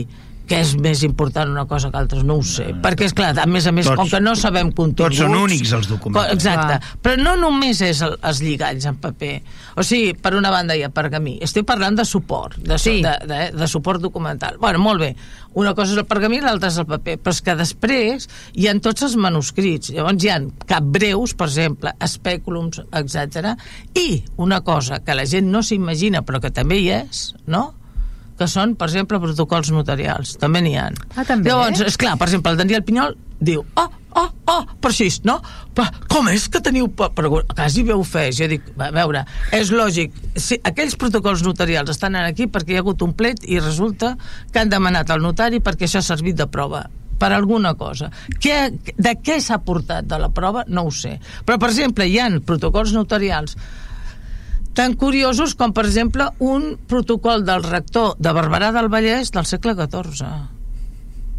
que 0.54 0.62
és 0.62 0.76
més 0.78 1.02
important 1.04 1.50
una 1.50 1.66
cosa 1.68 1.90
que 1.92 1.98
altres, 1.98 2.24
no 2.24 2.38
ho 2.40 2.44
sé. 2.46 2.70
Perquè, 2.84 3.08
és 3.10 3.14
clar, 3.18 3.32
a 3.42 3.46
més 3.50 3.66
a 3.68 3.74
més, 3.76 3.88
Tots- 3.90 3.98
com 4.00 4.10
que 4.14 4.22
no 4.22 4.36
sabem 4.40 4.70
continguts... 4.72 5.18
tots 5.18 5.22
són 5.26 5.36
únics, 5.42 5.72
els 5.74 5.90
documents. 5.90 6.32
Exacte. 6.38 6.78
Clar. 6.78 6.98
Però 7.04 7.18
no 7.24 7.36
només 7.42 7.82
és 7.82 8.02
el, 8.06 8.16
els 8.22 8.42
lligalls 8.46 8.86
en 8.90 9.00
paper. 9.02 9.34
O 9.82 9.84
sigui, 9.88 10.14
per 10.14 10.36
una 10.38 10.52
banda 10.54 10.78
hi 10.78 10.84
ha 10.86 10.92
pergamí. 10.94 11.40
Estic 11.42 11.66
parlant 11.66 11.98
de 11.98 12.06
suport, 12.06 12.58
de, 12.62 12.78
Sí. 12.78 13.00
de, 13.02 13.16
de, 13.28 13.42
de 13.58 13.68
suport 13.68 14.02
documental. 14.04 14.58
Bueno, 14.62 14.80
molt 14.80 15.02
bé. 15.02 15.16
Una 15.58 15.76
cosa 15.78 15.94
és 15.94 16.00
el 16.02 16.08
pergamí 16.10 16.38
i 16.40 16.42
l'altra 16.42 16.70
és 16.72 16.78
el 16.82 16.88
paper. 16.90 17.18
Però 17.22 17.34
és 17.36 17.42
que 17.46 17.56
després 17.60 18.30
hi 18.58 18.68
han 18.70 18.80
tots 18.82 19.04
els 19.06 19.16
manuscrits. 19.22 19.92
Llavors 19.94 20.24
hi 20.26 20.32
han 20.34 20.50
capbreus, 20.70 21.36
per 21.38 21.48
exemple, 21.52 21.94
espèculums, 22.02 22.82
etc. 22.94 23.54
I 23.98 24.24
una 24.38 24.62
cosa 24.66 25.02
que 25.06 25.14
la 25.18 25.26
gent 25.30 25.50
no 25.54 25.62
s'imagina, 25.66 26.22
però 26.26 26.42
que 26.42 26.52
també 26.54 26.80
hi 26.82 26.90
és, 27.02 27.32
no?, 27.48 27.74
que 28.44 28.52
són, 28.52 28.78
per 28.80 28.90
exemple, 28.92 29.22
protocols 29.24 29.72
notarials. 29.74 30.38
També 30.42 30.64
n'hi 30.64 30.76
ha. 30.80 30.90
Ah, 31.16 31.24
també? 31.28 31.52
Llavors, 31.52 31.84
és 31.88 32.00
clar, 32.00 32.18
per 32.20 32.28
exemple, 32.30 32.52
el 32.52 32.60
Daniel 32.60 32.84
Pinyol 32.84 33.16
diu, 33.44 33.64
oh, 33.80 33.90
oh, 34.20 34.30
oh, 34.52 34.64
així, 34.88 35.10
no? 35.28 35.38
Pa, 35.76 35.88
com 36.12 36.28
és 36.32 36.48
que 36.52 36.62
teniu... 36.64 36.90
pa-" 36.96 37.12
Però 37.16 37.42
quasi 37.52 37.84
veu 37.88 38.04
fe. 38.08 38.30
Jo 38.36 38.50
dic, 38.52 38.66
a 38.78 38.90
veure, 38.96 39.24
és 39.56 39.72
lògic. 39.74 40.16
Si 40.40 40.60
aquells 40.64 40.98
protocols 41.00 41.44
notarials 41.46 41.94
estan 41.94 42.20
aquí 42.20 42.48
perquè 42.52 42.76
hi 42.76 42.82
ha 42.82 42.84
hagut 42.84 43.04
un 43.06 43.16
plet 43.18 43.46
i 43.48 43.62
resulta 43.62 44.16
que 44.52 44.64
han 44.64 44.72
demanat 44.72 45.12
al 45.12 45.24
notari 45.24 45.64
perquè 45.64 45.88
això 45.88 46.04
ha 46.04 46.10
servit 46.14 46.40
de 46.40 46.50
prova 46.52 46.86
per 47.20 47.32
alguna 47.32 47.74
cosa. 47.80 48.10
Què, 48.44 48.58
de 49.00 49.16
què 49.24 49.40
s'ha 49.40 49.62
portat 49.64 50.08
de 50.10 50.20
la 50.20 50.32
prova? 50.36 50.66
No 50.68 50.88
ho 50.90 50.92
sé. 50.92 51.18
Però, 51.48 51.60
per 51.62 51.72
exemple, 51.72 52.08
hi 52.10 52.20
han 52.20 52.42
protocols 52.44 52.92
notarials 52.96 53.56
tan 54.74 54.96
curiosos 54.98 55.54
com, 55.56 55.74
per 55.74 55.86
exemple, 55.86 56.30
un 56.40 56.74
protocol 56.90 57.46
del 57.46 57.64
rector 57.64 58.16
de 58.20 58.34
Barberà 58.34 58.72
del 58.76 58.90
Vallès 58.90 59.32
del 59.34 59.46
segle 59.50 59.76
XIV. 59.78 60.26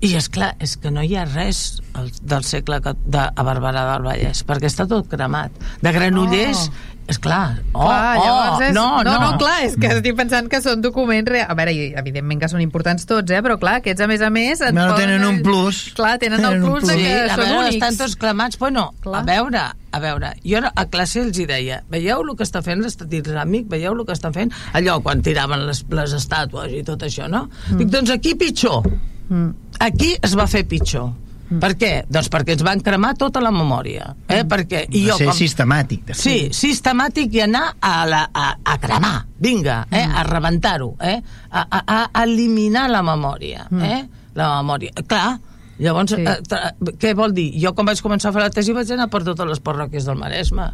I 0.05 0.11
és 0.19 0.27
clar, 0.29 0.53
és 0.61 0.75
que 0.77 0.91
no 0.93 1.01
hi 1.03 1.15
ha 1.17 1.25
res 1.25 1.81
del 2.21 2.45
segle 2.45 2.81
de, 2.83 3.23
a 3.25 3.45
Barberà 3.47 3.87
del 3.93 4.05
Vallès, 4.05 4.43
perquè 4.45 4.69
està 4.69 4.85
tot 4.91 5.09
cremat. 5.09 5.55
De 5.83 5.93
Granollers, 5.95 6.69
Oh. 6.69 6.94
És 7.07 7.19
clar, 7.21 7.59
oh, 7.75 7.83
clar, 7.85 8.17
oh, 8.17 8.25
llavors 8.25 8.63
és... 8.69 8.75
no, 8.75 8.85
no, 9.05 9.13
no, 9.21 9.31
clar, 9.39 9.59
és 9.67 9.75
que 9.77 9.91
estic 9.93 10.15
pensant 10.17 10.47
que 10.49 10.61
són 10.65 10.81
documents 10.81 11.29
reals. 11.29 11.51
A 11.53 11.57
veure, 11.59 11.75
i 11.77 11.91
evidentment 12.01 12.41
que 12.41 12.49
són 12.49 12.63
importants 12.65 13.05
tots, 13.05 13.29
eh? 13.31 13.43
però 13.45 13.59
clar, 13.61 13.75
aquests 13.83 14.01
a 14.01 14.09
més 14.09 14.23
a 14.25 14.31
més... 14.33 14.63
et 14.65 14.73
No, 14.73 14.87
poden- 14.95 15.11
tenen 15.13 15.27
un 15.29 15.43
plus. 15.45 15.83
Clar, 15.99 16.15
tenen, 16.23 16.41
Tenen 16.41 16.57
el 16.57 16.63
un 16.65 16.71
plus 16.71 16.87
de 16.89 16.95
plus. 16.95 17.03
que 17.05 17.15
Sí, 17.15 17.19
a 17.29 17.35
són 17.37 17.43
veure, 17.45 17.59
únics. 17.67 17.75
estan 17.77 17.99
tots 18.01 18.17
clamats. 18.17 18.59
Bueno, 18.59 18.87
Clar. 19.05 19.21
a 19.21 19.25
veure, 19.29 19.65
a 19.95 20.01
veure, 20.01 20.31
jo 20.49 20.63
a 20.65 20.85
classe 20.91 21.21
els 21.23 21.39
hi 21.39 21.45
deia, 21.51 21.83
veieu 21.93 22.23
el 22.25 22.33
que 22.39 22.47
està 22.49 22.63
fent 22.65 22.81
l'Estat 22.83 23.13
Islàmic, 23.21 23.69
veieu 23.71 23.93
el 23.93 24.05
que 24.09 24.17
estan 24.17 24.33
fent 24.35 24.51
allò 24.73 24.97
quan 25.05 25.21
tiraven 25.23 25.67
les, 25.69 25.85
les 25.93 26.15
estàtues 26.17 26.73
i 26.73 26.81
tot 26.89 27.05
això, 27.05 27.29
no? 27.29 27.45
Mm. 27.69 27.77
Dic, 27.83 27.93
doncs 27.93 28.11
aquí 28.17 28.33
pitjor. 28.35 28.81
Mm. 29.29 29.53
Aquí 29.85 30.15
es 30.23 30.35
va 30.39 30.49
fer 30.49 30.65
pitjor. 30.69 31.13
Mm. 31.51 31.59
Per 31.61 31.71
què? 31.77 31.91
Doncs 32.09 32.29
perquè 32.33 32.55
ens 32.57 32.63
van 32.65 32.81
cremar 32.81 33.15
tota 33.21 33.41
la 33.45 33.51
memòria. 33.53 34.15
Eh? 34.29 34.43
Mm. 34.43 34.49
Perquè, 34.49 34.85
i 34.97 35.05
jo, 35.09 35.17
ser 35.19 35.27
com... 35.29 35.37
sistemàtic. 35.37 36.05
de. 36.09 36.15
Sí, 36.17 36.49
sistemàtic 36.57 37.35
i 37.37 37.43
anar 37.45 37.65
a, 37.81 37.95
la, 38.09 38.23
a, 38.33 38.47
a 38.65 38.79
cremar, 38.81 39.27
vinga, 39.39 39.83
eh? 39.93 40.05
a 40.09 40.23
rebentar-ho, 40.25 40.95
eh? 41.01 41.19
a, 41.51 41.67
a, 41.69 41.99
a 42.15 42.23
eliminar 42.25 42.89
la 42.91 43.03
memòria, 43.05 43.67
eh? 43.83 44.01
la 44.35 44.49
memòria. 44.63 44.91
Clar, 45.07 45.39
llavors, 45.79 46.15
Sí. 46.17 46.23
eh, 46.25 46.93
què 47.03 47.15
vol 47.19 47.33
dir? 47.37 47.51
Jo 47.61 47.75
quan 47.75 47.87
vaig 47.93 48.01
començar 48.03 48.31
a 48.31 48.33
fer 48.37 48.43
la 48.43 48.51
tesi 48.51 48.73
vaig 48.73 48.91
anar 48.95 49.09
per 49.13 49.23
totes 49.27 49.47
les 49.49 49.61
parròquies 49.61 50.05
del 50.09 50.17
Maresme 50.21 50.71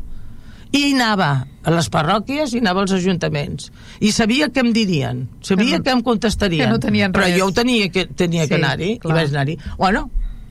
i 0.77 0.93
anava 0.93 1.31
a 1.67 1.73
les 1.75 1.89
parròquies 1.91 2.53
i 2.55 2.61
anava 2.61 2.85
als 2.85 2.93
ajuntaments 2.95 3.73
i 4.07 4.13
sabia 4.15 4.47
què 4.55 4.61
em 4.63 4.69
dirien 4.77 5.25
sabia 5.43 5.73
Que 5.73 5.79
no- 5.81 5.85
què 5.89 5.95
em 5.97 6.03
contestarien 6.07 6.69
que 6.69 6.71
no 6.71 6.79
tenien 6.79 7.11
però 7.17 7.25
res. 7.27 7.35
jo 7.41 7.49
ho 7.49 7.53
tenia 7.57 7.89
que, 7.91 8.05
tenia 8.07 8.45
Sí, 8.45 8.49
que 8.53 8.55
anar-hi 8.61 8.91
i 8.93 9.01
vaig 9.03 9.33
anar-hi 9.35 9.57
bueno, 9.81 10.05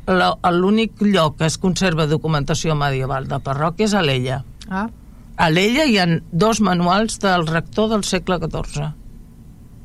l'únic 0.10 1.02
lloc 1.06 1.38
que 1.38 1.46
es 1.46 1.58
conserva 1.62 2.08
documentació 2.10 2.76
medieval 2.76 3.28
de 3.30 3.40
parròquia 3.44 3.86
és 3.90 3.94
a 3.94 4.02
l'Ella 4.06 4.44
Ah, 4.70 4.88
a 5.38 5.50
l'Ella 5.50 5.86
hi 5.90 5.98
han 5.98 6.20
dos 6.32 6.60
manuals 6.62 7.18
del 7.24 7.48
rector 7.48 7.90
del 7.90 8.04
segle 8.06 8.38
XIV. 8.44 8.92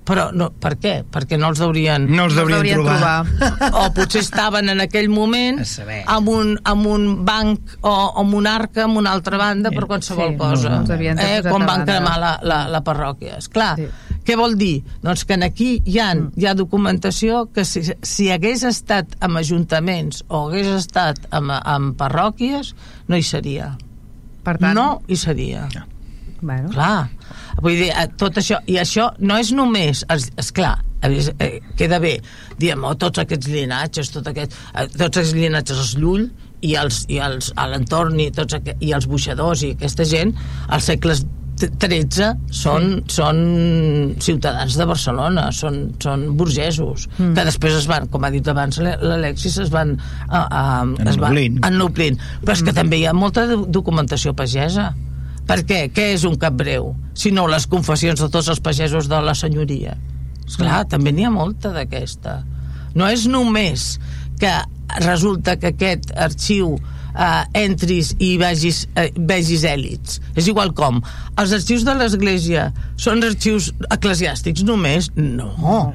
Però 0.05 0.27
no, 0.37 0.51
per 0.61 0.75
què? 0.77 0.99
Perquè 1.09 1.38
no 1.40 1.49
els 1.49 1.61
haurien... 1.64 2.05
No 2.12 2.27
els 2.29 2.35
no 2.37 2.43
deurien 2.45 2.77
s'haurien 2.77 2.83
trobar. 2.85 3.71
O 3.81 3.87
potser 3.97 4.21
estaven 4.21 4.69
en 4.69 4.83
aquell 4.85 5.09
moment 5.09 5.62
amb 6.17 6.29
un, 6.29 6.51
amb 6.69 6.88
un 6.90 7.07
banc 7.25 7.79
o, 7.81 7.93
o 8.21 8.25
monarca 8.29 8.85
en 8.85 8.99
una 9.01 9.14
altra 9.17 9.38
banda 9.40 9.73
per 9.73 9.87
qualsevol 9.88 10.35
Sí, 10.35 10.37
cosa. 10.43 10.75
no, 10.75 10.83
els 10.83 10.93
de 10.93 11.29
eh, 11.38 11.38
quan 11.49 11.64
van 11.64 11.87
cremar 11.88 12.19
la, 12.21 12.35
la, 12.45 12.59
la 12.69 12.83
parròquia. 12.85 13.38
Esclar, 13.40 13.71
Sí. 13.81 13.88
què 14.29 14.37
vol 14.37 14.59
dir? 14.61 14.83
Doncs 15.05 15.25
que 15.25 15.38
en 15.38 15.47
aquí 15.49 15.71
hi 15.88 15.97
ha, 16.01 16.11
hi 16.37 16.47
ha 16.49 16.55
documentació 16.55 17.47
que 17.53 17.64
si, 17.64 17.83
si 18.05 18.29
hagués 18.33 18.62
estat 18.69 19.17
amb 19.25 19.40
ajuntaments 19.40 20.21
o 20.29 20.47
hagués 20.51 20.69
estat 20.83 21.25
amb, 21.33 21.53
amb 21.64 21.97
parròquies, 22.01 22.75
no 23.09 23.17
hi 23.17 23.25
seria. 23.25 23.73
per 24.45 24.59
tant... 24.61 24.77
No 24.77 25.01
hi 25.09 25.17
seria. 25.17 25.64
Bueno, 26.45 26.69
Clar, 26.69 27.09
vull 27.62 27.77
dir, 27.79 27.90
eh, 27.90 28.09
tot 28.19 28.40
això, 28.40 28.59
i 28.67 28.79
això 28.81 29.11
no 29.21 29.37
és 29.38 29.53
només, 29.53 30.05
és, 30.11 30.31
és 30.40 30.51
clar, 30.53 30.79
eh, 31.05 31.61
queda 31.77 31.99
bé, 32.01 32.17
diem, 32.59 32.83
oh, 32.85 32.95
tots 32.95 33.19
aquests 33.23 33.49
llinatges, 33.53 34.11
tot 34.14 34.27
aquest, 34.33 34.57
eh, 34.75 34.87
tots 34.97 35.17
aquests 35.17 35.35
llinatges, 35.37 35.79
els 35.79 35.95
Llull 36.01 36.29
i 36.64 36.75
els, 36.81 37.05
i 37.12 37.19
els 37.21 37.53
a 37.61 37.67
l'entorn 37.69 38.19
i, 38.21 38.31
tots 38.33 38.55
aqu 38.57 38.73
i 38.81 38.93
els 38.97 39.07
buixadors 39.07 39.62
i 39.67 39.75
aquesta 39.77 40.05
gent, 40.09 40.33
als 40.69 40.85
segles 40.90 41.25
13 41.55 42.33
són, 42.51 43.05
són 43.07 43.37
ciutadans 44.21 44.75
de 44.75 44.87
Barcelona, 44.90 45.45
són, 45.55 45.93
són 46.03 46.25
burgesos, 46.37 47.07
mm. 47.19 47.33
que 47.37 47.45
després 47.47 47.77
es 47.79 47.87
van, 47.87 48.09
com 48.11 48.25
ha 48.27 48.31
dit 48.35 48.49
abans 48.51 48.81
l'E- 48.83 48.97
l'Alexis, 49.03 49.61
es 49.62 49.71
van, 49.71 49.95
uh, 49.95 50.40
uh, 50.43 51.07
es 51.07 51.14
van 51.21 51.31
Ennoblint. 51.31 51.61
ennoblint. 51.69 52.19
Però 52.43 52.57
és 52.57 52.64
que 52.67 52.75
també 52.75 52.99
hi 52.99 53.07
ha 53.07 53.14
molta 53.14 53.47
do- 53.47 53.64
documentació 53.71 54.35
pagesa. 54.35 54.90
Per 55.49 55.61
què? 55.69 55.81
Què 55.93 56.11
és 56.15 56.25
un 56.29 56.39
cap 56.41 56.57
breu? 56.57 56.93
Si 57.15 57.31
no 57.35 57.47
les 57.51 57.67
confessions 57.71 58.21
de 58.21 58.31
tots 58.33 58.49
els 58.53 58.63
pagesos 58.65 59.09
de 59.11 59.21
la 59.23 59.35
senyoria. 59.37 59.97
Esclar, 60.45 60.85
també 60.89 61.13
n'hi 61.13 61.27
ha 61.29 61.33
molta 61.33 61.73
d'aquesta. 61.75 62.41
No 62.95 63.09
és 63.11 63.27
només 63.31 63.95
que 64.41 64.53
resulta 65.03 65.57
que 65.61 65.73
aquest 65.73 66.13
arxiu 66.21 66.75
eh, 66.77 67.43
entris 67.65 68.15
i 68.23 68.35
vegis, 68.41 68.85
eh, 68.97 69.11
vegis 69.17 69.65
èlits. 69.69 70.21
És 70.37 70.49
igual 70.51 70.75
com. 70.77 71.01
Els 71.41 71.55
arxius 71.59 71.85
de 71.87 71.97
l'Església 71.99 72.71
són 72.97 73.25
arxius 73.27 73.73
eclesiàstics 73.95 74.65
només? 74.67 75.11
No, 75.17 75.95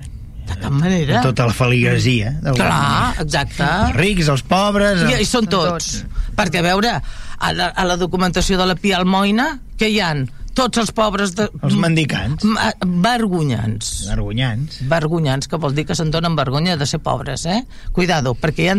de 0.50 0.58
cap 0.58 0.74
manera. 0.74 1.22
Tota 1.26 1.50
la 1.50 1.56
feligresia. 1.56 2.34
Clar, 2.44 2.70
manera. 2.70 3.24
exacte. 3.24 3.64
Els 3.64 4.00
rics, 4.00 4.32
els 4.34 4.44
pobres... 4.50 5.06
I, 5.06 5.22
i 5.24 5.28
són 5.30 5.50
tots. 5.52 6.00
Perquè, 6.40 6.64
a 6.64 6.68
veure, 6.72 6.96
a 7.40 7.54
la, 7.54 7.70
a 7.76 7.86
la 7.88 7.98
documentació 8.00 8.58
de 8.60 8.66
la 8.72 8.76
Pia 8.80 8.98
Almoina, 9.02 9.58
que 9.80 9.90
hi 9.92 10.00
han 10.04 10.26
tots 10.60 10.80
els 10.82 10.90
pobres... 10.92 11.36
De, 11.38 11.46
Els 11.64 11.76
mendicants. 11.80 12.44
a- 12.60 12.74
Vergonyants. 12.84 13.92
Vergonyants. 14.10 14.80
Vergonyants, 14.92 15.48
que 15.48 15.60
vol 15.62 15.76
dir 15.78 15.86
que 15.88 15.96
se'n 15.96 16.10
donen 16.12 16.36
vergonya 16.36 16.76
de 16.80 16.88
ser 16.90 17.00
pobres, 17.06 17.46
eh? 17.48 17.62
Cuidado, 17.96 18.34
perquè 18.36 18.66
hi 18.66 18.70
ha 18.74 18.76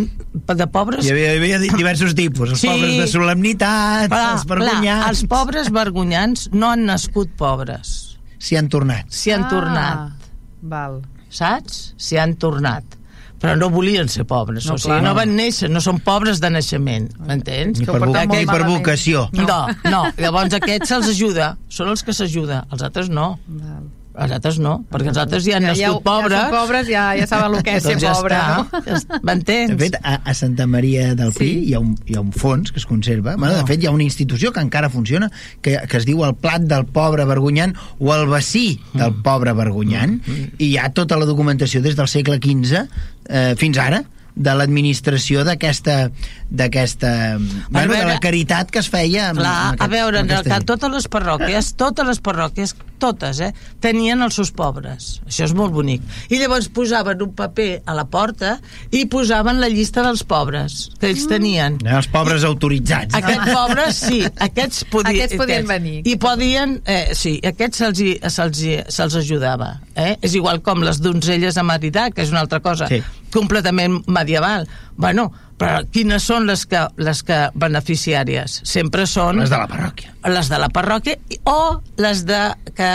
de 0.60 0.66
pobres... 0.72 1.06
Hi 1.06 1.14
havia, 1.14 1.30
hi 1.34 1.40
havia 1.40 1.60
di- 1.62 1.70
diversos 1.76 2.12
tipus. 2.18 2.52
Els 2.56 2.60
Sí. 2.64 2.68
pobres 2.68 2.98
de 3.00 3.08
solemnitat, 3.14 4.10
Clar, 4.12 4.26
els 4.34 4.44
vergonyants... 4.50 4.84
clar, 4.84 5.10
els 5.14 5.24
pobres 5.30 5.70
vergonyants 5.72 6.48
no 6.52 6.68
han 6.74 6.84
nascut 6.90 7.32
pobres. 7.40 7.94
S'hi 8.40 8.56
han 8.60 8.68
tornat. 8.72 9.08
S'hi 9.12 9.32
han 9.36 9.46
ah, 9.46 9.50
tornat, 9.52 10.30
Val. 10.74 11.00
saps? 11.32 11.80
S'hi 12.00 12.20
han 12.20 12.36
tornat. 12.40 12.96
Però 13.40 13.54
no 13.56 13.70
volien 13.72 14.08
ser 14.12 14.26
pobres, 14.28 14.66
No, 14.66 14.74
o 14.74 14.78
sigui, 14.78 14.92
clar. 14.92 15.02
no 15.02 15.14
van 15.16 15.34
néixer, 15.36 15.70
no 15.72 15.80
són 15.80 15.98
pobres 16.04 16.40
de 16.40 16.50
naixement, 16.50 17.08
m'entens? 17.24 17.78
Ni 17.80 17.86
Que 17.86 17.90
ho 17.90 17.94
per, 17.96 18.08
vo 18.08 18.26
ni 18.36 18.44
per 18.46 18.64
vocació. 18.68 19.28
No, 19.32 19.62
no. 19.88 20.02
Llavors 20.18 20.52
aquests 20.60 20.88
se'ls 20.92 21.08
ajuda. 21.14 21.54
Són 21.68 21.88
els 21.88 22.02
que 22.04 22.12
s'ajuda. 22.12 22.66
Els 22.70 22.82
altres 22.82 23.08
no. 23.08 23.38
Val. 23.48 23.88
Els 24.20 24.32
altres 24.34 24.56
no, 24.58 24.72
perquè 24.90 25.08
els 25.12 25.16
altres 25.22 25.44
ja 25.46 25.54
han 25.56 25.62
Ja, 25.68 25.72
ja, 25.78 25.86
nascut 25.88 26.02
pobres. 26.04 26.32
Ja 26.34 26.40
són 26.42 26.50
pobres, 26.58 26.88
ja, 26.90 27.02
ja 27.16 27.26
saben 27.30 27.54
el 27.56 27.62
que 27.64 27.76
és 27.78 27.82
ser 27.84 27.92
doncs 27.94 28.02
ja 28.02 28.12
pobre, 28.12 28.34
està. 28.34 28.56
no? 28.58 28.80
Ja. 28.84 29.20
M'entens? 29.22 29.70
De 29.70 29.76
fet, 29.78 29.96
a, 30.02 30.16
a 30.26 30.34
Santa 30.34 30.66
Maria 30.66 31.14
del 31.14 31.30
Pi 31.32 31.46
Sí. 31.46 31.60
hi, 31.70 31.74
ha 31.74 31.80
un, 31.80 31.94
hi 32.04 32.16
ha 32.18 32.20
un 32.20 32.32
fons 32.32 32.72
que 32.74 32.80
es 32.82 32.86
conserva. 32.90 33.36
De 33.36 33.46
Ah. 33.46 33.64
fet, 33.64 33.80
hi 33.82 33.86
ha 33.86 33.92
una 33.94 34.02
institució 34.02 34.52
que 34.52 34.60
encara 34.60 34.90
funciona, 34.90 35.30
que, 35.62 35.78
que 35.88 35.96
es 35.96 36.04
diu 36.04 36.24
el 36.26 36.34
plat 36.34 36.60
del 36.60 36.84
pobre 36.86 37.24
vergonyant 37.24 37.72
o 38.00 38.12
el 38.14 38.26
vecí 38.28 38.80
del 38.92 39.12
Mm. 39.12 39.22
pobre 39.22 39.52
vergonyant, 39.54 40.20
i 40.58 40.72
hi 40.74 40.76
ha 40.76 40.90
tota 40.92 41.16
la 41.16 41.24
documentació 41.24 41.80
des 41.80 41.96
del 41.96 42.08
segle 42.08 42.40
XV 42.42 42.88
eh, 43.30 43.54
fins 43.60 43.78
ara 43.78 44.02
de 44.34 44.52
l'administració 44.56 45.44
d'aquesta 45.46 46.10
d'aquesta 46.50 47.38
bueno, 47.70 47.92
de 47.94 48.04
la 48.08 48.18
caritat 48.18 48.72
que 48.74 48.80
es 48.82 48.88
feia 48.90 49.28
amb, 49.30 49.38
clar, 49.38 49.50
amb 49.50 49.74
aquest, 49.76 49.82
a 49.84 49.90
veure, 49.92 50.22
en 50.24 50.30
el 50.34 50.46
cas, 50.48 50.64
totes 50.66 50.90
les 50.90 51.06
parròquies 51.10 51.68
totes 51.78 52.08
les 52.08 52.18
parròquies, 52.26 52.72
totes 53.00 53.38
eh, 53.44 53.52
tenien 53.84 54.18
els 54.24 54.34
seus 54.34 54.50
pobres, 54.54 55.20
això 55.28 55.46
és 55.46 55.54
molt 55.54 55.74
bonic 55.76 56.02
i 56.32 56.40
llavors 56.40 56.66
posaven 56.74 57.22
un 57.22 57.34
paper 57.38 57.68
a 57.86 57.94
la 57.94 58.06
porta 58.10 58.56
i 58.90 59.04
posaven 59.10 59.62
la 59.62 59.70
llista 59.70 60.02
dels 60.06 60.24
pobres 60.26 60.88
que 60.98 61.12
ells 61.12 61.26
mm. 61.26 61.30
tenien 61.36 61.78
mm. 61.78 62.00
els 62.00 62.10
pobres 62.10 62.46
autoritzats 62.48 63.14
aquests 63.20 63.54
pobres, 63.60 64.02
sí, 64.08 64.20
aquests, 64.26 64.84
podien, 64.90 65.20
aquests 65.20 65.38
podien 65.38 65.62
aquests, 65.62 65.72
venir 65.74 65.96
i 66.02 66.18
podien, 66.18 66.76
eh, 66.82 67.14
sí, 67.14 67.36
aquests 67.52 67.84
se'ls 67.84 68.64
se 68.90 68.90
se 68.90 69.22
ajudava 69.22 69.76
eh? 69.94 70.16
és 70.18 70.34
igual 70.34 70.64
com 70.66 70.82
les 70.82 70.98
donzelles 71.04 71.56
a 71.60 71.66
Maridà 71.66 72.10
que 72.10 72.26
és 72.26 72.34
una 72.34 72.42
altra 72.42 72.58
cosa 72.64 72.90
sí 72.90 73.04
completament 73.34 74.00
medieval. 74.10 74.68
Bueno, 75.00 75.30
però 75.60 75.82
quines 75.92 76.24
són 76.24 76.46
les 76.48 76.64
que, 76.68 76.80
les 77.04 77.20
que 77.26 77.42
beneficiàries? 77.60 78.62
Sempre 78.68 79.04
són... 79.08 79.42
Les 79.42 79.52
de 79.52 79.60
la 79.60 79.68
parròquia. 79.68 80.14
Les 80.32 80.48
de 80.48 80.58
la 80.60 80.68
parròquia 80.72 81.18
o 81.48 81.80
les 82.00 82.22
de 82.28 82.38
que, 82.76 82.88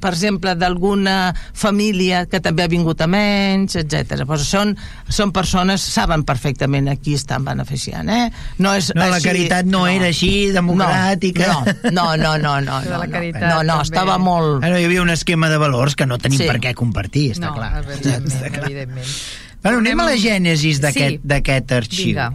per 0.00 0.12
exemple, 0.14 0.54
d'alguna 0.56 1.34
família 1.36 2.22
que 2.30 2.40
també 2.40 2.64
ha 2.64 2.70
vingut 2.72 3.04
a 3.04 3.08
menys, 3.10 3.76
etc. 3.82 4.22
Pues 4.24 4.46
doncs 4.46 4.48
són, 4.48 4.72
són 5.12 5.34
persones, 5.36 5.84
saben 5.84 6.24
perfectament 6.28 6.88
a 6.88 6.96
qui 6.96 7.18
estan 7.20 7.44
beneficiant, 7.44 8.08
eh? 8.08 8.30
No, 8.64 8.72
és 8.80 8.88
no 8.96 9.04
així, 9.04 9.12
la 9.18 9.20
caritat 9.26 9.68
no, 9.68 9.84
no, 9.84 9.92
era 9.92 10.08
així, 10.08 10.32
democràtica... 10.56 11.52
No, 11.92 11.92
no, 11.92 12.08
no, 12.16 12.32
no, 12.40 12.56
no. 12.64 12.80
no, 12.80 13.02
no, 13.04 13.12
no, 13.12 13.44
no, 13.44 13.60
no 13.74 13.78
estava 13.84 14.16
molt... 14.16 14.64
Ara, 14.64 14.80
hi 14.80 14.88
havia 14.88 15.04
un 15.04 15.12
esquema 15.12 15.52
de 15.52 15.60
valors 15.60 16.00
que 16.00 16.08
no 16.08 16.16
tenim 16.16 16.40
sí. 16.40 16.48
per 16.48 16.60
què 16.64 16.72
compartir, 16.80 17.30
està 17.36 17.50
no, 17.50 17.54
clar. 17.60 17.72
Evidentment, 17.84 18.32
està 18.32 18.52
clar. 18.56 18.66
evidentment. 18.72 19.14
Bueno, 19.62 19.80
anem 19.82 20.00
a 20.00 20.06
la 20.08 20.20
gènesis 20.20 20.80
d'aquest 20.80 21.26
sí. 21.26 21.74
arxiu. 21.76 22.06
Vinga. 22.14 22.30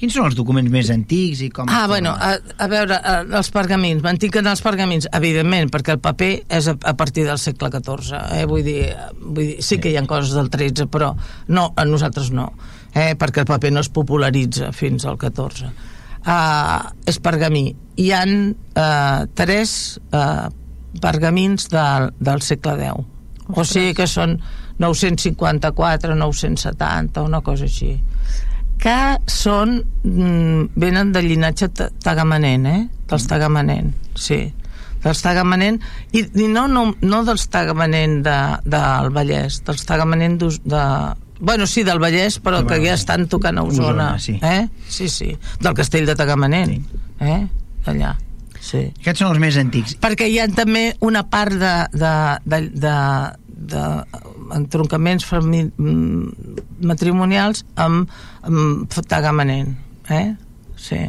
Quins 0.00 0.14
són 0.16 0.30
els 0.30 0.36
documents 0.38 0.70
més 0.72 0.88
antics 0.88 1.42
i 1.44 1.50
com... 1.52 1.68
Ah, 1.68 1.82
bueno, 1.90 2.14
a, 2.16 2.30
a 2.56 2.68
veure, 2.72 2.96
a, 2.96 3.18
els 3.36 3.50
pergamins, 3.52 4.00
m'antiquen 4.00 4.46
els 4.48 4.62
pergamins, 4.64 5.04
evidentment, 5.12 5.68
perquè 5.74 5.92
el 5.92 6.00
paper 6.00 6.30
és 6.56 6.68
a, 6.72 6.74
a 6.88 6.94
partir 6.96 7.26
del 7.26 7.36
segle 7.42 7.68
XIV, 7.74 8.14
eh? 8.38 8.46
vull, 8.48 8.62
dir, 8.64 8.86
vull 9.20 9.42
dir, 9.42 9.58
sí 9.66 9.76
que 9.76 9.92
hi 9.92 9.98
ha 10.00 10.04
coses 10.08 10.32
del 10.38 10.48
XIII, 10.48 10.88
però 10.88 11.10
no, 11.52 11.66
a 11.76 11.84
nosaltres 11.84 12.30
no, 12.32 12.46
eh? 12.94 13.12
perquè 13.20 13.44
el 13.44 13.50
paper 13.50 13.74
no 13.76 13.84
es 13.84 13.92
popularitza 13.92 14.70
fins 14.72 15.04
al 15.04 15.20
XIV. 15.20 15.68
Uh, 16.20 16.88
és 17.08 17.20
pergamí. 17.20 17.66
Hi 18.00 18.08
han 18.16 18.34
uh, 18.54 19.28
tres 19.36 19.74
uh, 20.16 20.48
pergamins 21.04 21.68
del, 21.72 22.08
del 22.24 22.40
segle 22.44 22.78
X. 22.88 23.04
O 23.52 23.68
sigui 23.68 23.92
que 23.98 24.08
són 24.08 24.38
954, 24.80 26.16
970, 26.16 27.22
una 27.22 27.42
cosa 27.44 27.68
així 27.68 27.98
que 28.80 28.96
són 29.28 29.76
mm, 30.04 30.70
venen 30.80 31.12
del 31.12 31.28
llinatge 31.28 31.68
tagamanent 32.00 32.66
eh? 32.70 32.80
dels 33.10 33.26
tagamanent 33.28 33.92
sí 34.16 34.40
dels 35.04 35.20
tagamanent 35.24 35.80
i, 36.12 36.24
i 36.24 36.46
no, 36.48 36.66
no, 36.68 36.86
no 37.00 37.20
dels 37.28 37.46
tagamanent 37.52 38.22
de, 38.24 38.38
del 38.64 39.12
Vallès 39.16 39.60
dels 39.66 39.84
tagamanent 39.88 40.40
de, 40.40 40.86
Bueno, 41.40 41.66
sí, 41.66 41.84
del 41.88 41.96
Vallès, 42.02 42.34
però 42.44 42.58
que 42.68 42.76
ja 42.82 42.92
estan 42.92 43.22
tocant 43.32 43.56
a 43.56 43.62
Osona. 43.64 43.86
Osona 43.88 44.08
sí. 44.20 44.34
Eh? 44.44 44.68
sí, 44.92 45.08
sí. 45.08 45.30
Del 45.64 45.72
castell 45.72 46.04
de 46.04 46.12
Tagamanent. 46.14 46.74
Sí. 46.74 46.98
Eh? 47.24 47.46
Allà. 47.88 48.10
Sí. 48.60 48.82
Aquests 49.00 49.22
són 49.22 49.30
els 49.32 49.40
més 49.40 49.56
antics. 49.56 49.96
Perquè 50.02 50.28
hi 50.28 50.36
ha 50.38 50.44
també 50.52 50.90
una 51.00 51.24
part 51.32 51.56
de, 51.56 51.72
de, 51.96 52.12
de, 52.44 52.60
de, 52.84 52.96
de 53.60 53.84
entroncaments 54.56 55.26
mm, 55.28 56.56
matrimonials 56.88 57.64
amb, 57.76 58.10
amb 58.46 59.00
tagamanent 59.08 59.76
eh? 60.10 60.34
sí, 60.76 61.00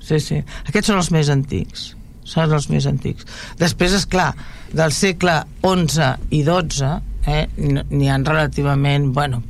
sí, 0.00 0.20
sí. 0.20 0.40
Aquests 0.68 0.92
són 0.92 1.02
els 1.02 1.10
més 1.14 1.30
antics. 1.32 1.90
Són 2.26 2.54
els 2.54 2.70
més 2.70 2.86
antics. 2.90 3.26
Després, 3.58 3.94
és 3.94 4.06
clar 4.10 4.32
del 4.74 4.94
segle 4.94 5.42
XI 5.62 6.14
i 6.34 6.42
XII 6.46 6.94
eh, 7.26 7.44
n'hi 7.90 8.08
han 8.10 8.24
relativament 8.26 9.12
bueno, 9.14 9.42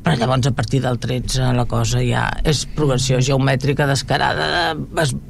però 0.00 0.14
llavors 0.16 0.46
a 0.48 0.54
partir 0.56 0.80
del 0.84 1.00
13 1.02 1.50
la 1.56 1.66
cosa 1.68 2.00
ja 2.04 2.28
és 2.46 2.62
progressió 2.76 3.18
geomètrica 3.24 3.88
descarada 3.90 4.70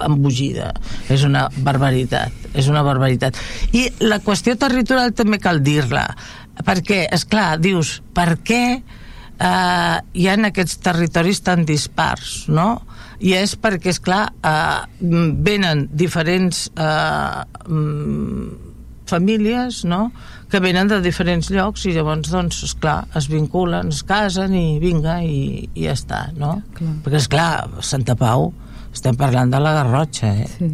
embogida. 0.07 0.75
És 1.09 1.25
una 1.27 1.49
barbaritat 1.57 2.41
és 2.55 2.69
una 2.71 2.83
barbaritat. 2.87 3.39
I 3.77 3.87
la 4.03 4.21
qüestió 4.25 4.57
territorial 4.59 5.15
també 5.17 5.41
cal 5.43 5.63
dir-la 5.65 6.09
perquè, 6.67 7.05
és 7.13 7.25
clar, 7.29 7.55
dius 7.63 7.99
per 8.17 8.39
què 8.47 8.65
eh, 8.77 9.97
hi 10.13 10.27
ha 10.29 10.39
aquests 10.49 10.81
territoris 10.85 11.43
tan 11.47 11.65
dispars 11.69 12.47
no? 12.49 12.83
i 13.21 13.35
és 13.37 13.57
perquè, 13.61 13.93
és 13.95 14.01
clar 14.03 14.27
eh, 14.45 14.81
venen 15.01 15.87
diferents 15.93 16.69
eh, 16.75 17.71
famílies 19.11 19.85
no? 19.91 20.03
que 20.51 20.61
venen 20.63 20.91
de 20.91 21.01
diferents 21.05 21.51
llocs 21.55 21.87
i 21.87 21.95
llavors, 21.95 22.31
doncs, 22.33 22.65
esclar, 22.67 23.05
es 23.19 23.31
vinculen, 23.31 23.93
es 23.95 24.03
casen 24.07 24.55
i 24.59 24.81
vinga, 24.83 25.21
i, 25.23 25.69
i 25.75 25.87
ja 25.87 25.95
està, 25.95 26.25
no? 26.35 26.57
Clar. 26.75 26.95
Perquè, 27.05 27.21
esclar, 27.21 27.51
Santa 27.87 28.17
Pau, 28.19 28.49
estem 28.91 29.15
parlant 29.19 29.53
de 29.53 29.61
la 29.63 29.77
Garrotxa, 29.79 30.33
eh? 30.43 30.49
Sí 30.57 30.73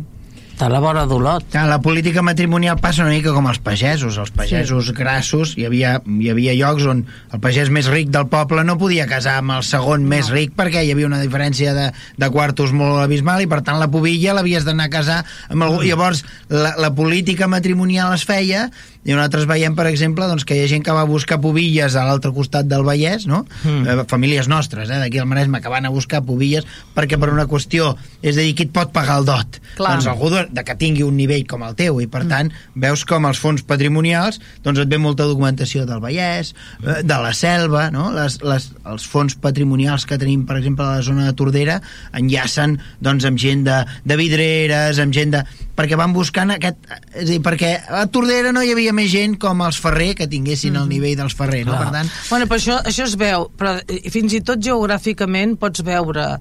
de 0.57 0.69
la 0.73 0.81
vora 0.81 1.05
d'Olot. 1.07 1.55
La 1.69 1.79
política 1.85 2.23
matrimonial 2.25 2.79
passa 2.81 3.05
una 3.05 3.12
mica 3.12 3.35
com 3.37 3.49
els 3.51 3.59
pagesos. 3.61 4.16
Els 4.16 4.33
pagesos 4.33 4.88
sí. 4.88 4.95
grassos, 4.97 5.53
hi 5.61 5.66
havia, 5.69 5.99
hi 6.01 6.31
havia 6.33 6.55
llocs 6.57 6.87
on 6.88 7.03
el 7.07 7.42
pagès 7.45 7.71
més 7.73 7.90
ric 7.92 8.09
del 8.14 8.29
poble 8.33 8.64
no 8.64 8.79
podia 8.81 9.07
casar 9.11 9.37
amb 9.42 9.57
el 9.59 9.66
segon 9.66 10.07
no. 10.07 10.11
més 10.14 10.31
ric 10.33 10.55
perquè 10.57 10.85
hi 10.87 10.92
havia 10.95 11.11
una 11.11 11.21
diferència 11.21 11.75
de, 11.77 11.87
de 11.92 12.31
quartos 12.33 12.73
molt 12.77 13.03
abismal 13.05 13.45
i 13.45 13.51
per 13.51 13.61
tant 13.66 13.81
la 13.83 13.90
pobilla 13.92 14.37
l'havies 14.37 14.64
d'anar 14.64 14.88
a 14.88 14.95
casar 14.97 15.23
amb 15.51 15.69
algú. 15.69 15.83
Mm. 15.83 15.90
Llavors 15.90 16.25
la, 16.49 16.75
la 16.81 16.92
política 16.97 17.51
matrimonial 17.53 18.14
es 18.16 18.25
feia 18.29 18.71
i 19.07 19.14
nosaltres 19.14 19.47
veiem, 19.47 19.77
per 19.79 19.87
exemple, 19.87 20.27
doncs, 20.27 20.45
que 20.47 20.57
hi 20.57 20.64
ha 20.64 20.71
gent 20.71 20.83
que 20.85 20.95
va 20.95 21.05
buscar 21.07 21.38
pobilles 21.42 21.95
a 21.95 22.03
l'altre 22.09 22.33
costat 22.35 22.66
del 22.66 22.83
Vallès, 22.87 23.29
no? 23.31 23.45
Mm. 23.62 23.87
Eh, 23.87 24.05
famílies 24.11 24.49
nostres, 24.51 24.90
eh, 24.90 24.99
d'aquí 24.99 25.21
al 25.23 25.29
Maresme, 25.31 25.61
que 25.62 25.71
van 25.71 25.87
a 25.87 25.92
buscar 25.95 26.25
pobilles 26.27 26.66
perquè 26.97 27.19
per 27.23 27.31
una 27.31 27.47
qüestió, 27.47 27.92
és 28.21 28.35
a 28.35 28.40
dir, 28.40 28.57
qui 28.59 28.66
et 28.66 28.73
pot 28.75 28.90
pagar 28.95 29.21
el 29.21 29.29
dot? 29.29 29.61
Clar. 29.77 29.95
Doncs 29.95 30.09
algú 30.11 30.33
de, 30.35 30.42
de 30.51 30.64
que 30.66 30.75
tingui 30.81 31.07
un 31.07 31.14
nivell 31.16 31.47
com 31.47 31.62
el 31.62 31.77
teu, 31.79 32.01
i 32.03 32.09
per 32.11 32.25
mm. 32.25 32.33
tant 32.35 32.51
veus 32.75 33.07
com 33.07 33.29
els 33.31 33.38
fons 33.38 33.62
patrimonials 33.66 34.40
doncs 34.64 34.83
et 34.83 34.90
ve 34.90 34.99
molta 34.99 35.29
documentació 35.31 35.87
del 35.87 36.03
Vallès, 36.03 36.53
eh, 36.83 36.99
de 37.07 37.21
la 37.23 37.31
selva, 37.37 37.87
no? 37.95 38.09
Les, 38.16 38.40
les, 38.42 38.69
els 38.90 39.07
fons 39.07 39.38
patrimonials 39.38 40.09
que 40.11 40.19
tenim, 40.19 40.42
per 40.49 40.59
exemple, 40.59 40.83
a 40.83 40.99
la 40.99 41.07
zona 41.07 41.29
de 41.29 41.37
Tordera, 41.38 41.79
enllacen 42.16 42.81
doncs, 42.99 43.29
amb 43.31 43.38
gent 43.38 43.62
de, 43.71 43.81
de 44.03 44.19
vidreres, 44.19 44.99
amb 44.99 45.14
gent 45.14 45.38
de 45.38 45.47
perquè 45.77 45.99
van 45.99 46.15
buscant 46.17 46.55
aquest... 46.55 46.79
És 47.12 47.27
a 47.27 47.29
dir, 47.29 47.41
perquè 47.45 47.73
a 48.01 48.07
Tordera 48.12 48.53
no 48.55 48.62
hi 48.65 48.73
havia 48.73 48.95
més 48.97 49.11
gent 49.12 49.37
com 49.41 49.61
els 49.67 49.79
Ferrer 49.83 50.15
que 50.19 50.27
tinguessin 50.27 50.73
mm 50.73 50.77
-hmm. 50.77 50.83
el 50.83 50.89
nivell 50.89 51.17
dels 51.17 51.37
Ferrer, 51.37 51.65
no? 51.67 51.77
Per 51.77 51.91
tant... 51.93 52.11
Bueno, 52.31 52.47
però 52.47 52.57
això, 52.57 52.81
això 52.83 53.05
es 53.05 53.17
veu, 53.17 53.51
però 53.57 53.77
fins 54.11 54.33
i 54.33 54.41
tot 54.41 54.62
geogràficament 54.62 55.59
pots 55.59 55.83
veure 55.83 56.41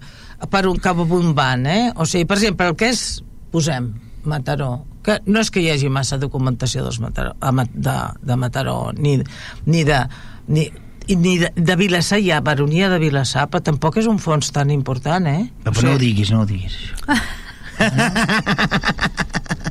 per 0.49 0.67
un 0.67 0.79
cap 0.79 0.97
van, 1.35 1.65
eh? 1.65 1.91
O 1.95 2.05
sigui, 2.05 2.25
per 2.25 2.37
exemple, 2.37 2.67
el 2.67 2.75
que 2.75 2.89
és, 2.89 3.23
posem, 3.51 3.93
Mataró, 4.23 4.85
que 5.03 5.19
no 5.25 5.39
és 5.39 5.51
que 5.51 5.61
hi 5.61 5.69
hagi 5.69 5.89
massa 5.89 6.17
documentació 6.17 6.83
dels 6.83 6.99
Mataró, 6.99 7.33
de, 7.73 7.97
de 8.21 8.35
Mataró, 8.35 8.91
ni, 8.97 9.21
ni 9.65 9.83
de... 9.83 10.07
Ni, 10.47 10.71
ni 11.07 11.37
de, 11.37 11.51
de 11.55 11.75
Vilassar 11.75 12.17
hi 12.17 12.31
ha 12.31 12.41
baronia 12.41 12.89
de 12.89 12.97
Vilassar, 12.97 13.45
però 13.49 13.61
tampoc 13.61 13.97
és 14.01 14.07
un 14.09 14.17
fons 14.17 14.49
tan 14.51 14.71
important, 14.73 15.27
eh? 15.29 15.45
No, 15.65 15.71
però 15.71 15.85
no 15.85 15.93
ho 15.93 15.99
diguis, 16.01 16.31
no 16.33 16.41
ho 16.41 16.47
diguis. 16.49 16.73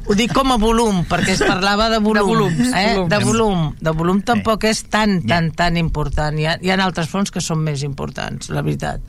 Ho 0.05 0.15
dic 0.17 0.35
com 0.37 0.53
a 0.53 0.59
volum, 0.61 1.03
perquè 1.09 1.33
es 1.33 1.41
parlava 1.41 1.89
de 1.89 1.99
volum. 2.05 2.19
De 2.21 2.29
volums, 2.29 2.73
eh? 2.77 2.89
volum. 2.95 3.09
De 3.09 3.21
volum. 3.25 3.61
De 3.81 3.95
volum 3.97 4.23
tampoc 4.27 4.67
és 4.69 4.83
tan, 4.93 5.23
tan, 5.25 5.49
tan 5.57 5.79
important. 5.81 6.37
Hi 6.37 6.49
ha, 6.49 6.59
hi 6.61 6.73
ha 6.73 6.81
altres 6.85 7.09
fons 7.09 7.33
que 7.33 7.41
són 7.45 7.63
més 7.65 7.85
importants, 7.87 8.51
la 8.53 8.65
veritat. 8.67 9.01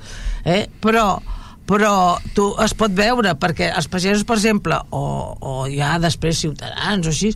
Eh? 0.45 0.63
Però 0.83 1.07
però 1.65 2.19
tu 2.37 2.51
es 2.61 2.75
pot 2.77 2.93
veure 2.93 3.31
perquè 3.41 3.71
els 3.73 3.87
pagesos, 3.89 4.21
per 4.29 4.37
exemple 4.37 4.77
o, 4.93 5.01
o 5.33 5.53
ja 5.65 5.95
després 5.97 6.37
ciutadans 6.43 7.09
o 7.09 7.13
així, 7.13 7.31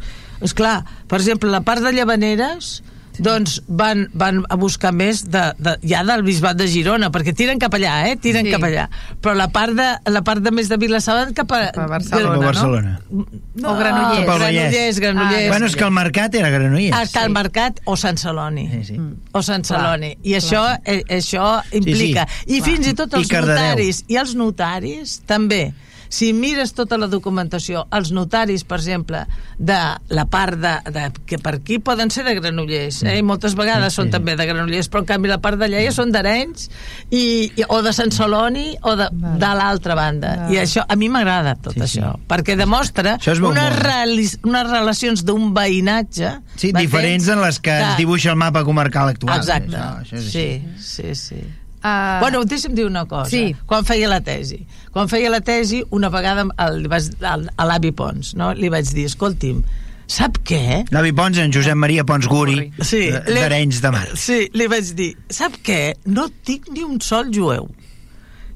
és 0.45 0.53
clar, 0.53 0.83
per 1.09 1.17
exemple 1.17 1.49
la 1.49 1.63
part 1.65 1.81
de 1.81 1.91
Llavaneres 1.95 2.75
doncs 3.23 3.59
van, 3.67 4.05
van 4.17 4.41
a 4.49 4.57
buscar 4.59 4.91
més 4.95 5.23
de, 5.29 5.43
de, 5.59 5.75
ja 5.87 6.03
del 6.07 6.23
bisbat 6.27 6.57
de 6.59 6.67
Girona, 6.71 7.11
perquè 7.13 7.33
tiren 7.37 7.59
cap 7.61 7.75
allà, 7.77 7.95
eh? 8.09 8.15
Tiren 8.21 8.47
sí. 8.47 8.53
cap 8.53 8.65
allà. 8.67 8.87
Però 9.23 9.35
la 9.37 9.49
part 9.53 9.75
de, 9.77 9.87
la 10.11 10.23
part 10.25 10.43
de 10.45 10.53
més 10.55 10.71
de 10.71 10.79
Vilassar 10.81 11.17
cap 11.37 11.51
a... 11.55 11.61
Cap 11.75 11.83
a 11.83 11.89
Barcelona, 11.91 12.29
cap 12.29 12.41
a 12.41 12.45
Barcelona. 12.45 12.93
No? 13.09 13.25
no? 13.59 13.73
O 13.73 13.75
Granollers. 13.79 14.25
Cap 14.25 14.39
Granollers, 14.39 15.01
Granollers. 15.03 15.45
Ah, 15.45 15.51
bueno, 15.53 15.69
és 15.69 15.77
que 15.79 15.87
el 15.87 15.93
mercat 15.95 16.39
era 16.39 16.53
Granollers. 16.53 16.95
Ah, 16.97 17.03
que 17.09 17.25
el 17.25 17.35
mercat 17.35 17.83
o 17.85 17.97
Sant 17.99 18.19
Celoni. 18.21 18.67
Sí, 18.71 18.81
sí. 18.93 18.97
Mm. 18.99 19.35
O 19.35 19.43
Sant 19.45 19.67
Celoni. 19.67 20.13
I 20.21 20.35
clar. 20.35 20.41
això, 20.41 20.63
eh, 20.85 21.01
això 21.19 21.49
implica. 21.75 22.25
Sí, 22.29 22.39
sí. 22.39 22.55
I 22.55 22.61
Clar. 22.61 22.71
fins 22.71 22.89
i 22.89 22.95
tot 22.97 23.19
els 23.19 23.29
I 23.29 23.43
notaris. 23.45 24.03
I 24.09 24.19
els 24.23 24.35
notaris 24.39 25.19
també 25.29 25.63
si 26.09 26.31
mires 26.33 26.73
tota 26.73 26.97
la 26.97 27.07
documentació, 27.07 27.85
els 27.95 28.11
notaris, 28.11 28.65
per 28.67 28.79
exemple, 28.79 29.23
de 29.57 29.77
la 30.09 30.25
part 30.29 30.57
de, 30.59 30.73
de 30.89 31.05
que 31.29 31.37
per 31.41 31.55
aquí 31.59 31.77
poden 31.79 32.09
ser 32.11 32.25
de 32.25 32.33
Granollers, 32.39 33.03
eh? 33.05 33.19
I 33.21 33.25
moltes 33.25 33.55
vegades 33.57 33.93
sí, 33.93 34.01
són 34.01 34.09
també 34.13 34.35
de 34.39 34.47
Granollers, 34.49 34.89
però 34.89 35.03
en 35.05 35.09
canvi 35.13 35.31
la 35.31 35.39
part 35.43 35.59
d'allà 35.61 35.83
ja 35.85 35.93
són 35.95 36.13
d'Arenys 36.15 36.67
i, 37.11 37.23
i, 37.53 37.67
o 37.69 37.81
de 37.85 37.93
Sant 37.95 38.11
Celoni 38.15 38.73
o 38.81 38.95
de, 38.97 39.09
vale. 39.13 39.37
de 39.41 39.53
l'altra 39.61 39.97
banda. 39.99 40.33
Vale. 40.43 40.57
I 40.57 40.61
això, 40.65 40.83
a 40.83 40.97
mi 40.99 41.11
m'agrada 41.13 41.55
tot 41.61 41.77
sí, 41.77 41.85
això, 41.85 42.15
sí. 42.17 42.27
perquè 42.33 42.57
demostra 42.59 43.17
unes, 43.19 43.79
reali 43.79 44.27
unes 44.49 44.69
relacions 44.69 45.23
d'un 45.27 45.53
veïnatge 45.55 46.33
Sí, 46.59 46.73
diferents 46.75 47.29
en 47.31 47.39
les 47.43 47.61
que, 47.61 47.69
que 47.71 47.91
es 47.93 47.97
dibuixa 48.01 48.33
el 48.33 48.39
mapa 48.41 48.65
comarcal 48.67 49.13
actual. 49.13 49.39
Exacte. 49.39 49.77
Això, 49.77 50.17
això 50.17 50.25
sí, 50.25 50.47
sí, 50.81 51.15
sí. 51.15 51.43
Uh... 51.79 52.19
Bueno, 52.19 52.43
deixa'm 52.43 52.75
dir 52.75 52.85
una 52.85 53.05
cosa. 53.07 53.29
Sí. 53.31 53.55
Quan 53.65 53.85
feia 53.87 54.09
la 54.11 54.19
tesi. 54.23 54.65
Quan 54.91 55.07
feia 55.07 55.29
la 55.31 55.39
tesi, 55.45 55.79
una 55.95 56.09
vegada 56.11 56.43
el, 56.65 56.87
a 56.91 57.67
l'avi 57.69 57.93
Pons, 57.95 58.33
no? 58.39 58.51
li 58.53 58.71
vaig 58.73 58.91
dir, 58.91 59.05
escolti'm, 59.07 59.61
sap 60.09 60.41
què? 60.43 60.83
L'avi 60.91 61.13
Pons, 61.15 61.39
en 61.39 61.55
Josep 61.55 61.79
Maria 61.79 62.03
Pons 62.07 62.27
Guri, 62.27 62.67
sí, 62.83 63.05
d'Arenys 63.29 63.79
de 63.85 63.93
Mar. 63.95 64.07
Sí, 64.19 64.41
li 64.57 64.67
vaig 64.71 64.91
dir, 64.97 65.13
sap 65.31 65.55
què? 65.63 65.95
No 66.11 66.27
tinc 66.43 66.67
ni 66.75 66.83
un 66.83 66.99
sol 67.05 67.31
jueu. 67.31 67.69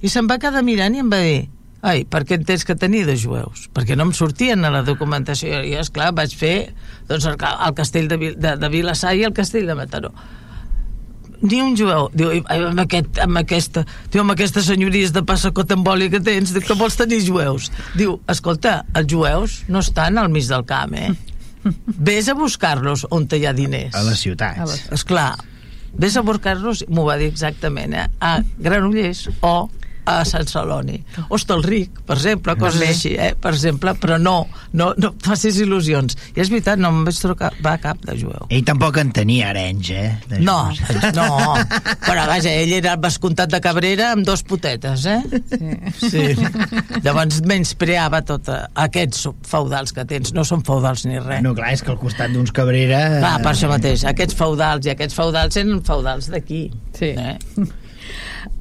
I 0.03 0.12
se'm 0.12 0.27
va 0.27 0.41
quedar 0.41 0.65
mirant 0.67 0.97
i 0.97 0.99
em 1.05 1.12
va 1.13 1.21
dir, 1.23 1.45
ai, 1.79 2.03
per 2.03 2.25
què 2.27 2.41
tens 2.43 2.67
que 2.67 2.75
tenir 2.75 3.05
de 3.07 3.15
jueus? 3.19 3.69
Perquè 3.71 3.95
no 3.95 4.09
em 4.09 4.15
sortien 4.17 4.67
a 4.67 4.73
la 4.73 4.83
documentació. 4.83 5.63
I, 5.63 5.77
esclar, 5.79 6.12
vaig 6.12 6.36
fer 6.36 6.73
doncs, 7.07 7.29
el, 7.29 7.39
el 7.39 7.75
castell 7.77 8.12
de, 8.12 8.19
de, 8.36 8.55
de 8.59 8.73
Vilassar 8.73 9.15
i 9.15 9.23
el 9.23 9.36
castell 9.38 9.69
de 9.69 9.79
Mataró 9.79 10.12
ni 11.43 11.60
un 11.62 11.75
jueu. 11.77 12.08
Diu, 12.15 12.32
amb, 12.47 12.82
aquest, 12.86 13.19
amb, 13.23 13.39
aquesta, 13.43 13.84
diu, 14.10 14.23
amb 14.23 14.34
aquestes 14.34 14.67
senyories 14.71 15.13
de 15.15 15.23
passacot 15.27 15.75
embòlia 15.75 16.12
que 16.13 16.23
tens, 16.23 16.56
que 16.56 16.77
vols 16.79 16.97
tenir 16.99 17.21
jueus? 17.27 17.69
Diu, 17.99 18.17
escolta, 18.32 18.82
els 18.97 19.12
jueus 19.12 19.62
no 19.69 19.84
estan 19.84 20.19
al 20.21 20.32
mig 20.34 20.47
del 20.49 20.65
camp, 20.69 20.95
eh? 20.95 21.12
Ves 22.10 22.27
a 22.32 22.36
buscar-los 22.36 23.06
on 23.15 23.27
hi 23.32 23.45
ha 23.47 23.53
diners. 23.56 23.95
A 23.95 24.03
les 24.08 24.23
ciutats. 24.23 24.88
Esclar, 24.95 25.32
ves 25.93 26.17
a 26.17 26.23
buscar-los, 26.25 26.84
m'ho 26.89 27.06
va 27.08 27.19
dir 27.21 27.29
exactament, 27.32 27.95
eh? 27.95 28.08
a 28.19 28.39
Granollers 28.60 29.29
o 29.41 29.69
a 30.05 30.19
Sant 30.27 30.47
Celoni. 30.49 30.99
Hostalric, 31.33 32.01
per 32.07 32.17
exemple, 32.17 32.55
coses 32.59 32.79
També. 32.79 32.91
així, 32.93 33.13
eh? 33.15 33.31
per 33.39 33.53
exemple, 33.55 33.93
però 33.99 34.17
no, 34.21 34.35
no, 34.77 34.91
no 34.99 35.13
facis 35.23 35.59
il·lusions. 35.63 36.17
I 36.35 36.43
és 36.43 36.51
veritat, 36.51 36.81
no 36.81 36.91
em 36.93 37.03
vaig 37.07 37.19
trobar 37.21 37.51
va 37.63 37.75
cap 37.81 38.01
de 38.03 38.17
jueu. 38.19 38.47
Ell 38.53 38.65
tampoc 38.67 38.99
en 39.01 39.13
tenia 39.15 39.51
arenys, 39.51 39.91
eh? 39.95 40.39
No, 40.43 40.57
no, 41.17 41.27
però 42.05 42.27
vaja, 42.29 42.51
ell 42.51 42.73
era 42.79 42.95
el 42.97 43.03
vescomtat 43.03 43.53
de 43.53 43.61
Cabrera 43.63 44.11
amb 44.13 44.27
dos 44.27 44.43
potetes, 44.47 45.07
eh? 45.09 45.21
Sí. 45.99 46.09
sí. 46.09 46.25
Llavors 47.05 47.41
menyspreava 47.47 48.23
tot 48.27 48.49
aquests 48.51 49.27
feudals 49.49 49.95
que 49.95 50.07
tens, 50.09 50.33
no 50.35 50.45
són 50.47 50.65
feudals 50.67 51.05
ni 51.07 51.19
res. 51.19 51.43
No, 51.45 51.55
clar, 51.57 51.73
és 51.77 51.85
que 51.85 51.93
al 51.93 52.01
costat 52.01 52.33
d'uns 52.33 52.53
Cabrera... 52.55 53.05
Clar, 53.19 53.37
per 53.43 53.53
això 53.53 53.71
mateix, 53.71 54.03
aquests 54.09 54.37
feudals 54.39 54.89
i 54.89 54.93
aquests 54.93 55.17
feudals 55.17 55.61
eren 55.61 55.79
feudals 55.85 56.29
d'aquí. 56.33 56.65
Sí. 56.97 57.13
Eh? 57.13 57.81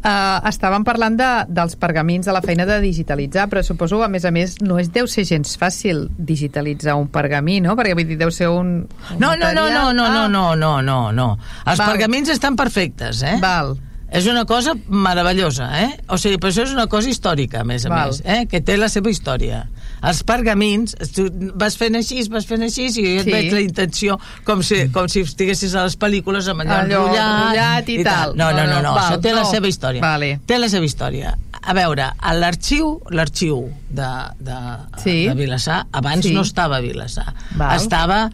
Uh, 0.02 0.42
estàvem 0.50 0.82
parlant 0.82 1.14
de, 1.14 1.28
dels 1.46 1.76
pergamins 1.78 2.26
de 2.26 2.32
la 2.34 2.40
feina 2.42 2.64
de 2.66 2.80
digitalitzar, 2.82 3.44
però 3.50 3.62
suposo, 3.62 4.00
a 4.02 4.08
més 4.10 4.24
a 4.26 4.32
més, 4.34 4.56
no 4.62 4.80
és 4.82 4.90
deu 4.90 5.06
ser 5.06 5.22
gens 5.28 5.54
fàcil 5.58 6.08
digitalitzar 6.18 6.96
un 6.98 7.06
pergamí, 7.12 7.60
no? 7.62 7.76
Perquè 7.78 7.94
vull 7.94 8.08
dir, 8.10 8.18
deu 8.18 8.32
ser 8.34 8.50
un... 8.50 8.74
un 8.82 9.22
no, 9.22 9.36
no, 9.38 9.52
no, 9.54 9.68
no, 9.70 9.84
no, 9.94 10.08
ah. 10.08 10.26
no, 10.26 10.42
no, 10.58 10.72
no, 10.82 10.98
no. 11.14 11.28
Els 11.62 11.78
Val. 11.78 11.94
pergamins 11.94 12.34
estan 12.34 12.58
perfectes, 12.58 13.22
eh? 13.22 13.36
Val. 13.42 13.76
És 14.12 14.26
una 14.28 14.42
cosa 14.44 14.74
meravellosa, 14.90 15.70
eh? 15.84 15.92
O 16.12 16.18
sigui, 16.20 16.42
però 16.42 16.50
això 16.50 16.66
és 16.66 16.74
una 16.74 16.88
cosa 16.90 17.08
històrica, 17.08 17.62
a 17.62 17.64
més 17.64 17.86
a 17.86 17.94
Val. 17.94 18.10
més, 18.10 18.24
eh? 18.26 18.42
Que 18.50 18.60
té 18.60 18.76
la 18.76 18.90
seva 18.92 19.10
història 19.14 19.62
els 20.02 20.22
pergamins, 20.26 20.96
tu 21.14 21.28
vas 21.58 21.76
fent 21.78 21.96
així, 21.98 22.22
vas 22.32 22.46
fent 22.48 22.64
així, 22.66 22.88
i 22.88 22.92
jo 22.92 23.02
sí. 23.02 23.16
et 23.22 23.30
veig 23.30 23.52
la 23.54 23.62
intenció 23.62 24.18
com 24.46 24.64
si, 24.66 24.84
com 24.94 25.08
si 25.12 25.22
estiguessis 25.26 25.76
a 25.78 25.86
les 25.86 25.96
pel·lícules 26.00 26.48
amb 26.50 26.64
allò, 26.64 26.80
allò 26.80 27.00
enrotllat, 27.04 27.32
enrotllat 27.38 27.90
i, 27.92 27.98
i 28.00 28.06
tal. 28.06 28.36
No, 28.38 28.50
no, 28.50 28.66
no, 28.66 28.76
no, 28.78 28.82
no. 28.88 28.94
Val, 28.98 29.08
això 29.12 29.22
té 29.22 29.34
no. 29.34 29.40
la 29.40 29.48
seva 29.50 29.70
història. 29.70 30.04
Vale. 30.04 30.32
Té 30.48 30.58
la 30.58 30.70
seva 30.72 30.88
història. 30.88 31.34
A 31.62 31.74
veure, 31.78 32.08
l'arxiu 32.40 32.96
l'arxiu 33.14 33.60
de, 33.88 34.08
de, 34.42 34.56
sí. 35.04 35.18
de 35.28 35.36
Vilassar, 35.38 35.84
abans 35.94 36.26
sí. 36.26 36.34
no 36.34 36.42
estava 36.42 36.80
a 36.80 36.84
Vilassar. 36.84 37.28
Val. 37.54 37.76
Estava 37.78 38.24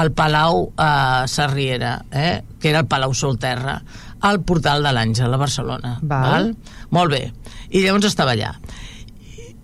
al 0.00 0.12
Palau 0.16 0.70
eh, 0.72 1.26
Sarriera, 1.28 1.98
eh, 2.10 2.40
que 2.60 2.70
era 2.70 2.84
el 2.84 2.88
Palau 2.88 3.12
Solterra, 3.14 3.80
al 4.20 4.40
Portal 4.46 4.84
de 4.84 4.92
l'Àngel, 4.94 5.34
a 5.34 5.40
Barcelona. 5.40 5.96
Val. 6.00 6.30
Val? 6.30 6.52
Molt 6.96 7.12
bé. 7.12 7.22
I 7.70 7.84
llavors 7.84 8.08
estava 8.08 8.34
allà. 8.36 8.54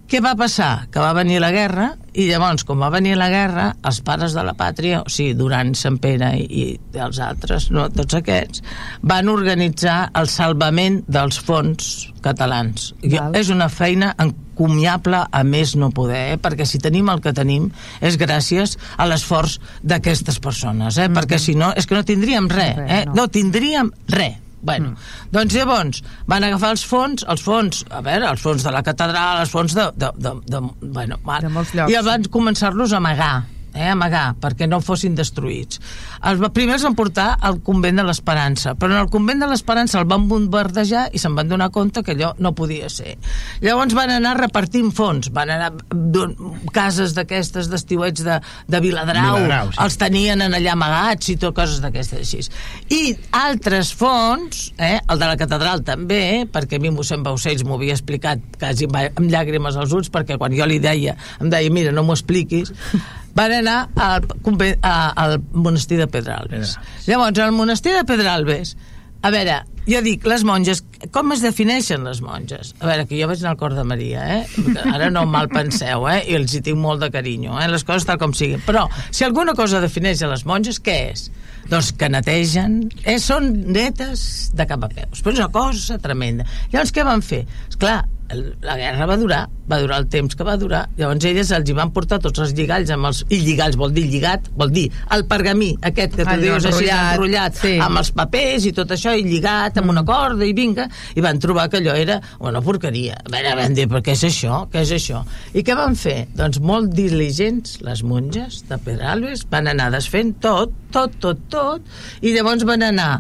Què 0.06 0.20
va 0.22 0.36
passar? 0.38 0.86
Que 0.94 1.02
va 1.02 1.10
venir 1.16 1.40
la 1.42 1.50
guerra 1.50 1.88
i 2.14 2.28
llavors, 2.28 2.62
com 2.64 2.78
va 2.78 2.92
venir 2.94 3.16
la 3.18 3.26
guerra, 3.28 3.64
els 3.88 3.98
pares 4.06 4.36
de 4.36 4.44
la 4.46 4.54
pàtria, 4.54 5.00
o 5.02 5.10
sigui, 5.10 5.34
Duran, 5.34 5.74
Sant 5.74 5.98
Pere 6.02 6.30
i, 6.38 6.46
i 6.62 7.00
els 7.02 7.18
altres, 7.20 7.66
no, 7.74 7.88
tots 7.90 8.14
aquests, 8.14 8.62
van 9.02 9.26
organitzar 9.32 9.98
el 10.16 10.30
salvament 10.30 11.00
dels 11.10 11.40
fons 11.42 11.90
catalans. 12.22 12.92
Val. 13.02 13.34
És 13.36 13.50
una 13.50 13.66
feina 13.68 14.12
encomiable 14.22 15.24
a 15.26 15.42
més 15.44 15.74
no 15.74 15.90
poder, 15.90 16.22
eh? 16.36 16.40
perquè 16.40 16.64
si 16.70 16.78
tenim 16.82 17.10
el 17.10 17.20
que 17.24 17.34
tenim 17.34 17.68
és 17.98 18.16
gràcies 18.22 18.78
a 18.96 19.10
l'esforç 19.10 19.58
d'aquestes 19.82 20.38
persones, 20.38 20.96
eh? 20.96 21.08
Mm 21.08 21.12
-hmm. 21.12 21.18
perquè 21.18 21.42
si 21.42 21.58
no, 21.58 21.74
és 21.74 21.86
que 21.86 21.98
no 21.98 22.04
tindríem 22.04 22.48
res, 22.48 22.78
eh? 22.78 23.04
no. 23.06 23.14
no 23.14 23.28
tindríem 23.28 23.90
res 24.06 24.45
Bueno, 24.66 24.92
mm. 24.92 25.32
doncs 25.34 25.56
llavors 25.56 26.04
van 26.30 26.46
agafar 26.46 26.74
els 26.76 26.84
fons, 26.86 27.26
els 27.30 27.42
fons, 27.42 27.84
a 27.90 28.02
veure, 28.04 28.30
els 28.34 28.42
fons 28.42 28.66
de 28.66 28.74
la 28.74 28.82
catedral, 28.86 29.42
els 29.44 29.52
fons 29.52 29.76
de... 29.76 29.90
de, 29.96 30.12
de, 30.16 30.34
de 30.46 30.62
bueno, 30.82 31.20
de 31.22 31.52
molts 31.52 31.74
llocs. 31.76 31.92
I 31.92 32.02
van 32.06 32.26
començar-los 32.32 32.94
a 32.94 33.02
amagar 33.02 33.34
eh, 33.76 33.90
amagar, 33.92 34.34
perquè 34.40 34.66
no 34.68 34.80
fossin 34.84 35.14
destruïts. 35.16 35.80
Els 36.26 36.42
primers 36.56 36.84
van 36.86 36.96
portar 36.98 37.28
al 37.44 37.60
convent 37.64 38.00
de 38.00 38.06
l'Esperança, 38.06 38.74
però 38.74 38.94
en 38.94 39.04
el 39.04 39.10
convent 39.12 39.42
de 39.42 39.50
l'Esperança 39.50 40.00
el 40.00 40.08
van 40.10 40.26
bombardejar 40.30 41.06
i 41.12 41.20
se'n 41.22 41.36
van 41.36 41.50
donar 41.50 41.70
compte 41.74 42.02
que 42.02 42.16
allò 42.16 42.32
no 42.42 42.54
podia 42.56 42.88
ser. 42.92 43.16
Llavors 43.62 43.94
van 43.96 44.14
anar 44.16 44.36
repartint 44.40 44.90
fons, 44.96 45.30
van 45.34 45.52
anar 45.52 45.72
cases 46.74 47.14
d'aquestes 47.16 47.70
d'estiuets 47.70 48.24
de, 48.26 48.38
de 48.66 48.80
Viladrau, 48.82 49.36
Viladrau 49.42 49.72
sí. 49.72 49.80
els 49.84 49.98
tenien 50.00 50.44
en 50.46 50.56
allà 50.56 50.72
amagats 50.74 51.32
i 51.32 51.36
tot, 51.40 51.54
coses 51.56 51.80
d'aquestes 51.84 52.22
així. 52.24 52.42
I 52.92 53.14
altres 53.36 53.92
fons, 53.96 54.70
eh, 54.78 54.98
el 54.98 55.20
de 55.20 55.28
la 55.28 55.36
catedral 55.40 55.84
també, 55.86 56.46
perquè 56.52 56.80
a 56.80 56.82
mi 56.82 56.92
mossèn 56.94 57.24
Baucells 57.26 57.64
m'ho 57.66 57.78
havia 57.78 57.96
explicat 57.96 58.42
quasi 58.60 58.88
amb 58.88 59.28
llàgrimes 59.30 59.76
als 59.76 59.94
ulls, 59.96 60.10
perquè 60.12 60.38
quan 60.40 60.54
jo 60.56 60.66
li 60.68 60.80
deia, 60.82 61.16
em 61.40 61.52
deia, 61.52 61.72
mira, 61.72 61.94
no 61.94 62.04
m'ho 62.06 62.16
expliquis, 62.16 62.72
van 63.36 63.52
anar 63.52 63.78
al, 64.00 64.26
al 64.82 65.38
monestir 65.52 66.00
de 66.00 66.08
Pedralbes. 66.08 66.76
Llavors, 67.06 67.38
al 67.44 67.52
monestir 67.52 67.92
de 67.92 68.04
Pedralbes, 68.08 68.76
a 69.26 69.30
veure, 69.34 69.60
jo 69.86 70.00
dic, 70.02 70.24
les 70.28 70.42
monges, 70.46 70.80
com 71.14 71.32
es 71.34 71.42
defineixen 71.44 72.04
les 72.06 72.20
monges? 72.24 72.72
A 72.80 72.88
veure, 72.88 73.04
que 73.06 73.18
jo 73.20 73.28
vaig 73.30 73.42
anar 73.42 73.52
al 73.54 73.60
cor 73.60 73.74
de 73.76 73.84
Maria, 73.86 74.24
eh? 74.38 74.64
Ara 74.92 75.10
no 75.14 75.24
mal 75.30 75.50
penseu, 75.52 76.08
eh? 76.10 76.20
I 76.30 76.38
els 76.40 76.56
hi 76.56 76.62
tinc 76.66 76.80
molt 76.80 77.04
de 77.04 77.10
carinyo, 77.14 77.54
eh? 77.60 77.68
Les 77.70 77.84
coses 77.86 78.08
tal 78.08 78.18
com 78.22 78.34
siguin. 78.36 78.62
Però, 78.66 78.86
si 79.10 79.26
alguna 79.26 79.54
cosa 79.58 79.82
defineix 79.84 80.22
a 80.22 80.32
les 80.32 80.46
monges, 80.48 80.80
què 80.82 80.96
és? 81.12 81.28
Doncs 81.70 81.92
que 81.98 82.10
netegen, 82.10 82.80
eh? 83.04 83.18
Són 83.22 83.52
netes 83.74 84.26
de 84.56 84.66
cap 84.70 84.86
a 84.86 84.90
peus. 84.90 85.22
Però 85.22 85.34
és 85.34 85.42
una 85.42 85.52
cosa 85.54 85.98
tremenda. 86.02 86.46
Llavors, 86.72 86.94
què 86.94 87.06
van 87.06 87.24
fer? 87.26 87.44
Esclar, 87.68 88.00
la 88.34 88.76
guerra 88.76 89.06
va 89.06 89.16
durar, 89.16 89.42
va 89.70 89.78
durar 89.82 90.00
el 90.02 90.08
temps 90.10 90.34
que 90.36 90.44
va 90.46 90.56
durar, 90.58 90.82
llavors 90.98 91.24
elles 91.28 91.50
els 91.54 91.70
hi 91.70 91.74
van 91.76 91.92
portar 91.94 92.18
tots 92.22 92.42
els 92.42 92.54
lligalls 92.56 92.90
amb 92.94 93.08
els, 93.10 93.22
i 93.30 93.38
lligalls 93.44 93.78
vol 93.78 93.94
dir 93.94 94.06
lligat, 94.10 94.48
vol 94.58 94.72
dir 94.74 94.86
el 95.14 95.26
pergamí 95.30 95.72
aquest 95.90 96.16
que 96.16 96.24
tu 96.24 96.32
Allò, 96.32 96.42
dius 96.42 96.68
així 96.70 96.90
enrotllat 96.92 97.60
sí. 97.60 97.74
amb 97.82 98.00
els 98.02 98.10
papers 98.16 98.66
i 98.66 98.74
tot 98.76 98.94
això 98.96 99.14
i 99.16 99.24
lligat 99.26 99.78
amb 99.80 99.94
una 99.94 100.04
corda 100.06 100.46
i 100.46 100.54
vinga, 100.56 100.88
i 101.14 101.24
van 101.24 101.40
trobar 101.42 101.68
que 101.70 101.80
allò 101.80 101.94
era 101.98 102.18
una 102.40 102.62
porqueria, 102.64 103.20
a 103.22 103.32
veure, 103.32 103.54
van 103.60 103.78
dir 103.78 103.86
però 103.90 104.02
què 104.04 104.16
és 104.16 104.26
això, 104.30 104.64
què 104.72 104.82
és 104.86 104.94
això 104.98 105.22
i 105.54 105.64
què 105.66 105.78
van 105.78 105.96
fer? 105.98 106.18
Doncs 106.36 106.60
molt 106.64 106.94
diligents 106.96 107.80
les 107.86 108.02
monges 108.06 108.62
de 108.68 108.80
Pedralbes 108.82 109.46
van 109.50 109.70
anar 109.70 109.90
desfent 109.94 110.36
tot, 110.42 110.74
tot, 110.94 111.18
tot, 111.22 111.42
tot 111.52 112.24
i 112.26 112.34
llavors 112.34 112.66
van 112.66 112.84
anar 112.86 113.10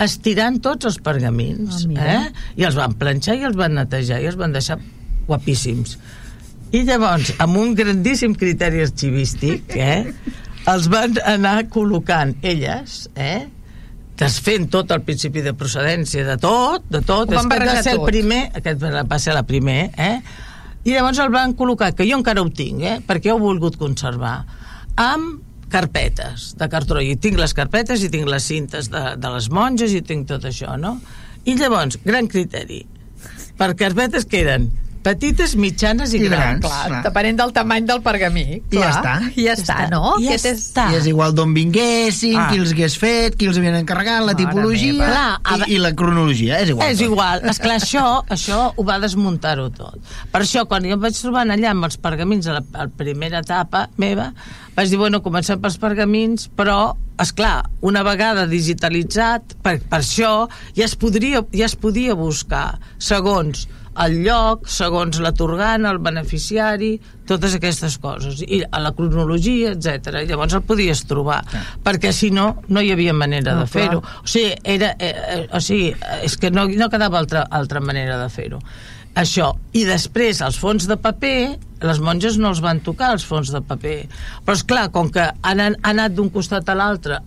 estirant 0.00 0.58
tots 0.64 0.88
els 0.88 0.98
pergamins 1.04 1.84
oh, 1.86 1.94
eh? 2.00 2.24
i 2.56 2.66
els 2.68 2.78
van 2.78 2.96
planxar 3.00 3.36
i 3.38 3.46
els 3.48 3.58
van 3.58 3.76
netejar 3.76 4.20
i 4.22 4.28
els 4.30 4.38
van 4.40 4.54
deixar 4.56 4.78
guapíssims 5.28 5.96
i 6.76 6.84
llavors 6.86 7.34
amb 7.42 7.58
un 7.60 7.74
grandíssim 7.78 8.36
criteri 8.38 8.84
arxivístic 8.86 9.74
eh? 9.90 10.12
els 10.70 10.90
van 10.92 11.16
anar 11.28 11.56
col·locant 11.72 12.36
elles 12.46 13.02
eh? 13.16 13.48
desfent 14.20 14.68
tot 14.72 14.90
el 14.92 15.04
principi 15.04 15.44
de 15.44 15.54
procedència 15.56 16.24
de 16.26 16.36
tot, 16.40 16.84
de 16.92 17.00
tot, 17.00 17.32
és 17.32 17.46
que 17.48 17.60
va 17.64 17.82
ser 17.84 17.96
el 17.96 18.06
primer 18.08 18.40
aquest 18.60 18.84
va 18.84 19.20
ser 19.20 19.36
la 19.36 19.44
primer 19.48 19.82
eh? 19.96 20.16
i 20.84 20.96
llavors 20.96 21.20
el 21.20 21.28
van 21.32 21.52
col·locar, 21.56 21.92
que 21.92 22.08
jo 22.08 22.16
encara 22.16 22.40
ho 22.40 22.48
tinc 22.48 22.84
eh? 22.88 22.98
perquè 23.04 23.32
ho 23.32 23.38
he 23.38 23.44
volgut 23.44 23.76
conservar 23.80 24.38
amb 25.00 25.49
carpetes 25.70 26.50
de 26.60 26.68
cartró 26.72 27.02
i 27.04 27.16
tinc 27.16 27.38
les 27.40 27.54
carpetes 27.56 28.04
i 28.04 28.10
tinc 28.12 28.28
les 28.28 28.46
cintes 28.50 28.90
de, 28.92 29.02
de 29.16 29.34
les 29.34 29.50
monges 29.54 29.94
i 29.96 30.02
tinc 30.06 30.28
tot 30.28 30.46
això, 30.48 30.76
no? 30.80 30.96
I 31.48 31.56
llavors, 31.56 32.00
gran 32.04 32.28
criteri 32.28 32.84
per 33.60 33.74
carpetes 33.76 34.26
que 34.28 34.40
eren 34.44 34.70
petites, 35.02 35.54
mitjanes 35.56 36.12
i, 36.14 36.18
I 36.20 36.28
grans. 36.28 36.60
grans. 36.60 36.64
Clar, 36.66 36.86
Clar. 36.90 37.02
depenent 37.06 37.38
del 37.40 37.52
tamany 37.56 37.86
del 37.88 38.02
pergamí. 38.04 38.44
I 38.58 38.60
Clar. 38.74 38.82
ja 38.82 38.90
està. 38.92 39.14
I 39.34 39.46
ja 39.46 39.54
està, 39.56 39.76
no? 39.92 40.14
I 40.20 40.28
ja 40.28 40.36
és... 40.36 40.44
està. 40.50 40.86
I 40.92 40.98
és 41.00 41.06
igual 41.10 41.34
d'on 41.34 41.54
vinguessin, 41.56 42.36
Ah. 42.36 42.48
qui 42.50 42.60
els 42.60 42.72
hagués 42.74 42.96
fet, 43.00 43.36
qui 43.40 43.48
els 43.50 43.58
havien 43.58 43.74
encarregat, 43.80 44.20
la 44.24 44.32
Mare 44.34 44.38
tipologia 44.44 44.92
meva. 44.92 45.10
Clar, 45.44 45.66
i, 45.68 45.74
i 45.74 45.80
la 45.82 45.92
cronologia, 45.96 46.60
és 46.60 46.70
igual. 46.74 46.90
És 46.92 47.00
igual. 47.04 47.44
Esclar, 47.50 47.76
això, 47.82 48.06
això 48.28 48.60
ho 48.76 48.84
va 48.86 48.98
desmuntar-ho 49.02 49.68
tot. 49.74 49.98
Per 50.30 50.42
això, 50.44 50.66
quan 50.68 50.84
jo 50.84 50.96
em 50.98 51.00
vaig 51.02 51.16
trobar 51.20 51.46
allà 51.48 51.70
amb 51.74 51.88
els 51.88 51.96
pergamins 52.00 52.46
a 52.46 52.58
la, 52.60 52.64
a 52.74 52.86
la 52.86 52.96
primera 52.96 53.40
etapa 53.44 53.88
meva, 53.96 54.30
vaig 54.76 54.88
dir, 54.92 54.98
bueno, 55.00 55.22
comencem 55.24 55.60
pels 55.60 55.76
pergamins, 55.80 56.48
però, 56.56 56.94
és 57.20 57.32
clar, 57.36 57.64
una 57.84 58.02
vegada 58.06 58.46
digitalitzat, 58.48 59.56
per, 59.64 59.78
per 59.90 59.98
això 60.00 60.48
ja 60.76 60.86
es, 60.86 60.94
podria, 60.96 61.42
ja 61.52 61.66
es 61.66 61.76
podia 61.76 62.14
buscar 62.16 62.78
segons 62.98 63.66
el 63.98 64.20
lloc, 64.24 64.68
segons 64.70 65.18
l'atorgant, 65.20 65.86
el 65.86 65.98
beneficiari, 65.98 66.92
totes 67.26 67.56
aquestes 67.58 67.98
coses, 67.98 68.40
i 68.46 68.62
a 68.62 68.80
la 68.82 68.92
cronologia, 68.96 69.72
etc. 69.74 70.22
Llavors 70.28 70.54
el 70.54 70.62
podies 70.62 71.04
trobar, 71.10 71.40
perquè 71.84 72.12
si 72.14 72.30
no, 72.30 72.62
no 72.68 72.80
hi 72.80 72.92
havia 72.94 73.12
manera 73.12 73.56
Ah, 73.56 73.60
de 73.60 73.66
fer-ho. 73.66 73.98
O 73.98 74.26
sigui, 74.26 74.54
era, 74.64 74.94
eh, 74.98 75.10
eh, 75.10 75.48
o 75.52 75.60
sigui, 75.60 75.94
és 76.22 76.36
que 76.36 76.50
no, 76.50 76.68
no 76.68 76.88
quedava 76.88 77.18
altra, 77.18 77.46
altra 77.50 77.80
manera 77.80 78.18
de 78.22 78.28
fer-ho. 78.30 78.60
Això. 79.18 79.50
I 79.74 79.84
després, 79.84 80.40
els 80.40 80.58
fons 80.58 80.86
de 80.86 80.96
paper, 80.96 81.58
les 81.80 82.00
monges 82.02 82.36
no 82.40 82.50
els 82.52 82.60
van 82.64 82.80
tocar, 82.84 83.12
els 83.14 83.24
fons 83.26 83.50
de 83.52 83.60
paper. 83.64 83.96
Però, 84.44 84.56
és 84.56 84.64
clar, 84.68 84.88
com 84.94 85.10
que 85.12 85.24
han, 85.24 85.60
han 85.60 85.76
anat 85.92 86.14
d'un 86.16 86.30
costat 86.32 86.68
a 86.68 86.76
l'altre, 86.78 87.20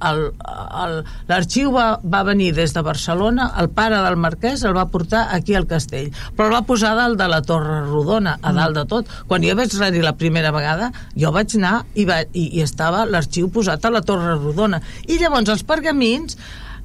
l'arxiu 1.30 1.74
va, 1.74 1.88
va 2.04 2.24
venir 2.28 2.52
des 2.58 2.74
de 2.76 2.84
Barcelona, 2.86 3.52
el 3.62 3.70
pare 3.74 4.02
del 4.06 4.18
marquès 4.20 4.64
el 4.68 4.76
va 4.78 4.88
portar 4.94 5.28
aquí 5.36 5.56
al 5.58 5.68
castell, 5.70 6.12
però 6.38 6.50
el 6.50 6.58
va 6.58 6.64
posar 6.68 6.94
dalt 6.98 7.20
de 7.20 7.30
la 7.30 7.42
Torre 7.46 7.82
Rodona, 7.88 8.38
a 8.42 8.54
dalt 8.56 8.78
de 8.78 8.86
tot. 8.90 9.14
Quan 9.28 9.46
jo 9.46 9.56
vaig 9.58 9.76
anar 9.78 9.92
la 10.04 10.16
primera 10.18 10.52
vegada, 10.56 10.92
jo 11.18 11.32
vaig 11.36 11.58
anar 11.60 11.76
i, 11.94 12.06
va, 12.10 12.22
i, 12.34 12.50
i 12.58 12.64
estava 12.66 13.06
l'arxiu 13.10 13.50
posat 13.54 13.86
a 13.86 13.94
la 13.94 14.04
Torre 14.06 14.36
Rodona. 14.38 14.82
I 15.08 15.20
llavors 15.22 15.52
els 15.54 15.66
pergamins 15.68 16.38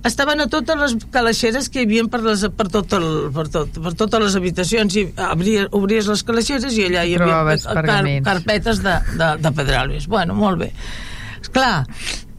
estaven 0.07 0.41
a 0.41 0.47
totes 0.51 0.79
les 0.79 0.95
calaixeres 1.13 1.69
que 1.73 1.83
hi 1.83 1.89
havia 1.89 2.05
per, 2.11 2.23
les, 2.27 2.45
per, 2.55 2.69
tot 2.73 2.95
el, 2.99 3.09
per, 3.35 3.49
tot, 3.53 3.81
per 3.83 3.95
totes 3.99 4.25
les 4.27 4.39
habitacions 4.39 4.97
i 5.01 5.05
obries, 5.29 5.69
obries 5.77 6.11
les 6.11 6.25
calaixeres 6.27 6.77
i 6.79 6.87
allà 6.89 7.05
hi 7.05 7.19
havia 7.19 7.59
pergamins. 7.67 8.25
carpetes 8.27 8.83
de, 8.85 8.97
de, 9.19 9.33
de 9.43 9.53
Pedralbes. 9.59 10.09
Bueno, 10.11 10.37
molt 10.39 10.63
bé. 10.63 10.71
Clar, 11.55 11.87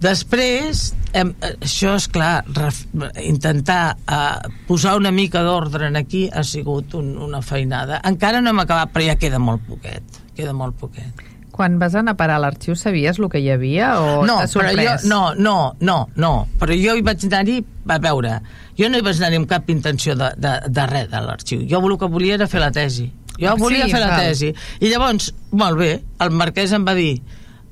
després 0.04 0.90
hem, 1.18 1.34
això 1.50 1.96
és 1.98 2.08
clar 2.12 2.44
ref, 2.56 2.84
intentar 3.24 3.96
uh, 4.06 4.52
posar 4.68 4.98
una 5.00 5.12
mica 5.16 5.44
d'ordre 5.44 5.90
en 5.90 6.00
aquí 6.00 6.28
ha 6.32 6.44
sigut 6.44 6.96
un, 7.00 7.16
una 7.18 7.42
feinada. 7.42 8.04
Encara 8.08 8.44
no 8.44 8.54
hem 8.54 8.64
acabat 8.66 8.94
però 8.94 9.12
ja 9.12 9.20
queda 9.20 9.42
molt 9.42 9.66
poquet 9.68 10.20
queda 10.40 10.56
molt 10.56 10.78
poquet 10.80 11.29
Quan 11.60 11.76
vas 11.76 11.96
anar 12.00 12.14
a 12.16 12.20
parar 12.20 12.38
a 12.40 12.44
l'arxiu 12.46 12.78
sabies 12.80 13.18
el 13.20 13.28
que 13.32 13.42
hi 13.44 13.50
havia 13.52 13.92
o 14.00 14.22
no, 14.24 14.38
però 14.54 14.70
jo, 14.78 14.94
no, 15.12 15.22
no, 15.36 15.56
no, 15.84 15.98
no, 16.16 16.30
però 16.62 16.78
jo 16.80 16.96
hi 16.96 17.04
vaig 17.04 17.26
anar-hi, 17.28 17.58
a 17.84 17.98
veure, 18.00 18.38
jo 18.80 18.88
no 18.88 19.02
hi 19.02 19.04
vaig 19.04 19.20
anar-hi 19.20 19.42
amb 19.42 19.50
cap 19.50 19.68
intenció 19.74 20.16
de, 20.16 20.30
de, 20.40 20.54
de 20.72 20.86
res 20.88 21.10
de 21.12 21.20
l'arxiu, 21.26 21.66
jo 21.68 21.84
el 21.84 21.98
que 22.00 22.08
volia 22.14 22.38
era 22.40 22.48
fer 22.48 22.64
la 22.64 22.72
tesi, 22.72 23.10
jo 23.36 23.52
Sí, 23.58 23.64
volia 23.66 23.90
fer 23.92 24.00
la 24.00 24.16
tesi, 24.22 24.54
i 24.80 24.94
llavors, 24.94 25.34
molt 25.52 25.84
bé, 25.84 25.92
el 26.24 26.32
marquès 26.40 26.72
em 26.80 26.88
va 26.88 26.96
dir, 26.96 27.12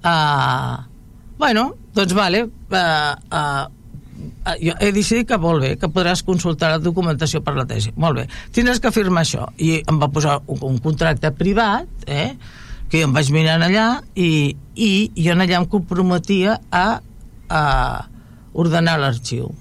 uh, 0.04 0.76
bueno, 1.40 1.70
doncs 1.96 2.16
vale, 2.18 2.44
uh, 2.44 3.16
uh, 3.32 3.66
jo 4.62 4.76
he 4.80 4.92
decidit 4.96 5.28
que 5.30 5.38
molt 5.42 5.64
bé, 5.64 5.74
que 5.80 5.90
podràs 5.92 6.24
consultar 6.26 6.72
la 6.74 6.80
documentació 6.84 7.42
per 7.46 7.56
la 7.58 7.66
tesi. 7.70 7.92
Molt 8.00 8.22
bé, 8.22 8.26
tindràs 8.56 8.82
que 8.84 8.92
firmar 8.96 9.24
això. 9.26 9.48
I 9.62 9.82
em 9.84 10.00
va 10.02 10.10
posar 10.14 10.40
un, 10.48 10.62
un 10.72 10.80
contracte 10.84 11.32
privat, 11.36 11.90
eh, 12.08 12.34
que 12.92 13.02
jo 13.02 13.08
em 13.10 13.16
vaig 13.16 13.32
mirar 13.36 13.58
allà 13.62 13.88
i, 14.16 14.56
i 14.76 14.92
jo 15.16 15.34
allà 15.36 15.62
em 15.62 15.68
comprometia 15.70 16.60
a, 16.72 17.00
a 17.50 17.64
ordenar 18.54 18.98
l'arxiu. 19.02 19.52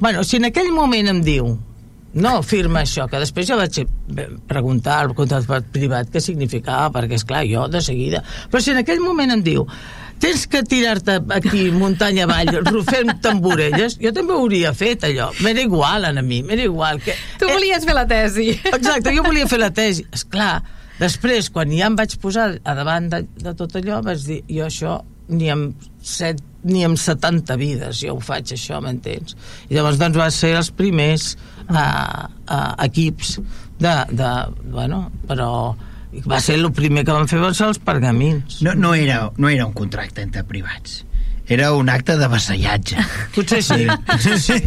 Bueno, 0.00 0.24
si 0.24 0.40
en 0.40 0.48
aquell 0.48 0.72
moment 0.74 1.10
em 1.12 1.20
diu 1.22 1.52
no, 2.12 2.42
firma 2.44 2.82
això, 2.82 3.06
que 3.08 3.20
després 3.22 3.48
jo 3.48 3.56
vaig 3.56 3.78
preguntar 4.48 4.98
al 5.00 5.14
contracte 5.16 5.62
privat 5.72 6.10
què 6.12 6.20
significava, 6.20 6.90
perquè, 6.92 7.16
és 7.16 7.24
clar 7.24 7.46
jo 7.48 7.64
de 7.72 7.80
seguida... 7.80 8.20
Però 8.52 8.60
si 8.60 8.74
en 8.74 8.82
aquell 8.82 9.00
moment 9.00 9.32
em 9.32 9.44
diu 9.44 9.64
tens 10.22 10.44
que 10.46 10.60
tirar-te 10.62 11.16
aquí 11.34 11.64
muntanya 11.74 12.28
avall 12.28 12.84
fent 12.92 13.16
tamborelles, 13.24 13.96
jo 14.02 14.12
també 14.14 14.36
ho 14.36 14.44
hauria 14.44 14.74
fet 14.76 15.08
allò, 15.08 15.30
m'era 15.42 15.64
igual 15.64 16.04
a 16.06 16.12
mi 16.20 16.42
m'era 16.46 16.68
igual 16.68 17.00
que... 17.02 17.16
Tu 17.40 17.48
volies 17.48 17.88
fer 17.88 17.96
la 17.96 18.04
tesi. 18.06 18.52
Exacte, 18.70 19.16
jo 19.16 19.24
volia 19.24 19.48
fer 19.50 19.62
la 19.62 19.72
tesi. 19.74 20.04
És 20.12 20.26
clar, 20.28 20.60
després, 21.02 21.50
quan 21.52 21.72
ja 21.74 21.90
em 21.90 21.98
vaig 21.98 22.16
posar 22.22 22.52
a 22.62 22.76
davant 22.78 23.10
de, 23.12 23.24
de 23.42 23.54
tot 23.58 23.76
allò, 23.80 24.00
vaig 24.06 24.24
dir, 24.28 24.40
jo 24.48 24.68
això 24.68 25.00
ni 25.32 25.50
amb, 25.52 25.86
set, 26.04 26.40
ni 26.68 26.82
amb 26.86 26.98
70 27.00 27.56
vides 27.60 28.02
jo 28.02 28.16
ho 28.16 28.22
faig, 28.22 28.54
això, 28.56 28.80
m'entens? 28.84 29.36
I 29.68 29.76
llavors, 29.76 30.00
doncs, 30.00 30.18
va 30.18 30.28
ser 30.34 30.54
els 30.58 30.72
primers 30.76 31.32
uh, 31.68 31.76
uh, 31.78 32.74
equips 32.86 33.38
de, 33.82 33.94
de... 34.12 34.32
Bueno, 34.72 35.06
però 35.28 35.48
va 36.28 36.42
ser 36.44 36.58
el 36.60 36.68
primer 36.76 37.06
que 37.08 37.14
van 37.14 37.30
fer 37.30 37.40
van 37.40 37.56
ser 37.56 37.70
els 37.70 37.80
pergamins. 37.82 38.60
No, 38.66 38.74
no, 38.76 38.92
era, 38.94 39.24
no 39.40 39.48
era 39.48 39.66
un 39.68 39.72
contracte 39.76 40.24
entre 40.24 40.44
privats. 40.48 41.00
Era 41.48 41.72
un 41.74 41.88
acte 41.90 42.16
de 42.16 42.28
vassallatge. 42.30 42.96
Potser 43.34 43.62
sí, 43.66 43.86
potser 44.06 44.38
sí, 44.40 44.58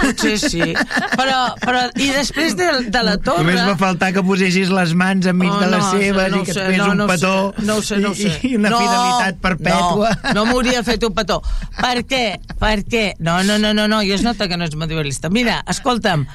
potser 0.00 0.34
sí. 0.42 0.72
Però, 1.16 1.38
però, 1.62 1.84
i 2.02 2.10
després 2.14 2.56
de, 2.58 2.66
de 2.92 3.02
la 3.06 3.16
torre... 3.22 3.44
Només 3.44 3.62
va 3.62 3.76
faltar 3.80 4.10
que 4.16 4.24
posessis 4.26 4.72
les 4.74 4.94
mans 4.98 5.28
enmig 5.30 5.52
Oh, 5.56 5.60
de 5.60 5.68
les 5.70 5.84
no, 5.84 5.90
seves 5.92 6.32
no 6.32 6.40
i 6.40 6.46
que 6.48 6.52
et 6.52 6.58
fes 6.58 6.80
no, 6.80 6.88
un 6.90 6.98
no 6.98 7.06
petó 7.08 7.34
sé, 7.54 7.66
no 7.68 7.76
sé, 7.82 8.00
no 8.02 8.10
sé. 8.18 8.32
i, 8.42 8.50
i 8.50 8.58
una 8.58 8.72
no, 8.72 8.80
fidelitat 8.82 9.38
perpètua. 9.44 10.10
No, 10.26 10.34
no 10.40 10.44
m'hauria 10.50 10.82
fet 10.86 11.06
un 11.06 11.14
petó. 11.16 11.38
Per 11.78 11.94
què? 12.10 12.24
Per 12.58 12.76
què? 12.90 13.06
No, 13.22 13.38
no, 13.46 13.60
no, 13.62 13.72
no, 13.76 13.86
no, 13.88 14.02
i 14.02 14.12
es 14.16 14.26
nota 14.26 14.50
que 14.50 14.58
no 14.58 14.66
ets 14.66 14.76
medievalista. 14.78 15.30
Mira, 15.32 15.60
escolta'm, 15.70 16.26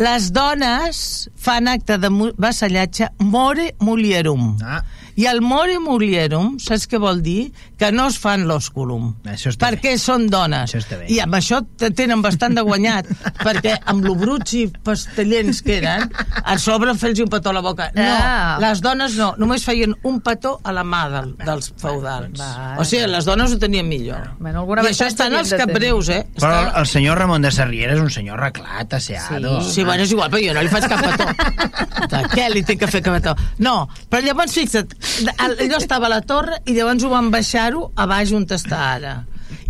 les 0.00 0.30
dones 0.32 1.02
fan 1.36 1.68
acte 1.68 1.98
de 2.00 2.08
vassallatge 2.40 3.10
more 3.20 3.72
mulierum. 3.84 4.54
Ah. 4.64 4.80
I 5.20 5.26
el 5.28 5.40
more 5.44 5.76
mulierum, 5.82 6.54
saps 6.62 6.86
què 6.88 6.98
vol 7.02 7.18
dir? 7.24 7.50
Que 7.80 7.90
no 7.92 8.06
es 8.08 8.16
fan 8.22 8.46
l'osculum. 8.48 9.10
Això 9.28 9.50
està 9.52 9.68
perquè 9.68 9.96
són 10.00 10.28
dones. 10.32 10.70
Això 10.70 10.80
està 10.80 10.96
bé. 11.00 11.08
I 11.12 11.18
amb 11.24 11.34
això 11.36 11.58
te- 11.76 11.90
tenen 11.96 12.22
bastant 12.24 12.54
de 12.56 12.64
guanyat, 12.64 13.08
perquè 13.44 13.74
amb 13.90 14.04
lo 14.06 14.14
bruts 14.16 14.54
i 14.56 14.62
pastellents 14.86 15.60
que 15.66 15.76
eren, 15.80 16.06
a 16.44 16.56
sobre 16.62 16.94
fer-los 16.96 17.24
un 17.26 17.30
petó 17.32 17.50
a 17.50 17.56
la 17.58 17.60
boca. 17.64 17.90
No, 17.96 18.06
Ah. 18.20 18.56
les 18.62 18.80
dones 18.84 19.14
no, 19.18 19.32
només 19.40 19.64
feien 19.66 19.94
un 20.08 20.20
petó 20.24 20.54
a 20.64 20.72
la 20.72 20.84
mà 20.86 21.02
del, 21.12 21.34
dels 21.44 21.72
feudals. 21.80 22.38
Vale. 22.38 22.78
O 22.80 22.84
sigui, 22.88 23.06
les 23.10 23.24
dones 23.28 23.52
ho 23.52 23.58
tenien 23.58 23.88
millor. 23.88 24.30
Bueno, 24.38 24.60
alguna 24.64 24.82
I 24.86 24.92
això 24.94 25.06
estan 25.10 25.32
tenir. 25.36 25.58
cabreus, 25.60 26.08
eh? 26.08 26.22
Però 26.38 26.52
Està... 26.68 26.78
el 26.80 26.86
senyor 26.86 27.18
Ramon 27.18 27.42
de 27.42 27.50
Sarriera 27.52 27.94
és 27.96 28.00
un 28.00 28.10
senyor 28.10 28.38
reclat, 28.40 28.94
asseado. 28.94 29.58
Sí, 29.68 29.84
bueno, 29.84 30.04
és 30.04 30.12
igual, 30.12 30.30
però 30.30 30.40
jo 30.46 30.54
no 30.54 30.62
li 30.62 30.72
faig 30.72 30.88
cap 30.88 31.04
petó. 31.04 31.28
De 32.10 32.20
què 32.32 32.46
li 32.50 32.62
tinc 32.66 32.80
que 32.80 32.88
fer 32.90 33.02
cap 33.04 33.14
petó? 33.18 33.34
No, 33.62 33.88
però 34.10 34.22
llavors 34.24 34.54
fixa't, 34.56 34.94
allò 35.36 35.78
estava 35.78 36.08
a 36.08 36.14
la 36.14 36.20
torre 36.26 36.60
i 36.66 36.74
llavors 36.76 37.04
ho 37.04 37.10
van 37.12 37.30
baixar-ho 37.32 37.90
a 37.96 38.06
baix 38.10 38.32
on 38.36 38.46
està 38.46 38.78
ara. 38.94 39.14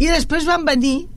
I 0.00 0.08
després 0.08 0.46
van 0.48 0.64
venir, 0.64 1.08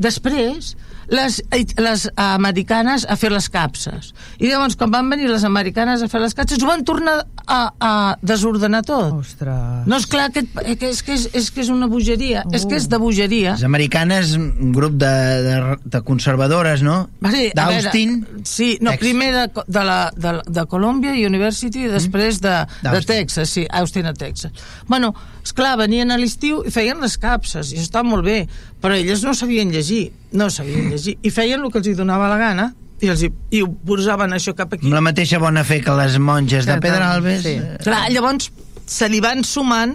després, 0.00 0.74
les, 1.10 1.40
les 1.78 2.06
americanes 2.16 3.04
a 3.08 3.16
fer 3.18 3.30
les 3.32 3.48
capses. 3.50 4.12
I 4.38 4.50
llavors, 4.50 4.76
quan 4.78 4.92
van 4.92 5.10
venir 5.10 5.28
les 5.30 5.44
americanes 5.46 6.04
a 6.04 6.08
fer 6.10 6.22
les 6.22 6.34
capses, 6.38 6.62
ho 6.62 6.68
van 6.68 6.84
tornar 6.86 7.16
a, 7.46 7.60
a 7.80 7.92
desordenar 8.22 8.82
tot. 8.86 9.12
Ostres. 9.18 9.86
No, 9.90 9.98
és 9.98 10.06
clar, 10.10 10.28
que, 10.34 10.44
que, 10.46 10.92
és, 10.92 11.02
que 11.06 11.16
és, 11.18 11.26
és 11.36 11.50
que 11.50 11.64
és 11.64 11.72
una 11.72 11.88
bogeria. 11.90 12.44
És 12.54 12.66
que 12.68 12.78
és 12.78 12.86
de 12.90 13.00
bogeria. 13.02 13.56
Les 13.58 13.66
americanes, 13.66 14.36
un 14.38 14.72
grup 14.76 14.96
de, 15.00 15.12
de, 15.46 15.58
de 15.84 16.02
conservadores, 16.06 16.84
no? 16.86 17.02
A 17.26 17.34
D'Austin. 17.58 18.16
Sí, 18.44 18.76
no, 18.80 18.94
Texas. 18.94 19.02
primer 19.02 19.32
de, 19.34 19.46
de, 19.66 19.84
la, 19.84 19.98
de, 20.16 20.36
de 20.46 20.66
Columbia 20.70 21.12
University 21.26 21.86
i 21.86 21.90
després 21.90 22.40
de, 22.44 22.54
de 22.80 22.88
D'Austin. 22.88 23.24
Texas, 23.24 23.50
sí, 23.50 23.66
Austin 23.82 24.06
a 24.06 24.14
Texas. 24.14 24.54
Bueno, 24.86 25.12
esclar, 25.42 25.76
venien 25.80 26.10
a 26.14 26.18
l'estiu 26.20 26.62
i 26.66 26.72
feien 26.74 27.00
les 27.02 27.16
capses, 27.20 27.74
i 27.74 27.80
està 27.82 28.04
molt 28.06 28.26
bé, 28.26 28.44
però 28.80 28.96
elles 28.96 29.24
no 29.26 29.34
sabien 29.36 29.72
llegir, 29.72 30.10
no 30.32 30.50
sabien 30.50 30.90
llegir, 30.92 31.16
i 31.22 31.32
feien 31.34 31.62
el 31.62 31.72
que 31.72 31.80
els 31.82 31.90
hi 31.90 31.96
donava 31.98 32.30
la 32.32 32.38
gana, 32.40 32.70
i, 33.00 33.08
els 33.08 33.22
hi, 33.24 33.30
i 33.56 33.62
ho 33.64 33.70
posaven 33.86 34.36
això 34.36 34.54
cap 34.56 34.74
aquí. 34.76 34.88
Amb 34.88 34.98
la 34.98 35.04
mateixa 35.04 35.40
bona 35.40 35.64
fe 35.64 35.80
que 35.84 35.94
les 35.96 36.18
monges 36.20 36.68
de 36.68 36.76
Pedralbes. 36.82 37.42
sí. 37.46 37.56
eh, 37.56 37.78
Clar, 37.84 38.04
llavors 38.12 38.50
se 38.90 39.08
li 39.08 39.20
van 39.24 39.44
sumant 39.46 39.94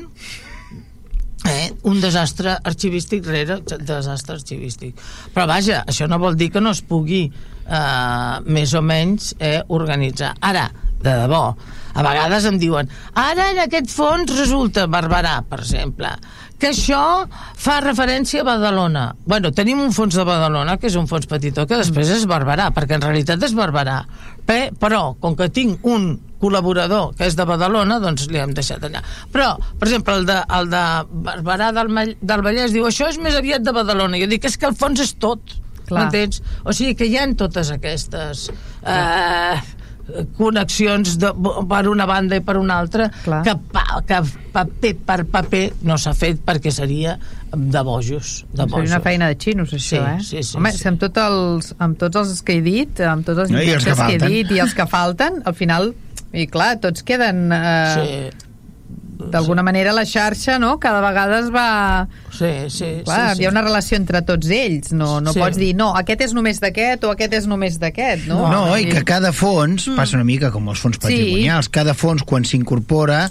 eh, 1.45 1.67
un 1.83 1.99
desastre 2.01 2.55
arxivístic 2.63 3.27
rere 3.29 3.59
desastre 3.65 4.39
arxivístic. 4.39 5.01
Però 5.35 5.45
vaja, 5.49 5.83
això 5.85 6.09
no 6.09 6.19
vol 6.21 6.37
dir 6.39 6.49
que 6.53 6.63
no 6.63 6.73
es 6.73 6.81
pugui 6.85 7.25
eh, 7.29 8.35
més 8.45 8.73
o 8.73 8.81
menys 8.81 9.33
eh, 9.39 9.59
organitzar. 9.67 10.33
Ara, 10.41 10.69
de 11.05 11.13
debò, 11.25 11.43
a 11.95 12.03
vegades 12.03 12.47
em 12.49 12.57
diuen 12.59 12.89
ara 13.15 13.51
en 13.53 13.61
aquest 13.63 13.91
fons 13.93 14.31
resulta 14.35 14.87
Barberà, 14.91 15.37
per 15.47 15.61
exemple, 15.61 16.09
que 16.59 16.69
això 16.71 16.99
fa 17.59 17.79
referència 17.83 18.41
a 18.41 18.47
Badalona. 18.47 19.09
Bueno, 19.25 19.51
tenim 19.51 19.81
un 19.83 19.91
fons 19.95 20.15
de 20.15 20.23
Badalona, 20.27 20.77
que 20.79 20.87
és 20.87 20.95
un 20.95 21.07
fons 21.07 21.27
petitó, 21.27 21.65
que 21.67 21.77
després 21.81 22.09
és 22.15 22.23
Barberà, 22.29 22.69
perquè 22.75 22.95
en 22.95 23.03
realitat 23.03 23.43
és 23.43 23.53
Barberà. 23.57 24.01
Pe- 24.45 24.71
Però, 24.79 25.15
com 25.19 25.35
que 25.35 25.49
tinc 25.49 25.83
un 25.85 26.13
col·laborador, 26.39 27.15
que 27.17 27.25
és 27.27 27.35
de 27.35 27.45
Badalona, 27.47 27.99
doncs 28.03 28.27
li 28.29 28.37
hem 28.39 28.53
deixat 28.53 28.83
allà. 28.87 29.01
Però, 29.33 29.55
per 29.79 29.87
exemple, 29.89 30.15
el 30.19 30.25
de, 30.29 30.39
el 30.59 30.69
de 30.71 30.83
Barberà 31.27 31.71
del, 31.75 32.15
del 32.21 32.41
Vallès 32.45 32.71
diu 32.75 32.85
això 32.87 33.09
és 33.09 33.17
més 33.19 33.35
aviat 33.35 33.63
de 33.65 33.73
Badalona. 33.75 34.19
Jo 34.21 34.27
dic, 34.31 34.45
és 34.45 34.57
que 34.57 34.67
el 34.69 34.75
fons 34.79 34.99
és 35.01 35.15
tot. 35.19 35.57
M'entens? 35.99 36.39
O 36.65 36.73
sigui 36.73 36.95
que 36.97 37.05
hi 37.05 37.17
ha 37.17 37.27
totes 37.37 37.69
aquestes... 37.75 38.47
Eh, 38.85 39.59
connexions 40.37 41.15
de, 41.21 41.31
per 41.69 41.85
una 41.89 42.05
banda 42.09 42.37
i 42.37 42.43
per 42.45 42.57
una 42.61 42.77
altra 42.83 43.07
Clar. 43.23 43.41
que, 43.45 43.55
pa, 43.73 44.01
que 44.05 44.21
paper 44.53 44.93
per 45.07 45.17
paper 45.33 45.63
no 45.89 45.97
s'ha 46.01 46.13
fet 46.17 46.43
perquè 46.45 46.71
seria 46.73 47.17
de 47.55 47.81
bojos, 47.87 48.45
de 48.51 48.63
bojos. 48.63 48.85
Seria 48.85 48.95
una 48.95 49.01
feina 49.03 49.29
de 49.31 49.37
xinos, 49.39 49.73
això, 49.73 49.81
sí, 49.87 49.97
eh? 49.97 50.15
Sí, 50.21 50.43
sí, 50.43 50.57
Home, 50.59 50.71
sí. 50.75 50.83
Si 50.83 50.89
amb, 50.91 51.01
tot 51.01 51.19
els, 51.23 51.73
amb 51.81 51.99
tots 51.99 52.21
els 52.21 52.41
que 52.45 52.59
he 52.59 52.63
dit, 52.65 53.01
amb 53.01 53.25
tots 53.27 53.45
els 53.45 53.53
no, 53.53 53.61
que, 53.63 53.77
que 53.81 54.09
he 54.15 54.23
dit 54.23 54.55
i 54.55 54.63
els 54.63 54.75
que 54.77 54.87
falten, 54.91 55.41
al 55.47 55.55
final, 55.57 55.93
i 56.35 56.49
clar, 56.51 56.75
tots 56.83 57.05
queden... 57.07 57.47
Eh, 57.55 57.95
sí 57.95 58.44
d'alguna 59.31 59.63
manera 59.65 59.93
la 59.95 60.05
xarxa 60.05 60.59
no? 60.59 60.75
cada 60.79 61.01
vegada 61.03 61.39
es 61.39 61.49
va 61.53 62.07
sí, 62.29 62.69
sí, 62.69 62.89
Clar, 63.05 63.31
sí, 63.31 63.35
sí. 63.35 63.41
hi 63.41 63.47
ha 63.47 63.53
una 63.53 63.63
relació 63.65 63.97
entre 63.97 64.21
tots 64.27 64.51
ells 64.53 64.93
no, 64.93 65.19
no 65.23 65.33
sí. 65.33 65.41
pots 65.41 65.59
dir, 65.61 65.73
no, 65.77 65.91
aquest 65.97 66.27
és 66.27 66.35
només 66.37 66.61
d'aquest 66.63 67.07
o 67.07 67.13
aquest 67.15 67.39
és 67.41 67.49
només 67.49 67.79
d'aquest 67.81 68.29
no? 68.29 68.43
no, 68.51 68.63
i 68.77 68.87
que 68.91 69.03
cada 69.07 69.33
fons, 69.35 69.89
mm. 69.89 69.99
passa 69.99 70.19
una 70.19 70.27
mica 70.27 70.51
com 70.53 70.71
els 70.71 70.81
fons 70.81 70.99
patrimonials, 71.01 71.69
sí. 71.69 71.75
cada 71.75 71.97
fons 71.97 72.25
quan 72.27 72.47
s'incorpora 72.47 73.25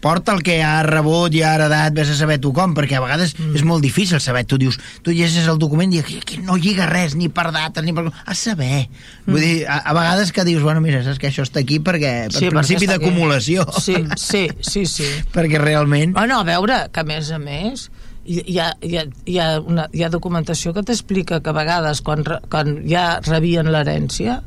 porta 0.00 0.34
el 0.36 0.42
que 0.46 0.58
ha 0.62 0.82
rebut 0.86 1.34
i 1.34 1.42
ha 1.42 1.54
heredat, 1.56 1.94
vés 1.96 2.12
a 2.12 2.16
saber 2.18 2.38
tu 2.42 2.52
com, 2.56 2.74
perquè 2.76 2.98
a 2.98 3.04
vegades 3.04 3.34
mm. 3.36 3.56
és 3.58 3.64
molt 3.68 3.84
difícil 3.84 4.20
saber. 4.22 4.44
Tu 4.48 4.60
dius, 4.60 4.78
tu 5.02 5.14
llegeixes 5.14 5.48
el 5.50 5.60
document 5.60 5.92
i 5.94 6.02
aquí, 6.02 6.18
aquí 6.22 6.40
no 6.44 6.58
lliga 6.60 6.88
res, 6.90 7.16
ni 7.18 7.30
per 7.32 7.48
dates, 7.54 7.84
ni 7.86 7.94
per... 7.96 8.08
A 8.08 8.36
saber. 8.38 8.86
Mm. 8.88 9.30
Vull 9.32 9.44
dir, 9.44 9.54
a, 9.66 9.80
a 9.82 9.96
vegades 9.96 10.34
que 10.34 10.46
dius, 10.48 10.62
bueno, 10.66 10.82
mira, 10.84 11.02
saps 11.06 11.20
que 11.22 11.30
això 11.32 11.46
està 11.46 11.62
aquí 11.64 11.80
perquè 11.84 12.14
per 12.32 12.42
sí, 12.42 12.52
principi 12.54 12.90
d'acumulació. 12.90 13.66
Sí, 13.82 14.02
sí, 14.16 14.46
sí, 14.60 14.84
sí. 14.86 15.08
perquè 15.36 15.62
realment... 15.62 16.16
Oh, 16.18 16.26
no, 16.28 16.42
a 16.42 16.48
veure, 16.48 16.84
que 16.92 17.04
a 17.04 17.08
més 17.08 17.32
a 17.34 17.42
més 17.42 17.88
hi 18.28 18.58
ha, 18.60 18.72
hi 18.84 18.96
ha, 18.98 19.04
hi 19.24 19.38
ha, 19.40 19.48
una, 19.60 19.86
hi 19.92 20.04
ha 20.04 20.10
documentació 20.12 20.74
que 20.76 20.84
t'explica 20.86 21.40
que 21.40 21.52
a 21.52 21.56
vegades 21.56 22.02
quan, 22.04 22.24
quan 22.52 22.74
ja 22.88 23.06
rebien 23.24 23.70
l'herència 23.72 24.38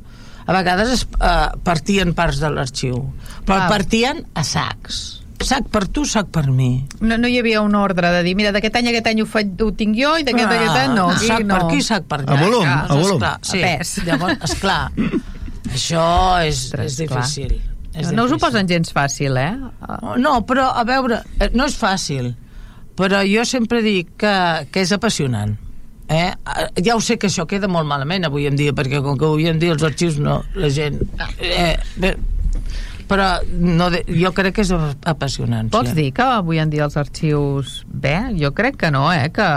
a 0.41 0.54
vegades 0.54 0.93
es, 0.97 1.06
uh, 1.18 1.54
partien 1.66 2.14
parts 2.18 2.41
de 2.43 2.52
l'arxiu 2.54 3.02
però 3.47 3.64
ah. 3.64 3.70
partien 3.72 4.24
a 4.38 4.45
sacs 4.45 5.20
sac 5.48 5.68
per 5.72 5.86
tu, 5.94 6.04
sac 6.08 6.30
per 6.34 6.46
mi. 6.52 6.70
No, 7.00 7.18
no 7.18 7.30
hi 7.30 7.39
havia 7.42 7.62
un 7.66 7.76
ordre 7.80 8.12
de 8.16 8.22
dir, 8.26 8.36
mira, 8.39 8.54
d'aquest 8.56 8.78
any 8.80 8.92
aquest 8.92 9.10
any 9.12 9.24
ho, 9.24 9.28
faig, 9.30 9.54
ho 9.62 9.72
tinc 9.78 9.98
jo 9.98 10.14
i 10.20 10.28
d'aquest 10.28 10.48
ah, 10.48 10.60
aquest 10.60 10.80
any 10.84 10.94
no. 10.98 11.08
Aquí, 11.16 11.32
sac 11.32 11.46
no. 11.48 11.56
per 11.56 11.68
aquí, 11.68 11.82
sac 11.86 12.08
per 12.10 12.22
allà. 12.22 12.38
A 12.38 12.44
volum, 12.44 12.68
a 12.68 13.00
volum. 13.00 13.18
Esclar, 13.18 13.34
sí. 13.48 13.62
A 13.62 13.72
pes. 13.72 13.94
Llavors, 14.08 14.46
esclar, 14.50 14.82
això 15.76 16.06
és, 16.48 16.64
és 16.86 17.02
difícil. 17.04 17.58
És 17.92 18.14
no 18.16 18.24
us 18.28 18.32
ho 18.32 18.39
posen 18.39 18.70
gens 18.70 18.94
fàcil, 18.96 19.36
eh? 19.36 19.52
No, 20.22 20.38
però, 20.48 20.70
a 20.80 20.86
veure, 20.88 21.20
eh, 21.39 21.50
no 21.58 21.68
és 21.68 21.76
fàcil, 21.76 22.32
però 22.96 23.20
jo 23.28 23.44
sempre 23.48 23.82
dic 23.84 24.16
que, 24.22 24.36
que 24.72 24.86
és 24.86 24.96
apassionant. 24.96 25.58
Eh? 26.12 26.32
Ja 26.84 26.98
ho 26.98 27.02
sé 27.04 27.16
que 27.20 27.30
això 27.32 27.46
queda 27.48 27.70
molt 27.72 27.88
malament 27.88 28.28
avui 28.28 28.48
en 28.50 28.58
dia, 28.60 28.76
perquè 28.76 29.00
com 29.04 29.18
que 29.20 29.28
avui 29.28 29.48
en 29.48 29.60
dia 29.62 29.72
els 29.76 29.84
arxius 29.88 30.20
no, 30.20 30.42
la 30.60 30.70
gent... 30.74 31.00
Eh, 31.39 31.78
bé, 32.04 32.16
però 33.12 33.28
no 33.51 33.89
de, 33.91 34.05
jo 34.07 34.32
crec 34.36 34.55
que 34.55 34.64
és 34.64 34.72
apassionant. 34.72 35.68
Pots 35.74 35.91
dir 35.97 36.12
que 36.16 36.24
avui 36.39 36.62
en 36.64 36.72
dia 36.72 36.88
els 36.88 36.95
arxius... 36.99 37.82
Bé, 37.91 38.16
jo 38.39 38.53
crec 38.55 38.80
que 38.80 38.91
no, 38.93 39.09
eh? 39.12 39.28
Que... 39.36 39.47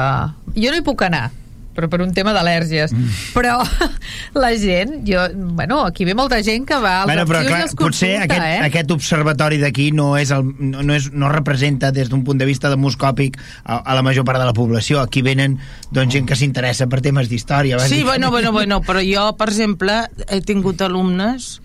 Jo 0.59 0.73
no 0.73 0.81
hi 0.81 0.85
puc 0.87 1.05
anar, 1.07 1.29
però 1.75 1.87
per 1.91 2.01
un 2.03 2.11
tema 2.17 2.33
d'al·lèrgies. 2.35 2.91
Mm. 2.95 3.15
Però 3.37 3.55
la 4.43 4.51
gent, 4.59 4.97
jo, 5.07 5.23
bueno, 5.55 5.85
aquí 5.87 6.07
ve 6.09 6.17
molta 6.19 6.41
gent 6.43 6.67
que 6.67 6.81
va 6.83 6.97
als 7.05 7.13
bueno, 7.13 7.27
però, 7.31 7.45
clar, 7.47 7.63
i 7.63 7.67
els 7.69 7.79
consulta, 7.79 7.87
potser 7.87 8.13
aquest, 8.27 8.45
eh? 8.51 8.61
aquest 8.67 8.95
observatori 8.95 9.63
d'aquí 9.63 9.89
no, 9.95 10.11
és 10.19 10.35
el, 10.35 10.47
no, 10.51 10.83
no, 10.83 10.99
és, 10.99 11.11
no 11.15 11.31
representa 11.31 11.95
des 11.95 12.11
d'un 12.11 12.27
punt 12.27 12.43
de 12.43 12.51
vista 12.51 12.75
demoscòpic 12.75 13.39
a, 13.39 13.81
a 13.81 13.99
la 13.99 14.03
major 14.07 14.27
part 14.27 14.43
de 14.43 14.51
la 14.51 14.55
població. 14.57 15.03
Aquí 15.03 15.23
venen 15.23 15.61
doncs, 15.91 16.15
gent 16.15 16.31
que 16.31 16.39
s'interessa 16.39 16.91
per 16.91 17.03
temes 17.07 17.31
d'història. 17.31 17.79
Sí, 17.87 18.03
bueno, 18.03 18.35
bueno, 18.35 18.51
bueno, 18.51 18.83
però 18.83 19.03
jo, 19.05 19.31
per 19.39 19.53
exemple, 19.55 20.05
he 20.27 20.43
tingut 20.43 20.83
alumnes 20.83 21.61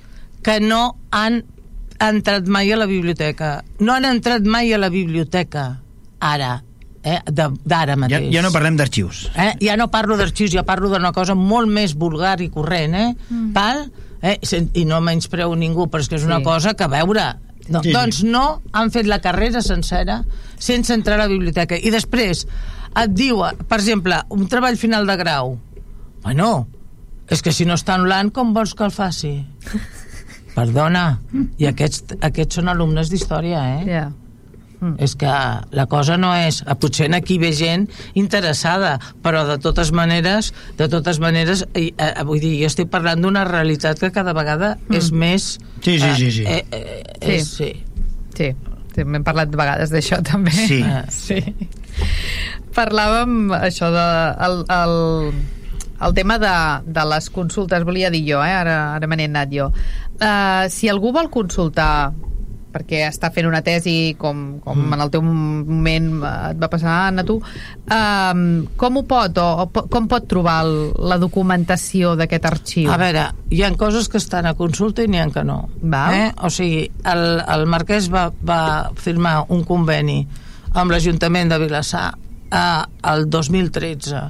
que 0.46 0.62
no 0.62 1.00
han 1.12 1.44
entrat 2.00 2.48
mai 2.48 2.72
a 2.72 2.80
la 2.80 2.88
biblioteca. 2.90 3.60
No 3.80 3.94
han 3.94 4.08
entrat 4.08 4.48
mai 4.48 4.72
a 4.74 4.80
la 4.80 4.90
biblioteca, 4.90 5.66
ara, 6.20 6.52
eh, 7.04 7.20
d'ara 7.28 7.96
mateix. 8.00 8.30
Ja, 8.30 8.40
ja 8.40 8.46
no 8.46 8.52
parlem 8.56 8.78
d'arxius. 8.80 9.26
Eh? 9.36 9.52
Ja 9.64 9.76
no 9.80 9.90
parlo 9.92 10.18
d'arxius, 10.20 10.54
ja 10.56 10.66
parlo 10.68 10.92
d'una 10.92 11.12
cosa 11.16 11.36
molt 11.36 11.72
més 11.72 11.96
vulgar 12.00 12.40
i 12.42 12.50
corrent, 12.54 12.96
eh? 12.96 13.12
Mm. 13.30 13.52
Val? 13.56 13.86
Eh? 14.22 14.38
I 14.74 14.86
no 14.88 15.00
menyspreu 15.04 15.54
ningú, 15.56 15.88
però 15.92 16.04
és 16.04 16.10
que 16.12 16.20
és 16.20 16.28
una 16.28 16.42
sí. 16.42 16.48
cosa 16.48 16.76
que, 16.76 16.88
a 16.88 16.92
veure, 16.92 17.30
no, 17.70 17.84
sí. 17.84 17.94
doncs 17.96 18.24
no 18.26 18.62
han 18.74 18.92
fet 18.92 19.08
la 19.08 19.22
carrera 19.24 19.62
sencera 19.62 20.24
sense 20.58 20.94
entrar 20.94 21.20
a 21.20 21.26
la 21.26 21.32
biblioteca. 21.32 21.78
I 21.78 21.94
després 21.94 22.46
et 23.00 23.14
diu, 23.16 23.44
per 23.70 23.80
exemple, 23.80 24.18
un 24.34 24.48
treball 24.52 24.78
final 24.78 25.08
de 25.08 25.16
grau. 25.20 25.58
Bueno, 26.24 26.68
és 27.30 27.44
que 27.46 27.54
si 27.56 27.68
no 27.70 27.78
està 27.78 27.96
anul·lant, 27.96 28.34
com 28.34 28.52
vols 28.56 28.74
que 28.76 28.88
el 28.88 28.96
faci? 28.96 29.38
Perdona, 30.60 31.04
i 31.58 31.70
aquests, 31.70 32.18
aquests 32.20 32.60
són 32.60 32.72
alumnes 32.72 33.12
d'història, 33.12 33.64
eh? 33.78 33.86
Yeah. 33.88 34.10
Mm. 34.80 34.96
És 35.04 35.16
que 35.20 35.32
la 35.76 35.86
cosa 35.92 36.16
no 36.20 36.32
és... 36.36 36.62
Potser 36.80 37.10
aquí 37.16 37.38
ve 37.42 37.52
gent 37.56 37.88
interessada, 38.20 38.94
però 39.24 39.44
de 39.48 39.58
totes 39.60 39.92
maneres, 39.96 40.54
de 40.80 40.88
totes 40.92 41.20
maneres, 41.20 41.66
eh, 41.74 41.90
eh, 41.92 42.12
vull 42.24 42.40
dir, 42.40 42.56
jo 42.62 42.70
estic 42.72 42.92
parlant 42.92 43.20
d'una 43.24 43.44
realitat 43.48 44.00
que 44.00 44.12
cada 44.16 44.34
vegada 44.38 44.78
mm. 44.78 44.96
és 44.96 45.12
més... 45.12 45.50
Sí, 45.84 46.00
sí, 46.00 46.14
sí. 46.16 46.32
sí. 46.40 46.48
Eh, 46.48 46.64
eh, 46.72 47.04
eh, 47.20 47.40
sí. 47.44 47.44
sí. 47.44 47.72
sí. 48.38 48.50
sí. 48.96 49.04
M'hem 49.04 49.28
parlat 49.28 49.52
de 49.52 49.60
vegades 49.60 49.92
d'això 49.92 50.22
també. 50.32 50.56
Sí. 50.56 50.82
sí. 51.12 51.44
Parlàvem 52.76 53.56
això 53.60 53.92
de... 53.92 54.10
El, 54.48 54.62
el, 54.80 55.00
el 56.08 56.14
tema 56.16 56.40
de, 56.40 56.56
de 56.88 57.04
les 57.12 57.28
consultes, 57.36 57.84
volia 57.84 58.12
dir 58.14 58.24
jo, 58.24 58.40
eh? 58.40 58.56
ara, 58.56 58.78
ara 58.96 59.08
me 59.12 59.20
n'he 59.20 59.28
anat 59.28 59.52
jo. 59.52 59.68
Uh, 60.20 60.68
si 60.68 60.90
algú 60.92 61.14
vol 61.16 61.30
consultar 61.32 62.12
perquè 62.70 63.02
està 63.08 63.30
fent 63.34 63.48
una 63.50 63.62
tesi 63.66 64.16
com, 64.20 64.60
com 64.64 64.78
mm. 64.78 64.94
en 64.96 65.04
el 65.04 65.12
teu 65.14 65.24
moment 65.26 66.10
et 66.52 66.60
va 66.62 66.70
passar, 66.72 66.96
Anna, 67.10 67.26
tu 67.26 67.40
um, 67.40 68.44
com 68.80 69.00
ho 69.00 69.04
pot 69.10 69.40
o, 69.42 69.48
o 69.66 69.86
com 69.90 70.10
pot 70.12 70.28
trobar 70.30 70.60
el, 70.66 70.76
la 71.10 71.20
documentació 71.22 72.16
d'aquest 72.20 72.46
arxiu? 72.50 72.92
A 72.94 73.00
veure, 73.02 73.26
hi 73.50 73.64
han 73.66 73.78
coses 73.80 74.10
que 74.12 74.22
estan 74.22 74.50
a 74.50 74.56
consulta 74.60 75.06
i 75.06 75.10
n'hi 75.10 75.22
ha 75.22 75.30
que 75.34 75.46
no 75.48 75.64
Val. 75.82 76.16
eh? 76.16 76.30
o 76.46 76.54
sigui, 76.54 76.86
el, 77.10 77.26
el 77.42 77.66
Marquès 77.70 78.12
va, 78.14 78.30
va 78.30 78.62
firmar 79.00 79.42
un 79.56 79.66
conveni 79.68 80.22
amb 80.78 80.94
l'Ajuntament 80.94 81.50
de 81.50 81.62
Vilassar 81.64 82.08
eh, 82.14 82.84
el 83.14 83.30
2013 83.30 84.24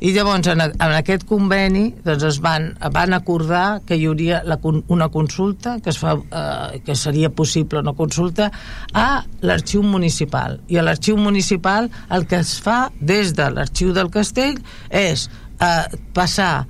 i 0.00 0.12
llavors 0.12 0.48
en, 0.52 0.60
en 0.60 0.94
aquest 0.96 1.24
conveni 1.28 1.86
doncs 2.04 2.26
es 2.28 2.40
van, 2.44 2.70
van 2.92 3.16
acordar 3.16 3.80
que 3.86 3.96
hi 3.96 4.06
hauria 4.08 4.42
la, 4.44 4.58
una 4.92 5.08
consulta 5.12 5.78
que, 5.80 5.90
es 5.90 6.00
fa, 6.00 6.16
eh, 6.16 6.80
que 6.84 6.96
seria 6.98 7.30
possible 7.30 7.80
una 7.80 7.94
consulta 7.96 8.50
a 8.92 9.24
l'arxiu 9.46 9.82
municipal. 9.82 10.60
I 10.68 10.80
a 10.80 10.86
l'arxiu 10.86 11.16
municipal 11.20 11.90
el 12.12 12.26
que 12.28 12.42
es 12.44 12.56
fa 12.62 12.90
des 13.00 13.34
de 13.36 13.48
l'arxiu 13.54 13.94
del 13.96 14.12
castell 14.12 14.60
és 14.90 15.28
eh, 15.60 15.98
passar 16.16 16.66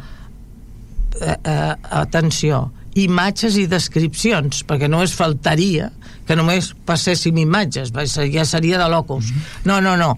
eh, 1.20 1.35
eh, 1.35 1.74
atenció 2.03 2.66
imatges 2.97 3.59
i 3.61 3.66
descripcions, 3.68 4.62
perquè 4.68 4.88
no 4.88 5.03
es 5.05 5.14
faltaria 5.16 5.90
que 6.26 6.36
només 6.38 6.72
passéssim 6.88 7.36
imatges, 7.38 7.92
ja 8.32 8.44
seria 8.49 8.80
de 8.80 8.88
locus. 8.90 9.30
No, 9.64 9.80
no, 9.84 9.94
no. 10.01 10.16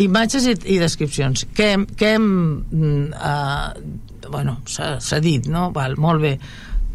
Imatges 0.00 0.46
i, 0.48 0.54
i 0.76 0.78
descripcions. 0.80 1.46
Què, 1.56 1.74
què 1.98 2.14
hem... 2.16 2.30
Uh, 3.12 4.28
bueno, 4.30 4.60
s'ha 4.70 5.20
dit, 5.20 5.48
no? 5.50 5.68
Val, 5.74 5.98
molt 6.00 6.22
bé. 6.22 6.36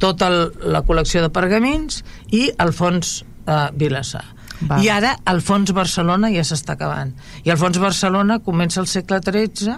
Tota 0.02 0.30
el, 0.32 0.40
la 0.72 0.82
col·lecció 0.88 1.22
de 1.24 1.32
pergamins 1.34 2.02
i 2.34 2.48
el 2.62 2.74
fons 2.76 3.20
uh, 3.46 3.70
Vilassar. 3.76 4.24
Val. 4.62 4.80
I 4.82 4.90
ara 4.90 5.18
el 5.30 5.42
fons 5.44 5.74
Barcelona 5.76 6.32
ja 6.34 6.46
s'està 6.48 6.78
acabant. 6.80 7.12
I 7.44 7.52
el 7.52 7.60
fons 7.60 7.78
Barcelona 7.82 8.40
comença 8.44 8.80
al 8.82 8.88
segle 8.90 9.20
XIII 9.26 9.76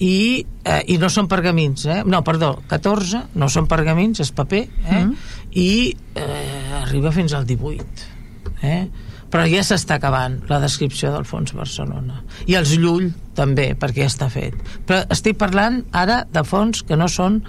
i, 0.00 0.46
eh, 0.64 0.80
i 0.88 0.96
no 1.00 1.10
són 1.12 1.28
pergamins 1.28 1.84
eh? 1.86 2.00
no, 2.08 2.22
perdó, 2.24 2.54
14 2.70 3.36
no 3.40 3.50
són 3.52 3.68
pergamins, 3.70 4.22
és 4.24 4.32
paper 4.32 4.62
eh? 4.64 5.02
Mm. 5.04 5.14
i 5.60 5.70
eh, 6.16 6.80
arriba 6.80 7.12
fins 7.12 7.36
al 7.36 7.46
18 7.48 8.64
eh? 8.64 8.82
però 9.30 9.44
ja 9.46 9.62
s'està 9.66 10.00
acabant 10.00 10.40
la 10.50 10.58
descripció 10.62 11.12
del 11.14 11.26
fons 11.28 11.52
Barcelona 11.56 12.22
i 12.48 12.56
els 12.58 12.72
Llull 12.80 13.10
també, 13.36 13.74
perquè 13.78 14.06
ja 14.06 14.10
està 14.10 14.30
fet 14.32 14.56
però 14.88 15.04
estic 15.12 15.38
parlant 15.40 15.82
ara 15.92 16.22
de 16.32 16.44
fons 16.48 16.82
que 16.86 16.98
no 16.98 17.08
són 17.12 17.42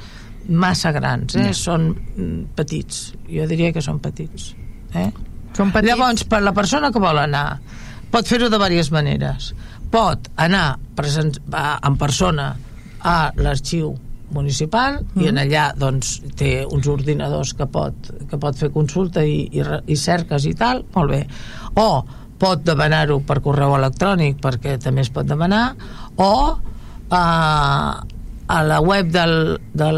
massa 0.52 0.92
grans 0.92 1.38
eh? 1.40 1.48
No. 1.50 1.58
són 1.58 1.92
mm, 1.96 2.40
petits 2.58 3.12
jo 3.32 3.48
diria 3.48 3.72
que 3.72 3.84
són 3.84 4.04
petits 4.04 4.52
eh? 4.92 5.08
són 5.56 5.72
petits? 5.72 5.88
llavors 5.88 6.28
per 6.28 6.44
la 6.44 6.56
persona 6.58 6.92
que 6.92 7.00
vol 7.00 7.22
anar 7.22 7.62
pot 8.12 8.28
fer-ho 8.28 8.50
de 8.52 8.60
diverses 8.60 8.92
maneres 8.92 9.54
pot 9.92 10.32
anar 10.40 10.78
present, 10.96 11.36
en 11.52 11.98
persona 12.00 12.54
a 13.02 13.18
l'arxiu 13.38 13.92
municipal 14.32 15.02
mm. 15.02 15.22
i 15.22 15.30
en 15.32 15.42
allà 15.42 15.66
doncs, 15.78 16.16
té 16.40 16.62
uns 16.64 16.88
ordinadors 16.88 17.54
que 17.58 17.68
pot, 17.68 18.12
que 18.30 18.40
pot 18.40 18.58
fer 18.58 18.72
consulta 18.74 19.24
i, 19.28 19.44
i, 19.52 19.66
i 19.92 20.00
cerques 20.00 20.48
i 20.48 20.56
tal, 20.58 20.86
molt 20.96 21.12
bé 21.12 21.22
o 21.82 21.90
pot 22.42 22.64
demanar-ho 22.66 23.20
per 23.28 23.42
correu 23.44 23.76
electrònic 23.78 24.40
perquè 24.42 24.78
també 24.82 25.04
es 25.06 25.12
pot 25.14 25.28
demanar 25.28 25.76
o 26.18 26.32
a, 27.12 27.24
a 28.48 28.64
la 28.66 28.80
web 28.82 29.12
del, 29.14 29.36
de 29.78 29.90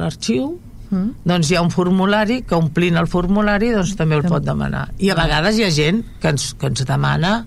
l'arxiu 0.00 0.48
mm. 0.90 1.08
doncs 1.28 1.52
hi 1.52 1.58
ha 1.58 1.64
un 1.64 1.70
formulari 1.74 2.40
que 2.48 2.58
omplint 2.58 2.98
el 2.98 3.10
formulari 3.12 3.70
doncs 3.76 3.94
també 4.00 4.18
el 4.18 4.26
pot 4.26 4.44
demanar 4.46 4.88
i 4.98 5.12
a 5.12 5.18
vegades 5.18 5.60
hi 5.60 5.68
ha 5.68 5.74
gent 5.74 6.02
que 6.22 6.32
ens, 6.32 6.52
que 6.58 6.72
ens 6.72 6.88
demana 6.88 7.42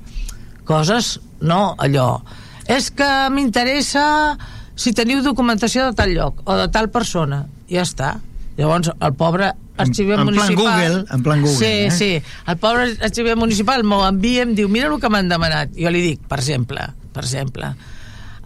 coses, 0.66 1.20
no 1.42 1.76
allò. 1.78 2.22
És 2.68 2.90
que 2.92 3.10
m'interessa 3.32 4.06
si 4.76 4.92
teniu 4.96 5.22
documentació 5.24 5.90
de 5.90 5.96
tal 5.98 6.12
lloc 6.16 6.42
o 6.46 6.58
de 6.60 6.68
tal 6.74 6.90
persona, 6.92 7.46
ja 7.72 7.86
està. 7.86 8.16
Llavors 8.56 8.92
el 8.94 9.14
pobre 9.20 9.52
arxiver 9.78 10.16
en, 10.16 10.22
en 10.24 10.30
municipal 10.32 10.56
plan 10.56 10.76
Google, 10.80 11.06
en 11.12 11.24
plan 11.24 11.42
Google 11.44 11.58
sí, 11.58 11.66
eh? 11.66 11.92
sí, 11.92 12.12
el 12.48 12.58
pobre 12.58 12.94
arxiver 13.04 13.36
municipal 13.36 13.84
m'ho 13.84 14.06
envia, 14.08 14.46
em 14.48 14.54
diu, 14.56 14.70
mira 14.72 14.88
el 14.88 15.02
que 15.02 15.12
m'han 15.12 15.28
demanat. 15.28 15.76
Jo 15.76 15.92
li 15.92 16.04
dic, 16.06 16.22
per 16.32 16.40
exemple 16.40 16.86
per 17.16 17.24
exemple, 17.24 17.72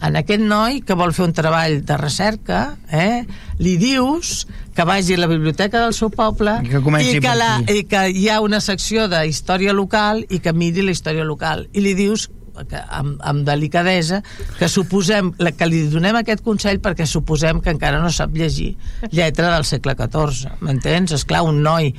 en 0.00 0.16
aquest 0.16 0.42
noi 0.46 0.78
que 0.86 0.96
vol 0.96 1.12
fer 1.12 1.26
un 1.26 1.34
treball 1.36 1.80
de 1.84 1.96
recerca 2.00 2.60
eh, 2.88 3.26
li 3.60 3.74
dius 3.80 4.46
que 4.76 4.86
vagi 4.88 5.18
a 5.18 5.20
la 5.20 5.28
biblioteca 5.28 5.82
del 5.82 5.92
seu 5.92 6.08
poble 6.14 6.54
I 6.62 6.70
que 6.70 6.80
i 7.04 7.18
que, 7.20 7.34
la, 7.36 7.50
i 7.68 7.82
que 7.90 8.06
hi 8.14 8.28
ha 8.30 8.38
una 8.40 8.62
secció 8.64 9.10
de 9.12 9.26
història 9.28 9.74
local 9.76 10.22
i 10.30 10.40
que 10.40 10.54
miri 10.56 10.86
la 10.86 10.94
història 10.94 11.26
local. 11.26 11.66
I 11.74 11.84
li 11.84 11.92
dius 11.98 12.30
que, 12.68 12.80
amb, 12.88 13.20
amb 13.22 13.44
delicadesa 13.46 14.22
que 14.58 14.68
suposem, 14.68 15.32
la- 15.38 15.52
que 15.52 15.66
li 15.70 15.84
donem 15.92 16.16
aquest 16.20 16.42
consell 16.46 16.80
perquè 16.80 17.06
suposem 17.06 17.60
que 17.60 17.70
encara 17.74 18.00
no 18.02 18.10
sap 18.10 18.34
llegir 18.36 18.74
lletra 19.10 19.52
del 19.54 19.64
segle 19.64 19.94
XIV 19.98 20.58
m'entens? 20.60 21.12
És 21.18 21.24
clar, 21.24 21.42
un 21.46 21.62
noi 21.62 21.92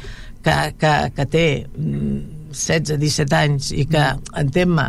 que, 0.44 0.58
que, 0.78 0.94
que 1.16 1.26
té 1.30 1.46
mm, 1.78 2.22
16-17 2.52 3.36
anys 3.38 3.72
i 3.78 3.86
que, 3.90 4.06
entén-me 4.42 4.88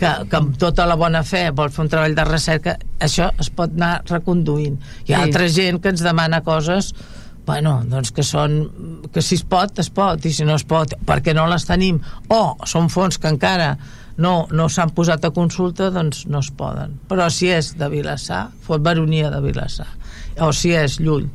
que, 0.00 0.10
que 0.30 0.36
amb 0.38 0.54
tota 0.60 0.86
la 0.88 0.94
bona 0.96 1.20
fe 1.26 1.48
vol 1.52 1.68
fer 1.74 1.82
un 1.84 1.90
treball 1.92 2.14
de 2.16 2.24
recerca 2.24 2.76
això 3.02 3.30
es 3.42 3.50
pot 3.52 3.72
anar 3.76 3.98
reconduint 4.08 4.78
hi 5.06 5.12
ha 5.12 5.18
Sí. 5.18 5.22
altra 5.26 5.48
gent 5.52 5.80
que 5.82 5.90
ens 5.92 6.00
demana 6.06 6.40
coses 6.46 6.94
bueno, 7.50 7.80
doncs 7.88 8.12
que 8.14 8.22
són 8.22 8.60
que 9.12 9.22
si 9.24 9.34
es 9.40 9.42
pot, 9.42 9.78
es 9.82 9.88
pot, 9.90 10.22
i 10.24 10.30
si 10.32 10.44
no 10.46 10.54
es 10.54 10.62
pot 10.68 10.92
perquè 11.08 11.34
no 11.34 11.48
les 11.50 11.64
tenim, 11.66 11.98
o 12.28 12.54
són 12.68 12.88
fons 12.92 13.18
que 13.18 13.26
encara 13.32 13.72
no, 14.20 14.34
no 14.52 14.68
s'han 14.68 14.92
posat 14.96 15.24
a 15.24 15.32
consulta, 15.34 15.90
doncs 15.94 16.26
no 16.30 16.42
es 16.44 16.50
poden. 16.56 16.98
Però 17.10 17.28
si 17.32 17.50
és 17.52 17.72
de 17.80 17.88
Vilassar 17.92 18.46
fot 18.66 18.84
baronia 18.84 19.30
de 19.32 19.40
Vilassar. 19.44 19.88
O 20.44 20.52
si 20.56 20.74
és 20.76 20.98
Llull 21.00 21.26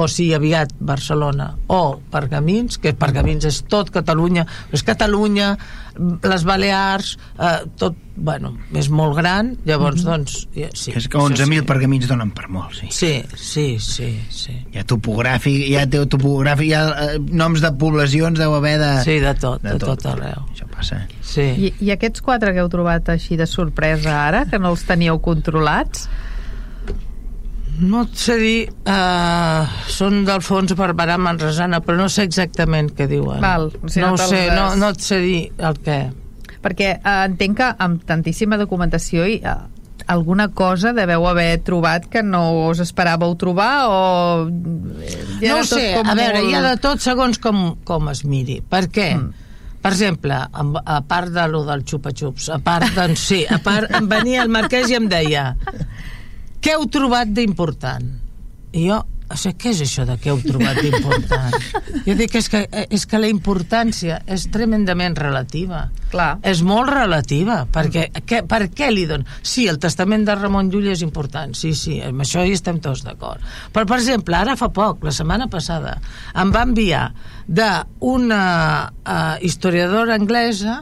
o 0.00 0.08
si 0.08 0.30
aviat 0.34 0.72
Barcelona 0.80 1.50
o 1.68 2.00
Pergamins, 2.12 2.80
que 2.80 2.94
Pergamins 2.96 3.46
és 3.48 3.62
tot 3.70 3.92
Catalunya, 3.92 4.46
és 4.72 4.84
Catalunya 4.86 5.54
les 6.22 6.44
Balears 6.46 7.16
eh, 7.38 7.66
tot, 7.78 7.96
bueno, 8.16 8.52
és 8.76 8.88
molt 8.92 9.16
gran 9.18 9.52
llavors 9.66 10.04
doncs, 10.06 10.44
ja, 10.54 10.70
sí, 10.76 10.94
és 10.96 11.08
que 11.10 11.18
això 11.18 11.26
11.000 11.28 11.60
sí. 11.60 11.66
pergamins 11.68 12.08
donen 12.08 12.30
per 12.36 12.48
molt 12.52 12.76
sí. 12.78 12.88
sí, 12.94 13.12
sí, 13.36 13.66
sí, 13.82 14.10
sí. 14.30 14.56
hi 14.70 14.80
ha 14.80 14.86
topogràfic, 14.88 15.66
hi 15.66 15.76
ha 15.80 15.86
topogràfic 15.90 16.70
hi 16.70 16.74
ha 16.78 16.84
eh, 17.06 17.18
noms 17.18 17.64
de 17.64 17.72
poblacions 17.80 18.40
deu 18.40 18.54
haver 18.56 18.76
de... 18.80 18.92
Sí, 19.06 19.18
de 19.22 19.34
tot, 19.40 19.62
de, 19.64 19.76
tot 19.82 20.06
arreu. 20.12 20.46
això 20.52 20.68
passa 20.70 21.04
Sí. 21.30 21.44
I, 21.46 21.68
I 21.86 21.92
aquests 21.94 22.24
quatre 22.26 22.50
que 22.50 22.58
heu 22.62 22.68
trobat 22.72 23.12
així 23.12 23.36
de 23.38 23.46
sorpresa 23.46 24.16
ara, 24.24 24.46
que 24.50 24.58
no 24.58 24.72
els 24.74 24.82
teníeu 24.88 25.20
controlats, 25.22 26.08
No 27.80 28.02
et 28.04 28.16
sé 28.20 28.34
dir, 28.40 28.56
uh, 28.84 29.64
són 29.88 30.24
del 30.28 30.42
fons 30.44 30.74
Barberà 30.76 31.16
Manresana, 31.20 31.78
però 31.80 31.96
no 32.02 32.08
sé 32.12 32.26
exactament 32.28 32.90
què 32.96 33.06
diuen. 33.08 33.40
Val, 33.40 33.70
o 33.72 33.88
sigui, 33.88 34.04
no, 34.04 34.10
no 34.16 34.26
sé, 34.28 34.40
has- 34.50 34.56
no, 34.58 34.64
no 34.82 34.90
et 34.92 35.00
sé 35.04 35.20
dir 35.24 35.40
el 35.58 35.78
què. 35.86 36.00
perquè 36.60 36.90
eh, 36.98 37.12
entenc 37.24 37.56
que 37.56 37.68
amb 37.80 38.02
tantíssima 38.04 38.58
documentació 38.60 39.24
i 39.24 39.38
eh, 39.40 39.54
alguna 40.12 40.48
cosa 40.52 40.92
deveu 40.92 41.24
haver 41.30 41.62
trobat 41.64 42.04
que 42.12 42.20
no 42.22 42.42
us 42.68 42.82
esperàveu 42.84 43.32
trobar 43.40 43.86
o... 43.88 44.48
eh, 45.00 45.48
no 45.48 45.62
sé, 45.64 45.94
com 45.96 46.10
a 46.12 46.14
veure, 46.18 46.42
molt- 46.42 46.50
hi 46.50 46.58
ha 46.58 46.62
de 46.66 46.74
tot 46.84 47.00
segons 47.00 47.38
com, 47.40 47.62
com 47.88 48.10
es 48.12 48.24
miri. 48.28 48.58
Per 48.60 48.82
què? 48.92 49.14
Mm. 49.16 49.46
Per 49.80 49.94
exemple, 49.94 50.36
a 50.36 50.98
part 51.08 51.32
de 51.32 51.46
lo 51.48 51.62
del 51.64 51.86
xupa-xups, 51.88 52.50
a 52.52 52.58
part, 52.60 52.90
doncs 52.92 53.22
sí, 53.30 53.38
a 53.48 53.56
part, 53.64 53.88
em 53.96 54.10
venia 54.12 54.42
el 54.44 54.50
marquès 54.52 54.90
i 54.92 54.98
em 54.98 55.06
deia 55.08 55.54
què 56.60 56.76
heu 56.76 56.84
trobat 56.92 57.30
d'important? 57.32 58.10
I 58.76 58.86
jo, 58.90 59.00
o 59.30 59.36
sigui, 59.38 59.56
què 59.62 59.70
és 59.70 59.80
això 59.84 60.04
de 60.08 60.16
què 60.18 60.32
heu 60.32 60.40
trobat 60.42 60.80
d'important? 60.82 61.54
Jo 62.06 62.14
dic 62.18 62.34
és 62.38 62.48
que, 62.50 62.60
és 62.96 63.04
que 63.06 63.18
la 63.20 63.28
importància 63.30 64.20
és 64.30 64.46
tremendament 64.52 65.14
relativa. 65.18 65.84
Clar. 66.10 66.28
És 66.46 66.62
molt 66.66 66.90
relativa, 66.90 67.60
perquè 67.70 68.08
què, 68.26 68.40
per 68.48 68.64
què 68.74 68.90
li 68.90 69.04
don... 69.10 69.24
Sí, 69.46 69.66
el 69.70 69.78
testament 69.82 70.24
de 70.26 70.34
Ramon 70.38 70.70
Llull 70.72 70.90
és 70.90 71.04
important, 71.06 71.54
sí, 71.54 71.72
sí, 71.78 72.00
amb 72.04 72.24
això 72.24 72.42
hi 72.46 72.54
estem 72.56 72.80
tots 72.82 73.04
d'acord. 73.06 73.44
Però, 73.74 73.86
per 73.86 74.00
exemple, 74.00 74.38
ara 74.38 74.56
fa 74.58 74.70
poc, 74.74 75.04
la 75.06 75.14
setmana 75.14 75.46
passada, 75.52 75.96
em 76.34 76.50
va 76.54 76.64
enviar 76.66 77.04
d'una 77.46 78.42
uh, 78.90 79.36
historiadora 79.46 80.18
anglesa 80.18 80.80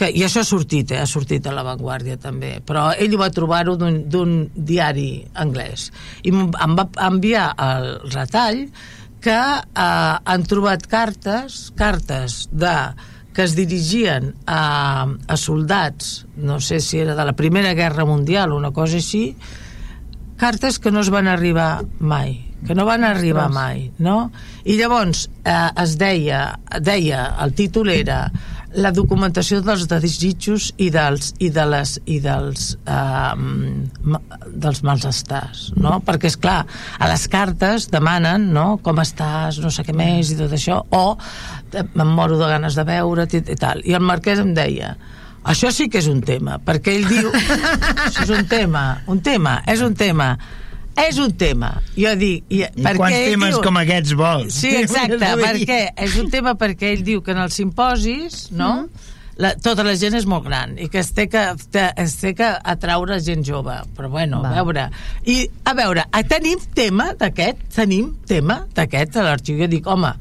que, 0.00 0.08
i 0.16 0.24
això 0.24 0.40
ha 0.40 0.48
sortit, 0.48 0.94
eh? 0.94 1.02
ha 1.02 1.08
sortit 1.08 1.44
a 1.44 1.52
l'avantguàrdia 1.52 2.16
també, 2.20 2.54
però 2.64 2.88
ell 2.96 3.12
ho 3.14 3.20
va 3.20 3.28
trobar-ho 3.34 3.76
d'un 3.76 4.34
diari 4.54 5.10
anglès 5.44 5.90
i 6.24 6.32
em 6.32 6.76
va 6.78 6.88
enviar 7.10 7.50
el 7.66 7.92
retall 8.14 8.64
que 9.20 9.36
eh, 9.36 10.16
han 10.32 10.46
trobat 10.48 10.86
cartes 10.88 11.66
cartes 11.76 12.46
de 12.50 12.74
que 13.36 13.44
es 13.44 13.54
dirigien 13.54 14.32
a, 14.48 15.06
a 15.06 15.36
soldats 15.38 16.24
no 16.36 16.58
sé 16.64 16.80
si 16.80 17.02
era 17.02 17.14
de 17.14 17.26
la 17.28 17.36
Primera 17.36 17.74
Guerra 17.76 18.08
Mundial 18.08 18.56
una 18.56 18.72
cosa 18.72 18.96
així 18.98 19.34
cartes 20.40 20.80
que 20.80 20.90
no 20.90 21.04
es 21.04 21.12
van 21.12 21.28
arribar 21.28 21.82
mai 22.00 22.38
que 22.66 22.74
no 22.76 22.86
van 22.88 23.04
arribar 23.04 23.50
mai 23.52 23.90
no? 24.00 24.30
i 24.64 24.80
llavors 24.80 25.28
eh, 25.44 25.68
es 25.84 25.98
deia 26.00 26.56
deia, 26.80 27.26
el 27.44 27.52
títol 27.52 27.92
era 27.92 28.24
la 28.78 28.92
documentació 28.94 29.60
dels 29.64 29.86
desitjos 29.90 30.70
i 30.78 30.90
dels, 30.94 31.32
i 31.42 31.50
de 31.50 31.64
les, 31.66 31.96
i 32.06 32.18
dels, 32.22 32.66
eh, 32.86 34.18
dels 34.46 34.82
malestars, 34.86 35.70
no? 35.80 35.98
Perquè, 36.06 36.30
és 36.30 36.38
clar, 36.38 36.60
a 36.98 37.10
les 37.10 37.26
cartes 37.32 37.88
demanen, 37.90 38.50
no?, 38.54 38.78
com 38.84 39.02
estàs, 39.02 39.58
no 39.62 39.72
sé 39.74 39.84
què 39.86 39.96
més 39.96 40.30
i 40.30 40.38
tot 40.38 40.54
això, 40.54 40.80
o 40.90 41.04
eh, 41.72 41.82
em 41.82 42.14
moro 42.14 42.38
de 42.38 42.50
ganes 42.52 42.78
de 42.78 42.86
veure't 42.86 43.34
i, 43.34 43.42
i 43.42 43.58
tal. 43.58 43.82
I 43.82 43.98
el 43.98 44.06
marquès 44.06 44.42
em 44.42 44.54
deia, 44.54 44.94
això 45.50 45.72
sí 45.74 45.88
que 45.90 45.98
és 46.02 46.08
un 46.10 46.22
tema, 46.22 46.60
perquè 46.62 46.94
ell 46.94 47.08
diu 47.10 47.30
això 48.06 48.26
és 48.28 48.34
un 48.38 48.46
tema, 48.50 48.84
un 49.10 49.22
tema, 49.24 49.60
és 49.66 49.82
un 49.82 49.98
tema 49.98 50.34
és 51.06 51.20
un 51.22 51.32
tema. 51.38 51.74
Jo 51.96 52.14
dic... 52.18 52.44
I, 52.50 52.64
I 52.64 52.84
quants 52.88 53.16
ell 53.16 53.30
temes 53.34 53.54
diu, 53.56 53.62
com 53.66 53.78
aquests 53.80 54.16
vols? 54.18 54.58
Sí, 54.62 54.74
exacte, 54.82 55.20
perquè 55.20 55.80
és 56.06 56.18
un 56.20 56.30
tema 56.32 56.56
perquè 56.58 56.94
ell 56.96 57.06
diu 57.06 57.24
que 57.24 57.34
en 57.36 57.44
els 57.46 57.56
simposis, 57.60 58.48
no?, 58.56 58.74
la, 59.40 59.54
tota 59.56 59.84
la 59.86 59.94
gent 59.96 60.14
és 60.18 60.26
molt 60.28 60.44
gran 60.44 60.74
i 60.80 60.90
que 60.92 61.00
es 61.00 61.12
té 61.16 61.26
que, 61.32 61.42
te, 61.72 61.86
es 62.02 62.16
té 62.20 62.34
que 62.36 62.48
atraure 62.72 63.16
gent 63.24 63.44
jove 63.46 63.76
però 63.96 64.10
bueno, 64.12 64.42
Va. 64.44 64.52
a 64.52 64.60
veure 64.60 64.88
i 65.32 65.38
a 65.64 65.74
veure, 65.78 66.04
tenim 66.28 66.60
tema 66.76 67.10
d'aquest 67.18 67.62
tenim 67.74 68.12
tema 68.28 68.60
d'aquest 68.76 69.16
a 69.16 69.24
l'arxiu 69.30 69.62
jo 69.62 69.70
dic, 69.70 69.88
home, 69.88 70.12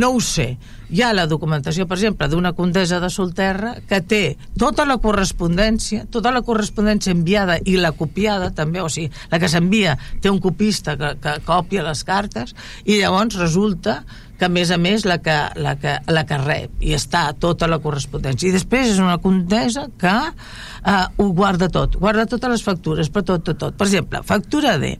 no 0.00 0.14
ho 0.14 0.22
sé 0.24 0.54
hi 0.92 1.00
ha 1.00 1.12
la 1.16 1.24
documentació, 1.26 1.86
per 1.88 1.96
exemple, 1.96 2.28
d'una 2.28 2.52
condesa 2.52 2.98
de 3.00 3.08
Solterra 3.10 3.74
que 3.88 4.02
té 4.04 4.22
tota 4.60 4.84
la 4.84 4.98
correspondència, 5.00 6.04
tota 6.12 6.32
la 6.34 6.42
correspondència 6.44 7.14
enviada 7.16 7.56
i 7.64 7.78
la 7.80 7.94
copiada 7.96 8.50
també, 8.52 8.82
o 8.84 8.90
sigui, 8.92 9.08
la 9.32 9.40
que 9.40 9.48
s'envia 9.48 9.96
té 10.20 10.28
un 10.28 10.42
copista 10.44 10.98
que, 11.00 11.14
que 11.22 11.38
copia 11.48 11.86
les 11.86 12.04
cartes 12.04 12.52
i 12.84 13.00
llavors 13.00 13.40
resulta 13.40 14.02
que 14.42 14.48
a 14.48 14.50
més 14.50 14.72
a 14.74 14.76
més 14.80 15.04
la 15.06 15.20
que, 15.22 15.36
la 15.62 15.76
que, 15.78 15.92
la 16.10 16.24
que 16.26 16.38
rep 16.42 16.80
i 16.82 16.96
està 16.96 17.28
tota 17.38 17.68
la 17.70 17.78
correspondència. 17.78 18.48
I 18.50 18.56
després 18.56 18.90
és 18.90 18.98
una 18.98 19.20
condesa 19.22 19.86
que 20.00 20.12
uh, 20.12 21.04
ho 21.16 21.28
guarda 21.30 21.68
tot, 21.70 21.94
guarda 22.02 22.26
totes 22.26 22.56
les 22.56 22.64
factures 22.66 23.12
per 23.12 23.22
tot, 23.22 23.44
tot, 23.46 23.60
tot, 23.60 23.76
per 23.78 23.86
exemple, 23.86 24.24
factura 24.26 24.74
de 24.82 24.96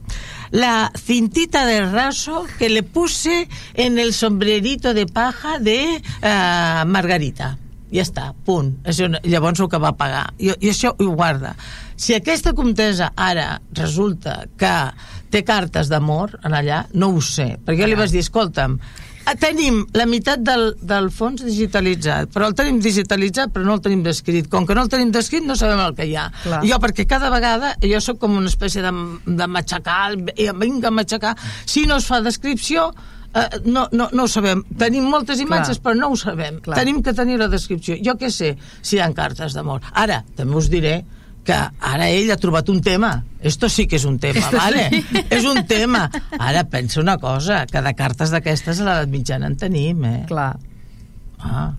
la 0.53 0.91
cintita 0.95 1.65
de 1.65 1.81
raso 1.89 2.45
que 2.59 2.69
le 2.69 2.83
puse 2.83 3.47
en 3.73 3.97
el 3.97 4.13
sombrerito 4.13 4.93
de 4.93 5.07
paja 5.07 5.57
de 5.57 5.97
uh, 5.97 6.85
Margarita 6.85 7.57
ja 7.93 8.01
està, 8.01 8.27
punt. 8.45 8.71
Això, 8.89 9.07
llavors 9.29 9.61
el 9.61 9.69
que 9.69 9.79
va 9.81 9.93
pagar. 9.97 10.27
I, 10.41 10.51
I 10.65 10.71
això 10.71 10.93
ho 10.97 11.09
guarda. 11.13 11.53
Si 11.95 12.15
aquesta 12.17 12.55
comtesa 12.57 13.11
ara 13.15 13.59
resulta 13.77 14.43
que 14.57 14.73
té 15.33 15.43
cartes 15.45 15.89
d'amor 15.91 16.39
en 16.43 16.57
allà, 16.57 16.83
no 16.93 17.11
ho 17.13 17.21
sé. 17.21 17.53
Perquè 17.61 17.83
jo 17.83 17.91
li 17.91 17.99
vaig 17.99 18.13
dir, 18.13 18.23
escolta'm, 18.25 18.79
tenim 19.39 19.83
la 19.95 20.05
meitat 20.09 20.43
del, 20.43 20.73
del 20.81 21.09
fons 21.13 21.43
digitalitzat, 21.45 22.31
però 22.33 22.49
el 22.49 22.57
tenim 22.57 22.79
digitalitzat 22.83 23.53
però 23.53 23.65
no 23.67 23.77
el 23.77 23.83
tenim 23.85 24.03
descrit. 24.05 24.49
Com 24.51 24.67
que 24.67 24.75
no 24.75 24.83
el 24.85 24.91
tenim 24.91 25.13
descrit 25.15 25.45
no 25.47 25.57
sabem 25.59 25.81
el 25.83 25.95
que 25.97 26.07
hi 26.09 26.15
ha. 26.19 26.27
Clar. 26.43 26.61
Jo, 26.67 26.79
perquè 26.83 27.07
cada 27.09 27.31
vegada 27.33 27.73
jo 27.83 28.03
sóc 28.03 28.19
com 28.21 28.37
una 28.37 28.51
espècie 28.51 28.83
de, 28.83 28.93
de 29.25 29.49
matxacar, 29.49 30.13
i 30.35 30.49
vinga 30.59 30.91
a 30.91 30.95
matxacar. 30.95 31.35
Si 31.65 31.87
no 31.89 31.99
es 32.01 32.07
fa 32.09 32.21
descripció, 32.25 32.89
eh, 33.33 33.47
no, 33.65 33.87
no, 33.91 34.09
no 34.11 34.27
ho 34.27 34.31
sabem. 34.31 34.63
Tenim 34.79 35.07
moltes 35.09 35.41
imatges, 35.43 35.79
Clar. 35.79 35.83
però 35.87 35.99
no 35.99 36.11
ho 36.13 36.19
sabem. 36.19 36.59
Clar. 36.63 36.79
Tenim 36.79 37.01
que 37.03 37.15
tenir 37.17 37.39
la 37.41 37.49
descripció. 37.51 37.97
Jo 38.03 38.17
què 38.19 38.31
sé 38.31 38.55
si 38.81 38.97
hi 38.97 39.03
ha 39.03 39.11
cartes 39.15 39.55
d'amor. 39.57 39.83
Ara, 39.93 40.23
també 40.37 40.59
us 40.59 40.71
diré 40.73 41.01
que 41.43 41.53
ara 41.83 42.07
ell 42.09 42.31
ha 42.31 42.37
trobat 42.39 42.69
un 42.71 42.79
tema. 42.81 43.23
Esto 43.43 43.67
sí 43.69 43.85
que 43.87 43.97
és 43.99 44.05
un 44.07 44.17
tema, 44.19 44.39
Esto 44.39 44.57
vale? 44.57 44.85
sí. 44.89 45.23
és 45.29 45.43
un 45.45 45.65
tema. 45.67 46.05
Ara 46.39 46.63
pensa 46.71 47.01
una 47.01 47.17
cosa, 47.19 47.65
que 47.67 47.81
de 47.83 47.93
cartes 47.99 48.31
d'aquestes 48.31 48.79
a 48.79 48.85
l'edat 48.87 49.09
mitjana 49.11 49.47
en 49.51 49.57
tenim, 49.59 50.05
eh? 50.07 50.19
Clar. 50.29 50.53
Ah, 51.39 51.73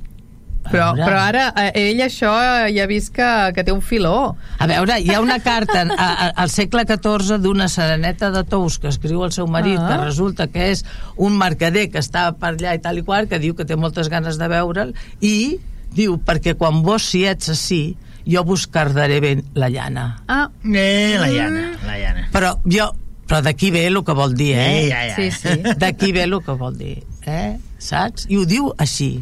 Però, 0.65 0.95
però 0.97 1.19
ara 1.21 1.43
eh, 1.61 1.91
ell 1.91 1.99
això 2.01 2.31
ja 2.73 2.85
ha 2.85 2.89
vist 2.89 3.11
que, 3.13 3.27
que 3.53 3.65
té 3.69 3.73
un 3.75 3.83
filó. 3.85 4.31
A 4.57 4.65
veure, 4.71 4.95
hi 5.05 5.11
ha 5.13 5.19
una 5.21 5.37
carta 5.45 5.83
a, 5.93 6.07
a, 6.09 6.29
al 6.41 6.49
segle 6.49 6.87
XIV 6.89 7.37
d'una 7.45 7.67
sereneta 7.69 8.31
de 8.33 8.41
Tous 8.49 8.79
que 8.81 8.89
escriu 8.89 9.21
al 9.27 9.33
seu 9.37 9.45
marit, 9.47 9.77
Ah. 9.77 9.91
que 9.91 9.99
resulta 10.07 10.47
que 10.49 10.71
és 10.73 10.81
un 11.21 11.37
mercader 11.37 11.91
que 11.93 12.01
està 12.01 12.31
per 12.33 12.55
allà 12.55 12.73
i 12.73 12.81
tal 12.81 12.97
i 12.97 13.05
qual, 13.05 13.29
que 13.29 13.39
diu 13.43 13.53
que 13.55 13.67
té 13.69 13.77
moltes 13.77 14.09
ganes 14.09 14.41
de 14.41 14.49
veure'l, 14.49 14.95
i 15.21 15.59
diu, 15.93 16.17
perquè 16.25 16.57
quan 16.57 16.81
vos 16.83 17.11
si 17.13 17.27
ets 17.29 17.53
així, 17.53 17.83
jo 18.27 18.45
vos 18.45 18.67
cardaré 18.67 19.21
ben 19.21 19.45
la 19.55 19.69
llana. 19.71 20.23
Ah, 20.29 20.49
Eh, 20.65 21.17
la 21.21 21.29
llana, 21.29 21.73
la 21.87 21.99
llana. 21.99 22.29
Però 22.33 22.57
jo... 22.65 22.91
Però 23.25 23.39
d'aquí 23.41 23.71
ve 23.73 23.87
el 23.89 23.97
que 24.05 24.13
vol 24.13 24.35
dir, 24.37 24.51
eh? 24.53 24.65
Eh, 24.85 24.89
ja, 24.91 24.99
ja. 25.09 25.15
sí, 25.17 25.31
sí. 25.33 25.63
D'aquí 25.81 26.11
ve 26.13 26.25
el 26.27 26.35
que 26.45 26.53
vol 26.61 26.75
dir, 26.77 26.99
eh? 27.25 27.55
Saps? 27.81 28.27
I 28.29 28.37
ho 28.37 28.45
diu 28.45 28.67
així, 28.77 29.15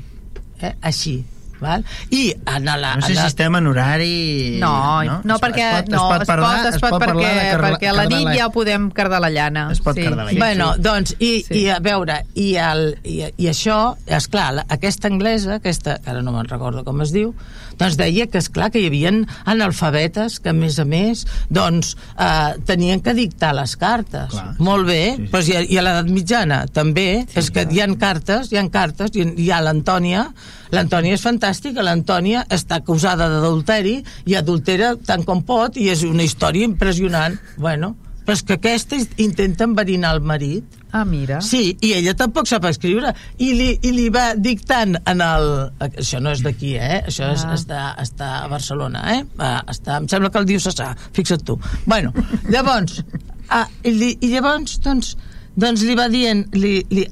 eh? 0.58 0.72
Així, 0.82 1.20
val? 1.62 1.84
I 2.10 2.32
en 2.34 2.66
la... 2.66 2.96
No 2.98 3.06
sé 3.06 3.14
si 3.14 3.22
estem 3.22 3.54
en 3.60 3.68
horari... 3.70 4.58
No, 4.58 5.04
no, 5.06 5.20
no 5.22 5.36
perquè, 5.38 5.68
es 5.68 5.84
pot, 5.84 5.92
no, 5.94 6.02
es 6.02 6.18
pot 6.18 6.26
parlar, 6.32 6.66
es 6.72 6.80
pot, 6.82 6.98
perquè, 6.98 7.30
de 7.30 7.46
carla- 7.52 7.70
perquè 7.76 7.92
a 7.92 7.94
la 7.94 8.08
nit 8.10 8.24
cardar 8.26 8.36
ja 8.40 8.48
podem 8.58 8.90
cardar 8.90 9.22
la 9.22 9.30
llana. 9.30 9.68
Es 9.70 9.78
pot 9.86 9.94
cardar 9.94 10.24
la 10.26 10.32
llana. 10.32 10.44
bueno, 10.48 10.72
doncs, 10.82 11.14
i, 11.22 11.30
Sí. 11.46 11.60
i 11.62 11.68
a 11.70 11.78
veure, 11.78 12.24
i, 12.34 12.56
el, 12.58 12.84
i, 13.06 13.20
i 13.38 13.46
això, 13.54 13.78
és 14.10 14.26
clar, 14.34 14.64
aquesta 14.66 15.06
anglesa, 15.14 15.60
aquesta, 15.62 16.00
que 16.02 16.10
ara 16.10 16.26
no 16.26 16.34
me'n 16.34 16.50
recordo 16.50 16.82
com 16.82 17.06
es 17.06 17.14
diu, 17.14 17.36
doncs 17.78 17.96
deia 18.00 18.26
que, 18.26 18.38
és 18.38 18.48
clar 18.52 18.70
que 18.72 18.80
hi 18.82 18.86
havia 18.90 19.12
analfabetes 19.44 20.38
que, 20.42 20.50
a 20.52 20.56
més 20.56 20.78
a 20.82 20.84
més, 20.88 21.24
doncs, 21.52 21.94
eh, 22.18 22.54
tenien 22.68 23.00
que 23.04 23.14
dictar 23.16 23.52
les 23.56 23.76
cartes. 23.80 24.30
Clar, 24.32 24.54
Molt 24.58 24.86
bé, 24.88 25.00
sí, 25.16 25.22
sí. 25.24 25.28
Pues 25.32 25.48
i, 25.52 25.56
a- 25.56 25.64
i 25.66 25.78
a 25.78 25.84
l'edat 25.86 26.10
mitjana 26.12 26.62
també, 26.72 27.26
és 27.34 27.50
que 27.54 27.66
hi 27.70 27.80
han 27.84 27.96
cartes, 28.00 28.50
hi 28.52 28.58
han 28.60 28.70
cartes, 28.74 29.14
i 29.16 29.26
hi 29.44 29.50
ha 29.50 29.60
l'Antònia, 29.64 30.26
l'Antònia 30.72 31.14
és 31.18 31.24
fantàstica, 31.24 31.82
l'Antònia 31.84 32.46
està 32.50 32.80
acusada 32.80 33.28
d'adulteri 33.28 33.98
i 34.26 34.34
adultera 34.38 34.94
tant 35.06 35.24
com 35.28 35.42
pot 35.44 35.76
i 35.76 35.90
és 35.92 36.02
una 36.08 36.22
història 36.24 36.64
impressionant. 36.64 37.36
Bueno, 37.58 37.94
però 38.22 38.36
és 38.38 38.42
que 38.46 38.56
aquesta 38.58 38.96
intenta 39.22 39.64
enverinar 39.68 40.14
el 40.16 40.22
marit 40.22 40.78
Ah, 40.92 41.06
mira. 41.08 41.38
Sí, 41.40 41.78
i 41.80 41.94
ella 41.96 42.12
tampoc 42.12 42.44
sap 42.44 42.66
escriure. 42.68 43.14
I 43.40 43.46
li, 43.56 43.68
i 43.80 43.94
li 43.96 44.10
va 44.12 44.34
dictant 44.36 44.98
en 45.08 45.22
el... 45.24 45.46
Això 45.86 46.20
no 46.20 46.34
és 46.36 46.42
d'aquí, 46.44 46.74
eh? 46.76 46.98
Això 47.08 47.30
és, 47.32 47.46
Ah. 47.48 47.54
està, 47.56 47.84
està 48.02 48.28
a 48.42 48.48
Barcelona, 48.52 49.00
eh? 49.14 49.22
Ah, 49.40 49.62
Està, 49.72 49.96
em 50.02 50.08
sembla 50.12 50.28
que 50.28 50.42
el 50.42 50.44
diu 50.50 50.60
Sassà, 50.60 50.90
fixa't 51.16 51.46
tu. 51.48 51.56
Bueno, 51.86 52.12
llavors, 52.52 53.00
ah, 53.48 53.64
i, 53.82 53.90
li, 53.96 54.10
i 54.20 54.34
llavors, 54.34 54.76
doncs, 54.84 55.14
doncs 55.56 55.80
li 55.88 55.96
va 55.96 56.10
dient 56.12 56.44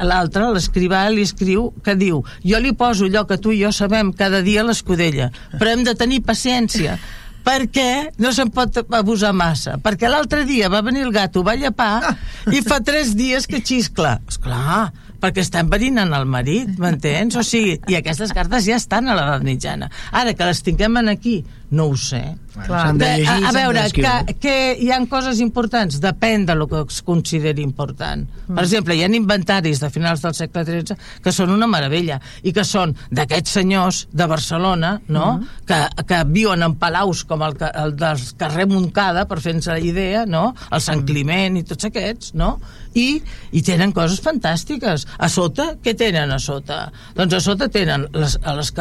l'altre, 0.04 0.50
l'escrivà, 0.52 1.06
li 1.08 1.24
escriu 1.24 1.70
que 1.82 1.96
diu, 1.96 2.20
jo 2.44 2.60
li 2.60 2.74
poso 2.76 3.08
allò 3.08 3.24
que 3.28 3.40
tu 3.40 3.56
i 3.56 3.62
jo 3.64 3.72
sabem 3.72 4.12
cada 4.12 4.42
dia 4.44 4.60
a 4.60 4.68
l'escudella 4.68 5.30
però 5.56 5.72
hem 5.72 5.82
de 5.88 5.92
tenir 5.96 6.20
paciència 6.24 6.98
perquè 7.44 8.10
no 8.20 8.32
se'n 8.36 8.50
pot 8.54 8.80
abusar 8.96 9.32
massa? 9.36 9.76
Perquè 9.82 10.10
l'altre 10.10 10.44
dia 10.48 10.70
va 10.72 10.82
venir 10.86 11.04
el 11.06 11.14
gato 11.14 11.44
va 11.46 11.56
llepar 11.58 12.16
i 12.52 12.62
fa 12.66 12.80
tres 12.84 13.14
dies 13.18 13.48
que 13.50 13.62
xiscla. 13.64 14.18
Esclar, 14.28 14.90
perquè 15.20 15.44
està 15.44 15.62
enverinant 15.64 16.12
el 16.16 16.26
marit 16.28 16.76
m'entens? 16.80 17.36
O 17.36 17.44
sigui, 17.46 17.78
i 17.90 17.98
aquestes 17.98 18.34
cartes 18.36 18.66
ja 18.68 18.78
estan 18.80 19.08
a 19.08 19.16
l'edat 19.18 19.44
mitjana. 19.46 19.90
Ara 20.12 20.34
que 20.34 20.48
les 20.48 20.62
tinguem 20.66 21.00
aquí, 21.08 21.40
no 21.70 21.90
ho 21.90 21.96
sé 21.96 22.24
Bueno, 22.54 22.94
de 22.94 23.18
llegir, 23.18 23.44
a, 23.44 23.48
a 23.48 23.52
veure, 23.52 23.84
que, 23.94 24.34
que 24.42 24.54
hi 24.82 24.90
han 24.90 25.06
coses 25.10 25.38
importants, 25.40 26.00
depèn 26.02 26.44
de 26.48 26.56
lo 26.58 26.66
que 26.68 26.80
es 26.82 26.98
consideri 27.06 27.62
important. 27.62 28.24
Mm. 28.48 28.56
Per 28.56 28.64
exemple, 28.64 28.96
hi 28.98 29.04
ha 29.04 29.10
inventaris 29.14 29.80
de 29.80 29.90
finals 29.94 30.24
del 30.24 30.34
segle 30.34 30.64
XIII 30.66 30.96
que 31.22 31.32
són 31.32 31.54
una 31.54 31.68
meravella 31.70 32.18
i 32.42 32.52
que 32.56 32.64
són 32.66 32.96
d'aquests 33.14 33.54
senyors 33.60 34.02
de 34.10 34.26
Barcelona, 34.30 34.96
no?, 35.08 35.28
Mm. 35.30 35.46
que, 35.68 35.78
que 36.08 36.24
viuen 36.26 36.62
en 36.66 36.74
palaus 36.80 37.22
com 37.24 37.42
el, 37.46 37.54
el 37.70 37.94
del 37.96 38.24
carrer 38.36 38.66
Montcada, 38.66 39.26
per 39.30 39.38
fer-nos 39.40 39.70
la 39.70 39.78
idea, 39.78 40.26
no?, 40.26 40.50
el 40.70 40.80
Mm. 40.80 40.86
Sant 40.90 41.06
Climent 41.06 41.56
i 41.60 41.62
tots 41.62 41.86
aquests, 41.86 42.34
no?, 42.34 42.56
i, 42.98 43.22
i 43.54 43.62
tenen 43.62 43.92
coses 43.94 44.18
fantàstiques. 44.24 45.06
A 45.22 45.28
sota, 45.30 45.76
què 45.78 45.94
tenen 45.94 46.32
a 46.34 46.40
sota? 46.42 46.80
Doncs 47.14 47.36
a 47.38 47.40
sota 47.44 47.68
tenen 47.70 48.08
les, 48.16 48.34
a 48.42 48.56
les, 48.58 48.72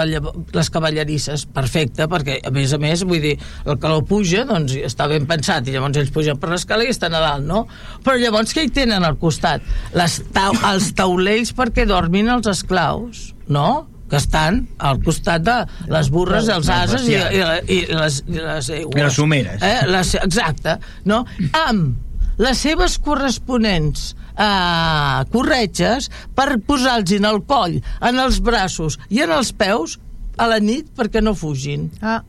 les 0.58 0.70
cavallerisses, 0.74 1.46
perfecte, 1.54 2.08
perquè 2.10 2.40
a 2.42 2.50
més 2.56 2.74
a 2.74 2.79
més, 2.82 3.04
vull 3.08 3.22
dir, 3.24 3.36
el 3.66 3.78
que 3.82 3.92
lo 3.92 4.02
puja, 4.08 4.46
doncs 4.50 4.76
està 4.88 5.10
ben 5.12 5.28
pensat, 5.30 5.68
i 5.68 5.76
llavors 5.76 6.00
ells 6.02 6.14
pugen 6.16 6.40
per 6.42 6.52
l'escala 6.54 6.88
i 6.88 6.94
estan 6.94 7.16
a 7.18 7.22
dalt, 7.24 7.46
no? 7.48 7.66
Però 8.06 8.18
llavors 8.20 8.56
què 8.56 8.66
hi 8.66 8.74
tenen 8.74 9.06
al 9.06 9.20
costat? 9.22 9.66
Les 9.98 10.20
tau 10.36 10.58
els 10.72 10.92
taulells 10.98 11.54
perquè 11.58 11.88
dormin 11.90 12.32
els 12.34 12.50
esclaus, 12.52 13.30
no? 13.48 13.70
que 14.10 14.18
estan 14.18 14.64
al 14.82 14.98
costat 15.06 15.44
de 15.46 15.56
les 15.94 16.08
burres, 16.10 16.48
els 16.50 16.70
ases 16.74 17.04
i, 17.06 17.14
i, 17.14 17.44
i 17.76 17.80
les, 17.94 18.16
i 18.26 18.40
les, 18.42 18.70
I 18.74 18.88
les 18.90 19.14
someres. 19.14 19.62
Eh? 19.62 19.84
Les, 19.86 20.16
exacte, 20.18 20.80
no? 21.06 21.22
Amb 21.62 22.40
les 22.42 22.62
seves 22.66 22.98
corresponents 23.04 24.14
eh, 24.40 25.26
corretges 25.34 26.10
per 26.36 26.58
posar-los 26.66 27.18
en 27.20 27.28
el 27.30 27.42
coll, 27.48 27.80
en 28.02 28.22
els 28.24 28.40
braços 28.44 28.98
i 29.12 29.24
en 29.26 29.36
els 29.36 29.52
peus 29.54 29.98
a 30.40 30.48
la 30.48 30.60
nit 30.64 30.90
perquè 30.96 31.22
no 31.24 31.36
fugin. 31.36 31.90
Ah, 32.02 32.22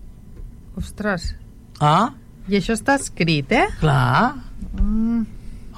ostres. 0.80 1.34
Ah, 1.80 2.12
I 2.48 2.56
això 2.58 2.74
està 2.74 2.96
escrit, 2.98 3.52
eh? 3.52 3.66
clar. 3.80 4.34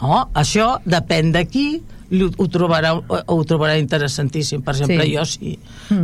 Oh, 0.02 0.22
això 0.34 0.80
depèn 0.88 1.30
de 1.34 1.44
qui 1.46 1.66
ho 2.12 2.46
trobarà, 2.52 2.90
ho 2.98 3.36
trobarà 3.48 3.76
interessantíssim. 3.80 4.60
Per 4.64 4.74
exemple, 4.74 5.04
Sí. 5.06 5.14
jo 5.16 5.24
sí. 5.24 5.52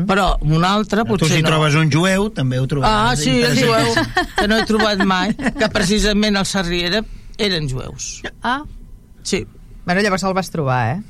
Però 0.08 0.38
un 0.40 0.64
altre 0.64 1.02
Tu 1.04 1.08
potser 1.10 1.36
si 1.36 1.42
no. 1.42 1.48
trobes 1.50 1.74
un 1.74 1.90
jueu, 1.92 2.30
també 2.30 2.58
ho 2.60 2.66
trobaràs. 2.66 3.12
Ah, 3.12 3.16
sí, 3.16 3.40
el 3.42 3.58
jueu, 3.58 3.94
que 4.38 4.46
no 4.48 4.56
he 4.58 4.64
trobat 4.70 5.02
mai, 5.04 5.34
que 5.34 5.68
precisament 5.68 6.36
el 6.36 6.46
Sarriera 6.46 7.02
eren 7.38 7.68
jueus. 7.68 8.22
Ah. 8.42 8.62
Sí. 9.22 9.46
Bueno, 9.84 10.00
llavors 10.00 10.24
el 10.24 10.34
vas 10.34 10.50
trobar, 10.50 10.96
eh? 10.96 11.02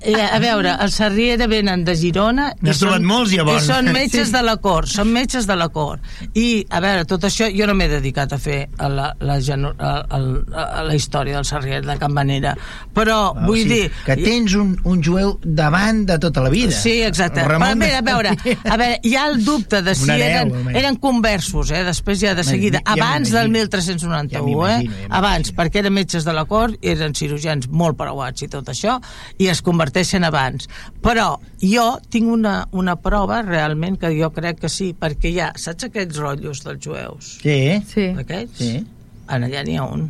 Eh, 0.00 0.14
a 0.20 0.38
veure, 0.42 0.74
els 0.84 0.94
Sarriera 0.98 1.46
venen 1.46 1.84
de 1.84 1.94
Girona 1.96 2.52
N'has 2.60 2.78
trobat 2.82 3.02
molts, 3.02 3.32
llavors. 3.32 3.62
i 3.62 3.66
són 3.66 3.90
metges 3.92 4.28
Sí. 4.28 4.32
de 4.34 4.42
la 4.42 4.56
cort 4.56 4.88
són 4.88 5.08
metges 5.12 5.46
de 5.46 5.56
la 5.56 5.68
cort 5.68 6.00
i 6.34 6.66
a 6.70 6.80
veure, 6.80 7.04
tot 7.04 7.24
això 7.24 7.48
jo 7.54 7.66
no 7.66 7.74
m'he 7.74 7.88
dedicat 7.88 8.32
a 8.32 8.38
fer 8.38 8.68
a 8.78 8.88
la, 8.88 9.14
la, 9.20 9.34
a, 9.34 9.92
a, 10.08 10.62
a 10.80 10.82
la 10.84 10.94
història 10.94 11.36
del 11.36 11.44
Sarriera 11.44 11.86
de 11.92 11.98
cap 11.98 12.10
manera 12.10 12.56
però 12.94 13.18
Ah, 13.36 13.46
vull 13.46 13.58
sigui, 13.58 13.74
dir 13.82 13.90
Que 14.04 14.16
tens 14.16 14.54
un, 14.54 14.76
un 14.84 15.02
jueu 15.02 15.38
davant 15.44 16.04
de 16.06 16.18
tota 16.18 16.40
la 16.42 16.48
vida. 16.50 16.72
Sí, 16.72 17.02
exacte. 17.02 17.40
Però, 17.42 17.58
Ramon 17.58 17.78
mira, 17.78 17.98
a 17.98 18.02
veure, 18.02 18.30
a 18.64 18.76
veure, 18.76 18.98
hi 19.02 19.14
ha 19.16 19.26
el 19.28 19.42
dubte 19.44 19.82
de 19.82 19.94
si 19.94 20.10
eren, 20.10 20.52
eren 20.74 20.96
conversos, 20.96 21.70
eh? 21.70 21.82
després 21.84 22.20
ja 22.20 22.34
de 22.34 22.44
seguida, 22.44 22.80
ja 22.84 22.92
abans 22.96 23.30
del 23.30 23.48
m'imagino. 23.50 23.98
1391, 23.98 24.68
Ja 24.68 24.80
eh? 24.80 24.88
ja 25.08 25.16
abans, 25.18 25.52
perquè 25.54 25.82
eren 25.82 25.92
metges 25.94 26.24
de 26.24 26.32
la 26.36 26.44
cort, 26.48 26.76
eren 26.82 27.14
cirurgians 27.14 27.68
molt 27.70 27.96
preuats 27.98 28.42
i 28.42 28.48
tot 28.48 28.68
això, 28.72 28.98
i 29.38 29.48
es 29.52 29.62
converteixen 29.78 30.26
abans. 30.26 30.66
Però 31.04 31.36
jo 31.62 31.86
tinc 32.10 32.26
una, 32.34 32.64
una 32.74 32.96
prova 32.98 33.42
realment 33.46 33.98
que 34.02 34.10
jo 34.18 34.32
crec 34.34 34.58
que 34.64 34.68
sí, 34.72 34.90
perquè 34.98 35.30
hi 35.30 35.38
ha, 35.44 35.52
saps 35.54 35.86
aquests 35.86 36.18
rotllos 36.18 36.64
dels 36.66 36.82
jueus? 36.84 37.36
Sí, 37.44 37.58
Sí. 37.86 38.08
Aquests? 38.18 38.58
sí. 38.58 38.86
En 39.30 39.44
allà 39.44 39.60
n'hi 39.62 39.76
ha 39.76 39.84
un. 39.84 40.06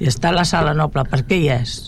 I 0.00 0.06
està 0.08 0.28
a 0.30 0.36
la 0.36 0.44
sala 0.44 0.74
noble. 0.76 1.02
Per 1.08 1.22
què 1.26 1.38
hi 1.40 1.48
és? 1.54 1.78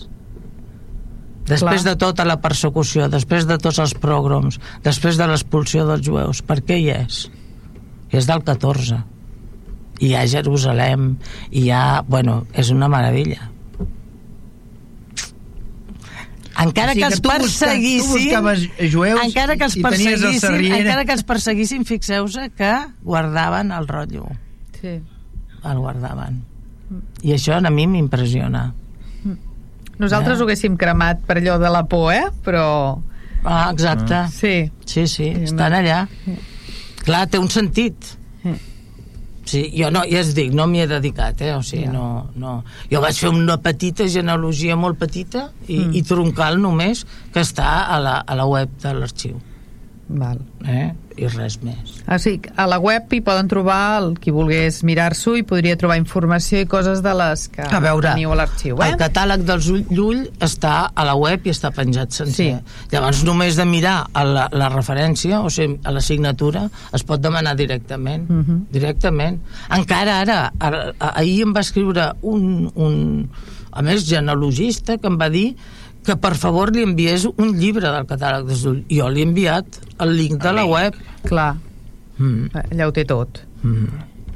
Després 1.45 1.83
Clar. 1.83 1.93
de 1.93 1.95
tota 2.01 2.25
la 2.25 2.39
persecució, 2.41 3.05
després 3.11 3.45
de 3.45 3.57
tots 3.61 3.77
els 3.83 3.93
pogroms, 3.99 4.57
després 4.85 5.17
de 5.19 5.27
l'expulsió 5.27 5.85
dels 5.85 6.01
jueus, 6.05 6.41
per 6.41 6.61
què 6.65 6.77
hi 6.81 6.89
és? 6.95 7.27
És 8.13 8.25
del 8.29 8.41
14. 8.47 9.01
I 10.01 10.07
hi 10.11 10.15
ha 10.17 10.25
Jerusalem, 10.27 11.17
i 11.51 11.65
hi 11.67 11.71
ha... 11.71 12.01
Bueno, 12.07 12.45
és 12.57 12.71
una 12.73 12.87
meravella. 12.89 13.51
Encara 16.61 16.91
O 16.91 16.93
sigui 16.93 17.01
que 17.01 17.07
que 17.07 17.13
els 17.13 17.21
perseguissin... 17.21 18.09
buscaves 18.13 18.67
jueus 18.93 19.21
encara 19.23 19.55
que 19.57 19.63
els 19.65 19.75
i 19.75 19.81
tenies 19.81 20.05
el 20.05 20.11
perseguissin, 20.13 20.39
Sarriera. 20.39 20.77
encara 20.83 21.05
que 21.05 21.13
els 21.17 21.23
perseguissin, 21.23 21.85
fixeu-se 21.89 22.49
que 22.57 22.73
guardaven 23.01 23.71
el 23.71 23.87
rotllo 23.87 24.27
Sí. 24.79 24.99
el 25.63 25.77
guardaven. 25.79 26.43
I 27.23 27.31
això 27.33 27.55
a 27.57 27.69
mi 27.71 27.87
m'impressiona. 27.87 28.73
Nosaltres 29.97 30.39
ho 30.41 30.43
haguéssim 30.43 30.75
cremat 30.77 31.21
per 31.25 31.37
allò 31.39 31.57
de 31.61 31.69
la 31.71 31.83
por, 31.87 32.11
eh? 32.13 32.25
Però... 32.43 32.99
Ah, 33.45 33.69
exacte. 33.71 34.19
Sí. 34.33 34.71
Sí, 34.85 35.07
sí, 35.07 35.27
estan 35.47 35.73
allà. 35.73 36.07
Clar, 37.03 37.27
té 37.29 37.39
un 37.39 37.49
sentit. 37.49 37.95
Sí, 38.43 38.53
jo 39.51 39.89
no, 39.91 40.03
ja 40.09 40.21
es 40.21 40.33
dic, 40.37 40.53
no 40.55 40.67
m'hi 40.71 40.83
he 40.83 40.89
dedicat, 40.89 41.41
eh? 41.43 41.53
O 41.57 41.61
sigui, 41.65 41.87
no, 41.91 42.29
no. 42.39 42.59
Jo 42.91 43.01
vaig 43.03 43.19
fer 43.19 43.31
una 43.33 43.57
petita 43.61 44.07
genealogia 44.09 44.77
molt 44.79 44.99
petita 45.01 45.49
i, 45.67 45.79
mm. 45.79 45.95
i 45.99 46.03
troncal 46.07 46.61
només, 46.61 47.05
que 47.33 47.43
està 47.43 47.83
a 47.91 47.99
la, 48.03 48.19
a 48.23 48.39
la 48.39 48.47
web 48.49 48.77
de 48.83 48.93
l'arxiu. 48.99 49.41
Val. 50.07 50.39
Eh? 50.67 50.91
I 51.15 51.27
res 51.29 51.59
més. 51.61 51.99
Ah, 52.09 52.17
sí, 52.19 52.39
a 52.57 52.65
la 52.67 52.79
web 52.81 53.11
hi 53.13 53.19
poden 53.21 53.47
trobar 53.47 53.99
el 54.01 54.15
qui 54.19 54.31
volgués 54.33 54.79
mirar-s'ho 54.83 55.35
i 55.37 55.43
podria 55.47 55.77
trobar 55.79 55.95
informació 55.99 56.59
i 56.63 56.65
coses 56.69 57.03
de 57.05 57.13
les 57.13 57.43
que 57.53 57.61
A 57.63 57.79
veure, 57.83 58.09
teniu 58.15 58.33
a 58.33 58.37
l'arxiu, 58.39 58.79
eh? 58.81 58.87
El 58.91 58.97
catàleg 58.99 59.45
dels 59.45 59.67
Ull- 59.69 59.85
Llull 59.93 60.23
està 60.43 60.89
a 60.93 61.05
la 61.05 61.13
web 61.15 61.45
i 61.47 61.53
està 61.53 61.69
penjat 61.71 62.11
sencer. 62.17 62.49
Sí. 62.57 62.87
Llavors, 62.91 63.21
només 63.23 63.55
de 63.55 63.65
mirar 63.69 64.07
a 64.11 64.23
la, 64.25 64.47
la 64.51 64.69
referència, 64.73 65.39
o 65.45 65.49
sigui, 65.53 65.79
a 65.85 65.93
la 65.93 66.01
signatura, 66.01 66.65
es 66.93 67.03
pot 67.05 67.21
demanar 67.21 67.55
directament. 67.55 68.25
Mhm. 68.29 68.65
Directament. 68.73 69.39
Encara 69.69 70.19
ara, 70.25 70.39
ara, 70.59 70.83
ahir 71.13 71.43
em 71.45 71.53
va 71.55 71.61
escriure 71.61 72.09
un, 72.21 72.71
un, 72.75 73.29
a 73.71 73.81
més, 73.85 74.03
genealogista, 74.09 74.97
que 74.97 75.07
em 75.07 75.17
va 75.21 75.29
dir 75.29 75.53
que 76.03 76.15
per 76.17 76.35
favor 76.35 76.71
li 76.75 76.83
enviés 76.83 77.25
un 77.37 77.53
llibre 77.57 77.89
del 77.89 78.05
catàleg 78.05 78.45
dels 78.47 78.63
Llull. 78.65 78.83
Jo 78.91 79.09
li 79.09 79.21
he 79.21 79.27
enviat 79.27 79.65
el 79.99 80.15
link 80.17 80.41
de 80.43 80.51
la 80.53 80.65
web. 80.65 80.93
Clar, 81.25 81.55
Mm. 82.17 82.49
allà 82.53 82.87
ho 82.87 82.91
té 82.93 83.05
tot. 83.05 83.39
Mm. 83.63 83.87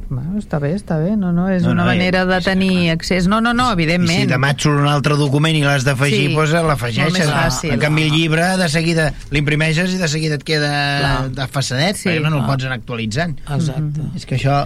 Bueno, 0.09 0.37
està 0.39 0.57
bé, 0.59 0.69
està 0.73 0.95
bé, 1.03 1.17
no, 1.19 1.33
no, 1.33 1.49
és 1.49 1.63
No, 1.63 1.71
una 1.71 1.83
no, 1.83 1.91
eh, 1.91 1.97
manera 1.97 2.25
de 2.25 2.39
tenir 2.41 2.89
accés. 2.91 3.27
No, 3.27 3.41
no, 3.41 3.51
no, 3.53 3.69
I 3.69 3.73
evidentment. 3.73 4.21
si 4.21 4.25
demà 4.25 4.51
et 4.51 4.59
surt 4.61 4.79
un 4.79 4.87
altre 4.87 5.17
document 5.19 5.53
i 5.53 5.61
l'has 5.61 5.83
d'afegir, 5.83 6.15
Sí. 6.15 6.27
sí. 6.29 6.33
doncs 6.33 6.53
Molt 6.53 6.65
l'afegeixes. 6.69 7.27
fàcil. 7.29 7.73
En 7.73 7.79
canvi, 7.79 8.03
el 8.03 8.11
llibre, 8.11 8.57
de 8.57 8.69
seguida 8.69 9.13
l'imprimeixes 9.31 9.93
i 9.93 9.97
de 9.97 10.07
seguida 10.07 10.35
et 10.35 10.43
queda 10.43 10.71
Clar. 10.99 11.31
de 11.31 11.47
façadet, 11.51 11.95
Sí. 11.97 12.07
perquè 12.09 12.21
no, 12.21 12.29
no 12.29 12.39
el 12.39 12.45
pots 12.45 12.63
anar 12.63 12.77
actualitzant. 12.77 13.37
Exacte. 13.49 14.01
És 14.15 14.25
que 14.25 14.37
això 14.37 14.65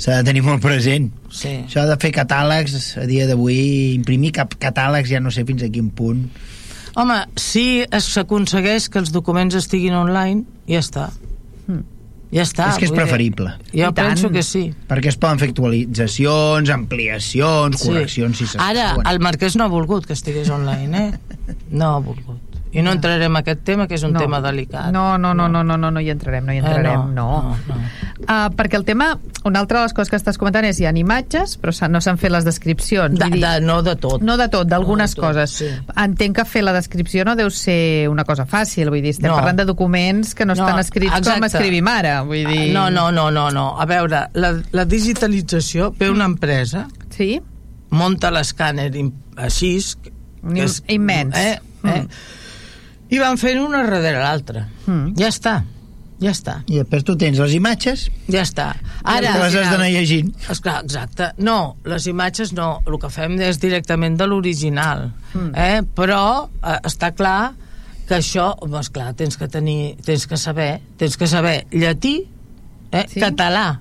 s'ha 0.00 0.16
de 0.20 0.24
tenir 0.30 0.42
molt 0.46 0.62
present. 0.64 1.10
Sí. 1.30 1.58
Això 1.66 1.84
de 1.88 1.96
fer 2.00 2.10
catàlegs, 2.16 2.96
a 2.96 3.04
dia 3.08 3.26
d'avui, 3.28 3.92
imprimir 3.98 4.32
cap 4.40 4.54
catàlegs, 4.60 5.10
ja 5.12 5.20
no 5.20 5.30
sé 5.34 5.44
fins 5.48 5.62
a 5.66 5.68
quin 5.72 5.90
punt. 5.92 6.26
Home, 6.98 7.20
si 7.38 7.84
es- 7.86 8.08
s'aconsegueix 8.16 8.88
que 8.90 8.98
els 8.98 9.12
documents 9.12 9.54
estiguin 9.54 9.94
online, 9.94 10.42
ja 10.66 10.80
està. 10.82 11.10
Mm. 11.68 11.84
Ja 12.32 12.42
està. 12.42 12.68
és 12.70 12.78
que 12.78 12.84
és 12.86 12.90
vull 12.90 12.98
dir, 12.98 13.04
preferible. 13.04 13.52
Jo 13.72 13.88
I 13.90 13.92
tant. 13.92 14.08
penso 14.08 14.30
que 14.30 14.42
sí. 14.42 14.72
Perquè 14.88 15.08
es 15.10 15.16
poden 15.18 15.38
fer 15.38 15.48
actualitzacions, 15.50 16.70
ampliacions, 16.70 17.80
sí. 17.80 17.88
correccions, 17.88 18.38
si. 18.38 18.46
Ara, 18.58 18.96
el 19.10 19.18
Marquès 19.20 19.56
no 19.56 19.64
ha 19.64 19.68
volgut 19.68 20.06
que 20.06 20.12
estigués 20.14 20.48
online, 20.50 21.08
eh? 21.08 21.54
No 21.70 21.94
ha 21.96 21.98
volgut. 21.98 22.38
I 22.72 22.82
no 22.86 22.92
entrarem 22.92 23.32
en 23.32 23.36
aquest 23.40 23.64
tema, 23.66 23.88
que 23.88 23.96
és 23.96 24.02
un 24.06 24.12
no. 24.14 24.20
tema 24.22 24.38
delicat. 24.40 24.92
No, 24.94 25.16
no, 25.18 25.32
no, 25.34 25.48
no, 25.48 25.64
no, 25.64 25.76
no, 25.76 25.90
no 25.90 26.00
hi 26.00 26.10
entrarem, 26.12 26.44
no 26.46 26.52
hi 26.52 26.58
Eh, 26.58 26.60
entrarem, 26.60 27.08
no. 27.14 27.24
no, 27.42 27.56
no. 27.66 27.78
Uh, 28.20 28.50
perquè 28.54 28.76
el 28.78 28.84
tema, 28.84 29.18
una 29.44 29.58
altra 29.58 29.80
de 29.80 29.86
les 29.88 29.94
coses 29.96 30.10
que 30.12 30.16
estàs 30.20 30.38
comentant 30.38 30.64
és 30.68 30.78
hi 30.78 30.86
ha 30.86 30.92
imatges, 30.94 31.56
però 31.58 31.72
no 31.90 32.00
s'han 32.00 32.18
fet 32.18 32.30
les 32.30 32.44
descripcions. 32.44 33.18
De, 33.18 33.26
dir, 33.32 33.40
de, 33.42 33.60
no 33.64 33.80
de 33.82 33.96
tot. 33.96 34.22
no 34.22 34.36
de 34.36 34.46
tot, 34.48 34.68
d'algunes 34.68 35.16
No 35.16 35.22
coses. 35.24 35.50
sí. 35.50 35.66
Entenc 35.96 36.36
que 36.36 36.44
fer 36.44 36.62
la 36.62 36.72
descripció 36.72 37.24
no 37.24 37.34
deu 37.34 37.50
ser 37.50 38.08
una 38.08 38.22
cosa 38.24 38.46
fàcil, 38.46 38.88
vull 38.88 39.02
dir, 39.02 39.10
estem 39.16 39.30
No. 39.30 39.36
parlant 39.40 39.58
de 39.58 39.64
documents 39.64 40.34
que 40.36 40.46
no, 40.46 40.54
No, 40.54 40.62
estan 40.62 40.78
escrits 40.78 41.10
com 41.10 41.18
exacte. 41.18 41.46
escrivim 41.46 41.88
ara, 41.88 42.22
vull 42.22 42.46
dir... 42.46 42.72
No, 42.72 42.88
no, 42.90 43.10
no, 43.10 43.30
no, 43.32 43.50
no. 43.50 43.80
A 43.80 43.86
veure, 43.86 44.28
la, 44.34 44.54
la 44.70 44.84
digitalització 44.84 45.92
ve 45.98 46.10
una 46.10 46.24
empresa, 46.26 46.86
Sí? 47.10 47.40
monta 47.90 48.30
l'escàner 48.30 48.92
així... 49.36 49.78
que 50.54 50.62
és- 50.64 50.82
immens. 50.88 51.34
Eh, 51.36 51.58
eh, 51.84 52.06
I 53.10 53.18
van 53.18 53.38
fent 53.40 53.60
una 53.62 53.82
darrere 53.86 54.18
l'altra. 54.22 54.64
Mm. 54.86 55.14
Ja 55.18 55.30
està, 55.32 55.54
ja 56.20 56.34
està. 56.34 56.58
I 56.68 56.82
després 56.82 57.04
tu 57.06 57.16
tens 57.18 57.38
les 57.40 57.54
imatges 57.56 58.08
Ja 58.30 58.42
està. 58.44 58.68
Ara, 59.08 59.32
les 59.40 59.56
has 59.56 59.70
d'anar 59.72 59.88
llegint. 59.90 60.30
Esclar, 60.52 60.80
exacte. 60.84 61.30
No, 61.40 61.76
les 61.88 62.06
imatges 62.10 62.52
no. 62.56 62.74
El 62.86 63.00
que 63.00 63.10
fem 63.12 63.38
és 63.40 63.58
directament 63.62 64.18
de 64.20 64.28
l'original. 64.28 65.08
Mm. 65.32 65.50
Eh? 65.56 65.80
Però 65.96 66.22
eh, 66.44 66.76
està 66.86 67.14
clar 67.16 67.54
que 68.10 68.18
això, 68.18 68.50
home, 68.60 68.80
esclar, 68.82 69.12
tens 69.16 69.38
que 69.38 69.48
tenir, 69.48 69.94
tens 70.04 70.26
que 70.26 70.36
saber, 70.40 70.72
tens 70.98 71.16
que 71.16 71.28
saber 71.30 71.62
llatí, 71.70 72.16
eh? 72.90 73.04
Sí. 73.06 73.20
català, 73.22 73.80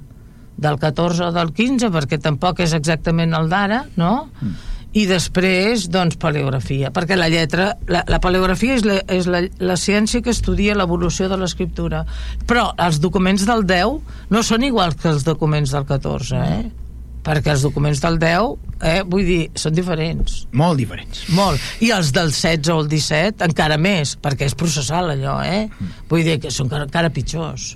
del 0.59 0.77
14 0.79 1.29
o 1.29 1.31
del 1.33 1.53
15, 1.55 1.89
perquè 1.91 2.19
tampoc 2.21 2.59
és 2.61 2.75
exactament 2.77 3.33
el 3.33 3.49
d'ara, 3.51 3.83
no? 3.97 4.29
Mm. 4.39 4.68
I 4.97 5.03
després, 5.05 5.83
doncs, 5.93 6.17
paleografia, 6.17 6.89
perquè 6.93 7.13
la 7.17 7.27
lletra, 7.29 7.75
la, 7.91 8.01
la 8.09 8.17
paleografia 8.23 8.73
és, 8.79 8.85
la, 8.87 8.95
és 9.05 9.27
la, 9.29 9.43
la 9.61 9.77
ciència 9.77 10.23
que 10.25 10.33
estudia 10.33 10.73
l'evolució 10.77 11.27
de 11.29 11.37
l'escriptura, 11.37 12.03
però 12.49 12.71
els 12.81 12.97
documents 13.03 13.45
del 13.45 13.67
10 13.69 14.33
no 14.33 14.41
són 14.45 14.65
iguals 14.65 14.97
que 14.97 15.11
els 15.13 15.27
documents 15.27 15.75
del 15.77 15.85
14, 15.85 16.41
eh? 16.41 16.89
perquè 17.29 17.53
els 17.53 17.63
documents 17.67 18.01
del 18.01 18.17
10, 18.17 18.53
eh, 18.89 19.01
vull 19.05 19.25
dir, 19.27 19.41
són 19.59 19.75
diferents. 19.77 20.43
Molt 20.57 20.81
diferents. 20.81 21.25
Molt. 21.37 21.61
I 21.85 21.91
els 21.93 22.09
del 22.15 22.33
16 22.33 22.73
o 22.73 22.79
el 22.81 22.89
17 22.89 23.45
encara 23.45 23.77
més, 23.77 24.15
perquè 24.17 24.49
és 24.49 24.57
processal 24.57 25.13
allò, 25.13 25.39
eh? 25.45 25.67
Vull 26.09 26.25
dir 26.25 26.39
que 26.41 26.53
són 26.53 26.69
encara, 26.69 26.89
encara 26.89 27.13
pitjors. 27.13 27.75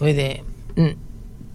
Vull 0.00 0.16
dir... 0.16 0.30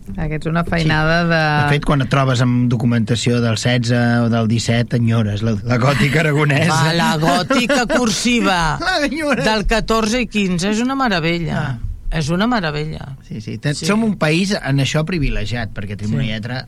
mm, 0.08 0.18
Aquesta 0.26 0.50
és 0.50 0.52
una 0.52 0.64
feinada 0.68 1.20
de... 1.30 1.40
De 1.66 1.70
fet, 1.76 1.86
quan 1.88 2.02
et 2.06 2.10
trobes 2.12 2.42
amb 2.44 2.66
documentació 2.72 3.40
del 3.44 3.56
16 3.60 3.94
o 4.26 4.30
del 4.34 4.50
17, 4.52 4.98
enyores 5.02 5.44
la, 5.46 5.56
la 5.68 5.78
gòtica 5.82 6.22
aragonesa. 6.24 6.74
Va, 6.74 6.94
la 6.98 7.12
gòtica 7.22 7.86
cursiva 7.92 8.60
del 9.50 9.66
14 9.70 10.26
i 10.26 10.28
15 10.28 10.74
és 10.74 10.84
una 10.84 10.98
meravella. 11.00 11.62
Ah. 11.62 11.78
És 12.12 12.28
una 12.28 12.44
meravella. 12.52 13.14
Sí, 13.24 13.40
sí. 13.40 13.56
Sí. 13.56 13.74
sí. 13.74 13.86
Som 13.88 14.04
un 14.04 14.18
país 14.20 14.52
en 14.58 14.82
això 14.84 15.06
privilegiat, 15.08 15.72
perquè 15.72 15.96
tenim 15.96 16.18
Sí. 16.18 16.20
una 16.20 16.28
lletra 16.28 16.66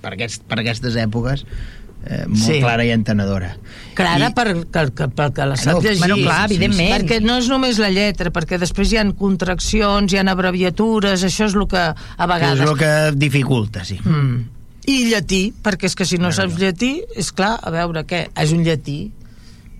per, 0.00 0.14
aquest, 0.14 0.46
per 0.48 0.62
aquestes 0.62 0.96
èpoques 0.96 1.44
eh, 2.06 2.24
molt 2.28 2.42
Sí. 2.44 2.60
clara 2.60 2.84
i 2.84 2.90
entenedora. 2.94 3.56
Clara 3.94 4.28
I, 4.30 4.34
per, 4.34 4.46
que, 4.70 4.84
que, 4.94 5.08
per 5.08 5.32
que 5.32 5.46
la 5.46 5.56
sap 5.56 5.74
Bueno, 5.74 5.88
llegir. 5.88 5.98
bueno, 6.00 6.16
clar, 6.24 6.50
evidentment. 6.50 6.92
Perquè 6.94 7.20
no 7.22 7.38
és 7.38 7.48
només 7.48 7.78
la 7.78 7.90
lletra, 7.90 8.30
perquè 8.34 8.58
després 8.58 8.92
hi 8.92 8.98
han 8.98 9.12
contraccions, 9.18 10.12
hi 10.12 10.18
han 10.18 10.28
abreviatures, 10.28 11.22
això 11.24 11.46
és 11.46 11.54
el 11.54 11.66
que 11.68 11.78
a 11.78 11.94
que 11.94 12.22
és 12.24 12.28
vegades... 12.34 12.68
el 12.70 12.78
que 12.78 12.92
dificulta, 13.16 13.84
sí. 13.84 13.98
Mm. 14.04 14.48
I 14.86 14.96
llatí, 15.10 15.52
perquè 15.64 15.84
és 15.88 15.94
que 15.96 16.04
si 16.04 16.18
no 16.18 16.28
Bueno, 16.28 16.36
saps 16.42 16.58
llatí, 16.60 17.02
és 17.16 17.30
clar, 17.32 17.58
a 17.62 17.70
veure 17.70 18.04
què, 18.04 18.26
és 18.36 18.52
un 18.52 18.64
llatí 18.66 19.12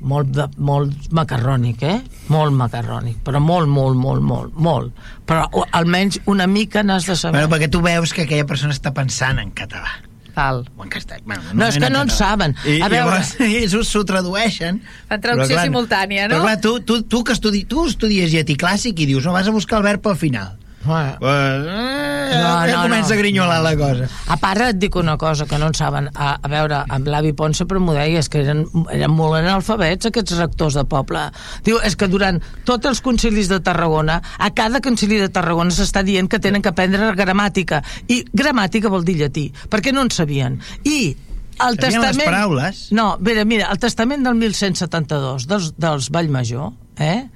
molt, 0.05 0.31
de, 0.37 0.47
molt 0.59 1.11
macarrònic, 1.17 1.83
eh? 1.83 1.99
Molt 2.33 2.53
macarrònic, 2.57 3.19
però 3.25 3.41
molt, 3.41 3.69
molt, 3.69 3.97
molt, 3.97 4.23
molt, 4.23 4.57
molt. 4.57 4.93
Però 5.27 5.47
o, 5.53 5.65
almenys 5.73 6.21
una 6.27 6.47
mica 6.47 6.83
n'has 6.83 7.07
de 7.09 7.17
saber. 7.17 7.41
Bueno, 7.41 7.53
perquè 7.55 7.71
tu 7.73 7.81
veus 7.85 8.13
que 8.13 8.23
aquella 8.29 8.47
persona 8.49 8.73
està 8.77 8.93
pensant 8.97 9.41
en 9.41 9.51
català. 9.57 9.93
Tal. 10.35 10.65
O 10.77 10.83
en 10.83 10.91
castellà. 10.91 11.23
Bueno, 11.25 11.43
No, 11.55 11.69
és 11.71 11.79
que 11.79 11.91
no 11.91 12.01
en 12.03 12.11
saben. 12.11 12.57
I, 12.67 12.81
A 12.83 12.89
veure- 12.91 13.05
llavors, 13.05 13.35
i 13.47 13.69
s'ho 13.71 13.85
s'ho 13.87 14.03
tradueixen. 14.09 14.81
Fan 15.09 15.21
traducció 15.23 15.55
Però, 15.57 15.63
simultània, 15.69 16.27
no? 16.29 16.35
Però 16.41 16.49
clar, 16.49 16.61
tu, 16.61 16.73
tu, 16.83 17.01
tu, 17.07 17.23
que 17.25 17.33
estudi, 17.37 17.65
tu 17.71 17.87
estudies 17.87 18.33
llatí 18.35 18.57
clàssic 18.59 18.99
i 18.99 19.07
dius, 19.07 19.25
no, 19.25 19.33
vas 19.37 19.47
a 19.47 19.55
buscar 19.55 19.79
el 19.79 19.85
verb 19.87 20.07
al 20.11 20.17
final. 20.19 20.57
Bueno. 20.85 21.17
Pues, 21.19 21.67
eh, 21.67 22.15
No, 22.35 22.67
ja 22.67 22.77
no, 22.77 22.83
comença 22.83 23.11
no. 23.11 23.15
a 23.15 23.19
grinyolar 23.19 23.63
la 23.63 23.75
cosa. 23.77 24.09
A 24.29 24.37
part 24.41 24.65
et 24.67 24.79
dic 24.81 24.97
una 24.97 25.17
cosa 25.21 25.47
que 25.47 25.59
no 25.61 25.69
en 25.71 25.77
saben 25.77 26.09
a, 26.15 26.35
a 26.41 26.51
veure, 26.51 26.81
amb 26.89 27.09
l'avi 27.11 27.33
Pont 27.37 27.55
sempre 27.57 27.79
m'ho 27.83 27.95
deia 27.97 28.21
és 28.23 28.29
que 28.33 28.43
eren, 28.43 28.65
eren 28.93 29.13
molt 29.15 29.39
analfabets 29.39 30.09
aquests 30.11 30.37
rectors 30.39 30.79
de 30.79 30.85
poble 30.89 31.27
diu, 31.67 31.79
és 31.85 31.97
que 31.97 32.09
durant 32.11 32.41
tots 32.69 32.91
els 32.91 33.03
concilis 33.05 33.51
de 33.53 33.61
Tarragona 33.65 34.21
a 34.39 34.51
cada 34.57 34.81
concili 34.85 35.21
de 35.21 35.29
Tarragona 35.33 35.75
s'està 35.75 36.03
dient 36.07 36.29
que 36.31 36.41
tenen 36.43 36.65
que 36.65 36.73
aprendre 36.73 37.13
gramàtica 37.19 37.83
i 38.09 38.23
gramàtica 38.33 38.93
vol 38.93 39.05
dir 39.07 39.19
llatí 39.21 39.51
perquè 39.71 39.95
no 39.95 40.05
en 40.05 40.11
sabien 40.15 40.59
i 40.85 41.15
el 41.55 41.77
Sabien 41.79 42.01
les 42.03 42.09
testament... 42.11 42.27
paraules? 42.27 42.79
No, 42.91 43.17
mira, 43.23 43.45
mira, 43.47 43.69
el 43.71 43.79
testament 43.79 44.25
del 44.27 44.35
1172 44.41 45.45
dels, 45.47 45.69
dels 45.79 46.09
Vallmajor, 46.11 46.73
eh? 46.99 47.29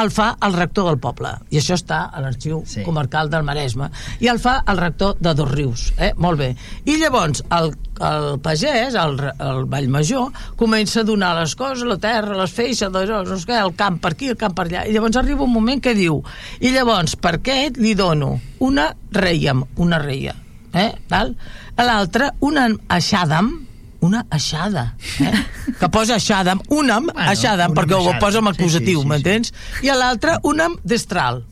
El 0.00 0.10
fa 0.10 0.32
el 0.42 0.54
rector 0.56 0.88
del 0.88 0.98
poble 0.98 1.30
i 1.54 1.58
això 1.60 1.76
està 1.78 2.04
a 2.10 2.20
l'arxiu 2.22 2.62
Sí. 2.66 2.82
comarcal 2.82 3.30
del 3.30 3.44
Maresme 3.46 3.90
i 4.20 4.28
el 4.28 4.40
fa 4.42 4.56
el 4.66 4.78
rector 4.78 5.16
de 5.20 5.34
Dos 5.34 5.50
Rius 5.50 5.92
eh? 5.98 6.12
molt 6.16 6.38
bé, 6.38 6.56
i 6.84 6.96
llavors 6.98 7.44
el, 7.54 7.72
el 8.00 8.40
pagès, 8.42 8.96
el, 8.98 9.18
el 9.38 9.64
Vallmajor 9.70 10.32
comença 10.58 11.02
a 11.02 11.08
donar 11.08 11.34
les 11.38 11.54
coses 11.54 11.86
la 11.86 11.98
terra, 12.02 12.36
les 12.38 12.52
feixes, 12.52 12.90
el 12.90 13.74
camp 13.76 14.00
per 14.02 14.12
aquí, 14.14 14.30
el 14.32 14.36
camp 14.40 14.54
per 14.54 14.66
allà, 14.66 14.86
i 14.88 14.92
llavors 14.96 15.16
arriba 15.20 15.44
un 15.46 15.52
moment 15.52 15.80
que 15.82 15.94
diu, 15.94 16.22
i 16.60 16.72
llavors 16.74 17.16
per 17.16 17.38
què 17.44 17.70
li 17.76 17.94
dono 17.94 18.38
una 18.60 18.90
reiam 19.12 19.62
una 19.76 19.98
reia, 20.02 20.34
eh? 20.74 20.90
L'altra 21.78 22.32
una 22.40 22.68
aixàdam 22.88 23.63
una 24.04 24.24
aixada, 24.34 24.84
eh? 25.24 25.32
que 25.80 25.88
posa 25.92 26.18
aixàdam, 26.18 26.60
unam, 26.74 27.08
Bueno, 27.08 27.30
unam 27.30 27.80
perquè 27.80 27.96
ho 27.98 28.14
posa 28.22 28.42
amb 28.42 28.52
Sí, 28.52 28.60
sí, 28.60 28.64
acusatiu, 28.66 29.00
sí, 29.00 29.02
sí. 29.02 29.10
m'entens? 29.10 29.54
I 29.86 29.92
a 29.94 29.98
l'altre, 29.98 30.38
unam 30.50 30.76
destral. 30.84 31.42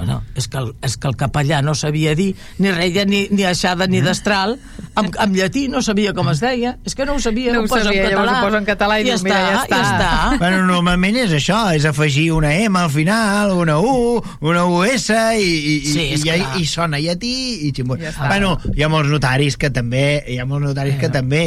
Bueno, 0.00 0.22
és 0.34 0.48
que, 0.48 0.56
el, 0.58 0.70
és 0.86 0.96
que 0.96 1.08
el 1.10 1.16
capellà 1.20 1.60
no 1.62 1.74
sabia 1.76 2.14
dir 2.16 2.30
ni 2.58 2.72
reia, 2.72 3.04
ni, 3.04 3.26
ni 3.30 3.44
aixada, 3.44 3.86
ni 3.90 4.00
destral. 4.04 4.56
En, 4.96 5.10
en 5.12 5.34
llatí 5.36 5.66
no 5.68 5.82
sabia 5.84 6.14
com 6.16 6.30
es 6.32 6.40
deia. 6.40 6.74
És 6.88 6.96
que 6.96 7.04
no 7.04 7.14
ho 7.18 7.20
sabia, 7.20 7.52
no 7.52 7.66
ho, 7.66 7.68
posa 7.68 7.90
sabia, 7.90 8.06
en 8.08 8.14
català. 8.14 8.38
ho 8.40 8.46
posa 8.48 8.60
en 8.62 8.68
català 8.68 8.98
i, 9.00 9.04
I 9.04 9.10
ja, 9.10 9.18
diu, 9.18 9.26
mira, 9.28 9.40
ja 9.44 9.58
està. 9.60 9.76
ja 9.76 9.90
està. 9.90 10.38
Bueno, 10.40 10.62
normalment 10.70 11.20
és 11.20 11.34
això, 11.36 11.60
és 11.76 11.84
afegir 11.88 12.30
una 12.32 12.54
M 12.56 12.80
al 12.80 12.90
final, 12.94 13.52
una 13.60 13.76
U, 13.84 14.16
una 14.40 14.64
US 14.72 15.10
i, 15.10 15.44
i, 15.44 15.76
Sí, 15.90 16.06
i, 16.16 16.20
i, 16.24 16.40
i 16.62 16.66
sona 16.68 17.00
llatí 17.02 17.34
i 17.68 17.72
ximbó. 17.76 17.98
Ja 18.00 18.10
està. 18.14 18.30
bueno, 18.32 18.56
hi 18.74 18.82
ha 18.86 18.88
molts 18.92 19.12
notaris 19.12 19.56
que 19.60 19.70
també, 19.74 20.22
hi 20.28 20.40
ha 20.40 20.48
molts 20.48 20.70
notaris 20.70 20.96
que 21.00 21.12
també 21.12 21.44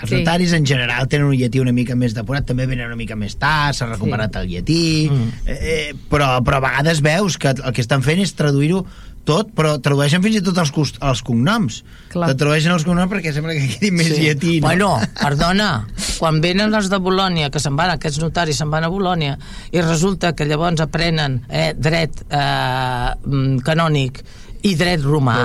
els 0.00 0.10
Sí. 0.10 0.16
notaris 0.16 0.52
en 0.52 0.66
general 0.66 1.08
tenen 1.08 1.26
un 1.28 1.36
llatí 1.36 1.60
una 1.60 1.72
mica 1.72 1.94
més 1.96 2.14
depurat, 2.14 2.44
també 2.46 2.66
venen 2.66 2.86
una 2.86 2.96
mica 2.96 3.16
més 3.16 3.36
tard, 3.36 3.74
s'ha 3.74 3.86
recuperat 3.86 4.36
el 4.36 4.48
llatí, 4.48 5.08
Mm. 5.10 5.32
eh, 5.46 5.94
però, 6.10 6.42
però 6.44 6.56
a 6.56 6.60
vegades 6.60 7.00
veus 7.00 7.38
que 7.38 7.48
el 7.54 7.72
que 7.72 7.80
estan 7.80 8.02
fent 8.02 8.20
és 8.20 8.34
traduir-ho 8.34 8.84
tot, 9.24 9.48
però 9.56 9.80
tradueixen 9.80 10.20
fins 10.22 10.36
i 10.36 10.42
tot 10.44 10.58
els, 10.60 10.70
els 11.00 11.22
cognoms. 11.24 11.78
Clar. 12.12 12.28
Te 12.28 12.34
tradueixen 12.34 12.72
els 12.74 12.84
cognoms 12.84 13.10
perquè 13.10 13.32
sembla 13.32 13.54
que 13.56 13.68
quedi 13.78 13.90
més 13.90 14.10
llatí. 14.18 14.60
No? 14.60 14.66
Bueno, 14.66 15.00
perdona, 15.16 15.86
quan 16.18 16.42
venen 16.44 16.74
els 16.74 16.90
de 16.92 16.98
Bolònia, 17.00 17.48
que 17.50 17.58
se'n 17.58 17.74
van, 17.74 17.94
aquests 17.96 18.20
notaris 18.20 18.56
se'n 18.60 18.68
van 18.70 18.84
a 18.84 18.90
Bolònia, 18.92 19.38
i 19.72 19.80
resulta 19.80 20.34
que 20.34 20.44
llavors 20.44 20.80
aprenen 20.84 21.40
eh, 21.48 21.72
dret 21.76 22.20
eh, 22.28 23.14
mm, 23.24 23.58
canònic 23.64 24.22
i 24.64 24.72
dret 24.80 25.02
romà, 25.04 25.36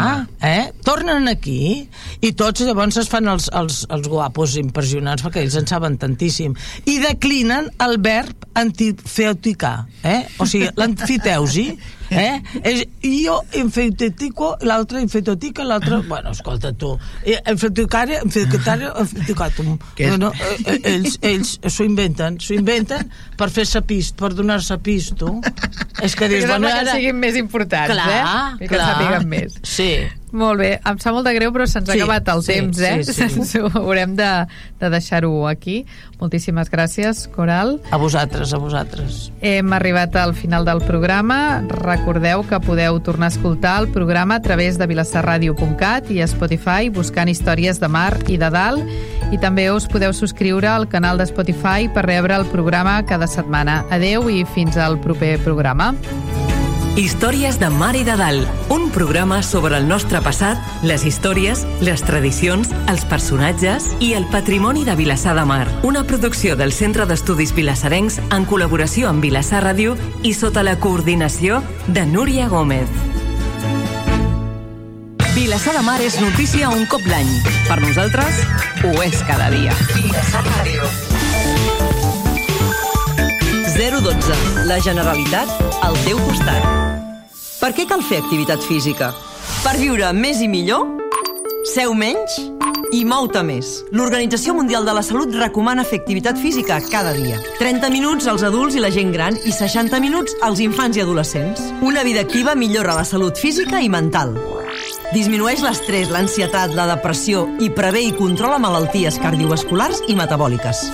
eh? 0.46 0.70
tornen 0.86 1.28
aquí 1.32 1.84
i 2.24 2.32
tots 2.40 2.64
llavors 2.64 3.02
es 3.02 3.10
fan 3.12 3.28
els, 3.28 3.50
els, 3.56 3.82
els 3.92 4.08
guapos 4.08 4.56
impressionants 4.62 5.26
perquè 5.26 5.44
ells 5.44 5.58
en 5.60 5.68
saben 5.68 5.98
tantíssim 6.00 6.56
i 6.88 7.00
declinen 7.04 7.68
el 7.84 7.98
verb 8.04 8.48
antifeuticar 8.60 9.76
eh? 10.08 10.22
o 10.40 10.48
sigui, 10.48 10.72
l'anfiteusi 10.80 11.68
eh? 12.10 12.42
És, 12.64 12.84
jo 13.02 13.40
infeutetico 13.60 14.56
l'altre 14.62 15.02
infeutetico 15.02 15.64
l'altre 15.64 16.02
bueno, 16.08 16.32
escolta 16.32 16.72
tu 16.74 16.98
eh, 17.24 17.40
infeuticaria 17.52 18.22
infeuticaria 18.26 18.94
infeuticatum 19.00 19.78
Que 19.96 20.08
és- 20.08 20.10
bueno, 20.18 20.32
eh, 20.34 20.58
eh, 20.66 20.80
ells, 20.96 21.18
ells 21.22 21.60
s'ho 21.68 21.84
inventen 21.88 22.40
s'ho 22.40 22.54
inventen 22.58 23.10
per 23.38 23.50
fer 23.50 23.66
sapist 23.66 24.16
per 24.20 24.34
donar-se 24.34 24.78
pisto 24.84 25.40
és 26.02 26.16
que 26.16 26.30
dius, 26.32 26.46
bueno, 26.48 26.68
sembla 26.68 26.74
que 26.74 26.86
ara... 26.86 26.96
siguin 26.96 27.20
més 27.20 27.36
importants, 27.36 27.92
clar, 27.94 28.08
eh? 28.10 28.64
I 28.66 28.68
que 28.68 28.76
clar. 28.76 28.94
sàpiguen 28.94 29.28
més. 29.30 29.60
sí 29.64 29.92
Molt 30.32 30.60
bé, 30.62 30.80
em 30.86 30.98
sap 31.02 31.16
molt 31.16 31.26
de 31.26 31.34
greu, 31.34 31.50
però 31.52 31.66
se'ns 31.66 31.90
ha 31.90 31.94
Sí, 31.96 32.02
acabat 32.04 32.28
el 32.30 32.44
sí, 32.44 32.54
temps, 32.54 32.80
eh? 32.86 33.04
sí, 33.04 33.30
sí. 33.46 33.60
Ho 33.66 33.70
haurem 33.74 34.16
de, 34.16 34.28
de 34.80 34.90
deixar-ho 34.94 35.48
aquí. 35.50 35.86
Moltíssimes 36.20 36.70
gràcies, 36.70 37.24
Coral. 37.34 37.80
a 37.92 37.98
vosaltres, 37.98 38.54
a 38.54 38.58
vosaltres 38.60 39.32
Hem 39.42 39.72
arribat 39.74 40.16
al 40.16 40.36
final 40.36 40.66
del 40.66 40.82
programa. 40.86 41.64
Recordeu 41.70 42.44
que 42.46 42.60
podeu 42.60 43.00
tornar 43.00 43.32
a 43.32 43.34
escoltar 43.34 43.80
el 43.82 43.88
programa 43.90 44.36
a 44.36 44.42
través 44.42 44.78
de 44.78 44.86
vilassarradio.cat 44.88 46.12
i 46.12 46.22
a 46.22 46.28
Spotify 46.28 46.90
buscant 46.94 47.30
històries 47.30 47.80
de 47.80 47.88
mar 47.88 48.14
i 48.28 48.38
de 48.38 48.50
dalt. 48.52 48.84
I 49.32 49.38
també 49.38 49.70
us 49.72 49.88
podeu 49.88 50.14
subscriure 50.14 50.68
al 50.68 50.88
canal 50.90 51.18
de 51.18 51.26
Spotify 51.30 51.90
per 51.94 52.06
rebre 52.06 52.36
el 52.36 52.46
programa 52.52 53.00
cada 53.06 53.28
setmana. 53.28 53.84
Adeu 53.90 54.30
i 54.30 54.44
fins 54.54 54.78
al 54.78 55.00
proper 55.00 55.38
programa. 55.46 55.94
Històries 56.98 57.60
de 57.60 57.70
Mar 57.70 57.96
i 57.96 58.04
de 58.04 58.16
Dalt, 58.18 58.48
un 58.70 58.90
programa 58.92 59.42
sobre 59.44 59.78
el 59.78 59.88
nostre 59.88 60.20
passat, 60.26 60.60
les 60.84 61.06
històries, 61.06 61.62
les 61.86 62.02
tradicions, 62.04 62.72
els 62.92 63.06
personatges 63.08 63.86
i 64.04 64.14
el 64.18 64.26
patrimoni 64.34 64.84
de 64.88 64.96
Vilassar 65.00 65.36
de 65.38 65.46
Mar. 65.46 65.68
Una 65.84 66.04
producció 66.04 66.58
del 66.60 66.74
Centre 66.74 67.06
d'Estudis 67.06 67.54
Vilassarencs 67.56 68.20
en 68.36 68.48
col·laboració 68.50 69.08
amb 69.12 69.24
Vilassar 69.24 69.64
Ràdio 69.64 69.96
i 70.24 70.34
sota 70.34 70.66
la 70.66 70.76
coordinació 70.80 71.62
de 71.88 72.06
Núria 72.10 72.50
Gómez. 72.50 72.90
Vilassar 75.38 75.78
de 75.78 75.86
Mar 75.86 76.02
és 76.04 76.20
notícia 76.20 76.74
un 76.74 76.84
cop 76.90 77.06
l'any. 77.08 77.30
Per 77.70 77.80
nosaltres, 77.86 78.44
ho 78.84 78.92
és 79.06 79.24
cada 79.30 79.48
dia. 79.56 79.78
Vilassar 79.96 80.44
Ràdio. 80.52 80.92
012. 83.80 84.66
La 84.68 84.82
Generalitat 84.84 85.48
al 85.82 85.96
teu 86.04 86.20
costat. 86.28 86.79
Per 87.60 87.74
què 87.76 87.84
cal 87.84 88.00
fer 88.00 88.22
activitat 88.22 88.62
física? 88.64 89.10
Per 89.66 89.74
viure 89.76 90.14
més 90.16 90.40
i 90.40 90.48
millor? 90.48 90.86
Seu 91.68 91.92
menys? 91.92 92.38
I 92.96 93.02
mou-te 93.06 93.42
més. 93.44 93.82
L'Organització 93.92 94.56
Mundial 94.56 94.88
de 94.88 94.94
la 94.96 95.04
Salut 95.04 95.36
recomana 95.36 95.84
fer 95.84 96.00
activitat 96.00 96.40
física 96.40 96.80
cada 96.88 97.12
dia. 97.18 97.42
30 97.60 97.92
minuts 97.92 98.32
als 98.32 98.48
adults 98.48 98.80
i 98.80 98.86
la 98.86 98.94
gent 98.96 99.12
gran 99.12 99.36
i 99.44 99.52
60 99.52 100.00
minuts 100.00 100.40
als 100.42 100.64
infants 100.64 100.96
i 100.96 101.04
adolescents. 101.04 101.68
Una 101.84 102.08
vida 102.08 102.24
activa 102.24 102.56
millora 102.56 102.96
la 102.96 103.04
salut 103.04 103.36
física 103.36 103.84
i 103.84 103.92
mental. 103.92 104.38
Disminueix 105.12 105.60
l'estrès, 105.60 106.08
l'ansietat, 106.16 106.72
la 106.80 106.88
depressió 106.96 107.44
i 107.60 107.68
prevé 107.76 108.08
i 108.08 108.16
controla 108.16 108.64
malalties 108.64 109.20
cardiovasculars 109.20 110.06
i 110.08 110.16
metabòliques. 110.16 110.86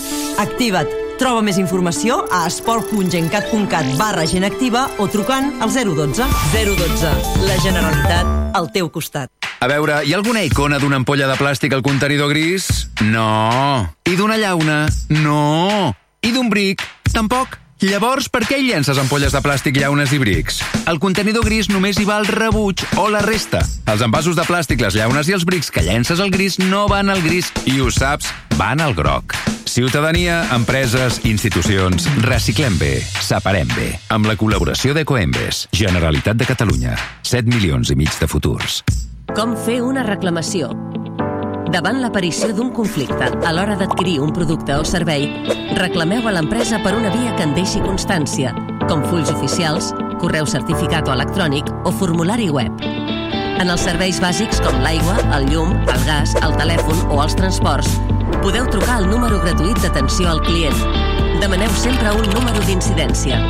Activa't. 0.42 1.05
Troba 1.16 1.40
més 1.46 1.56
informació 1.56 2.18
a 2.28 2.42
esport.gencat.cat 2.50 3.94
barra 3.96 4.26
gent 4.28 4.44
activa 4.44 4.84
o 5.00 5.08
trucant 5.08 5.48
al 5.64 5.72
012. 5.72 6.28
012. 6.52 7.12
La 7.48 7.56
Generalitat 7.64 8.56
al 8.56 8.68
teu 8.76 8.92
costat. 8.92 9.32
A 9.64 9.70
veure, 9.72 10.02
hi 10.04 10.12
ha 10.12 10.20
alguna 10.20 10.44
icona 10.44 10.76
d'una 10.80 11.00
ampolla 11.00 11.30
de 11.32 11.38
plàstic 11.40 11.74
al 11.74 11.86
contenidor 11.88 12.34
gris? 12.36 12.90
No. 13.08 13.88
I 14.04 14.20
d'una 14.20 14.36
llauna? 14.36 14.82
No. 15.24 15.94
I 16.20 16.36
d'un 16.36 16.52
bric? 16.52 16.84
Tampoc. 17.16 17.62
Llavors, 17.86 18.32
per 18.34 18.42
què 18.48 18.58
hi 18.58 18.72
llences 18.72 18.98
ampolles 18.98 19.34
de 19.36 19.40
plàstic, 19.46 19.76
llaunes 19.78 20.10
i 20.16 20.18
brics? 20.18 20.58
Al 20.90 20.98
contenidor 21.02 21.46
gris 21.46 21.68
només 21.70 22.00
hi 22.00 22.06
va 22.08 22.18
el 22.18 22.26
rebuig 22.26 22.82
o 22.98 23.06
la 23.14 23.22
resta. 23.22 23.62
Els 23.92 24.02
envasos 24.02 24.38
de 24.38 24.46
plàstic, 24.48 24.82
les 24.82 24.98
llaunes 24.98 25.30
i 25.30 25.36
els 25.38 25.46
brics 25.46 25.70
que 25.70 25.84
llences 25.86 26.24
al 26.24 26.34
gris 26.34 26.58
no 26.58 26.88
van 26.90 27.14
al 27.14 27.22
gris 27.22 27.52
i 27.70 27.78
ho 27.84 27.92
saps, 27.94 28.32
van 28.58 28.82
al 28.82 28.98
groc. 28.98 29.38
Ciutadania, 29.70 30.40
empreses, 30.56 31.22
institucions, 31.30 32.10
reciclem 32.26 32.80
bé, 32.82 32.96
separem 33.22 33.70
bé. 33.76 33.92
Amb 34.10 34.32
la 34.32 34.38
col·laboració 34.40 34.98
d'Ecoembes, 34.98 35.68
Generalitat 35.76 36.42
de 36.42 36.50
Catalunya, 36.50 36.98
7 37.22 37.46
milions 37.54 37.94
i 37.94 38.00
mig 38.00 38.18
de 38.18 38.32
futurs. 38.32 38.82
Com 39.36 39.54
fer 39.68 39.84
una 39.86 40.06
reclamació? 40.08 40.74
Davant 41.74 41.98
l'aparició 42.02 42.52
d'un 42.54 42.70
conflicte 42.76 43.28
a 43.42 43.52
l'hora 43.54 43.76
d'adquirir 43.80 44.20
un 44.22 44.32
producte 44.34 44.76
o 44.78 44.84
servei, 44.86 45.26
reclameu 45.80 46.28
a 46.28 46.34
l'empresa 46.36 46.78
per 46.84 46.94
una 46.94 47.10
via 47.10 47.34
que 47.36 47.46
en 47.48 47.56
deixi 47.58 47.82
constància, 47.82 48.54
com 48.86 49.02
fulls 49.10 49.32
oficials, 49.34 49.90
correu 50.22 50.46
certificat 50.46 51.10
o 51.10 51.16
electrònic 51.16 51.72
o 51.84 51.92
formulari 51.92 52.52
web. 52.54 52.86
En 53.56 53.72
els 53.72 53.82
serveis 53.88 54.20
bàsics 54.22 54.62
com 54.62 54.78
l'aigua, 54.84 55.18
el 55.38 55.50
llum, 55.50 55.74
el 55.90 56.06
gas, 56.06 56.36
el 56.46 56.54
telèfon 56.60 57.02
o 57.10 57.22
els 57.24 57.36
transports, 57.40 57.90
podeu 58.44 58.70
trucar 58.70 59.00
al 59.00 59.10
número 59.10 59.42
gratuït 59.42 59.82
d'atenció 59.82 60.30
al 60.30 60.44
client. 60.46 60.78
Demaneu 61.42 61.72
sempre 61.82 62.14
un 62.14 62.30
número 62.36 62.62
d'incidència. 62.70 63.42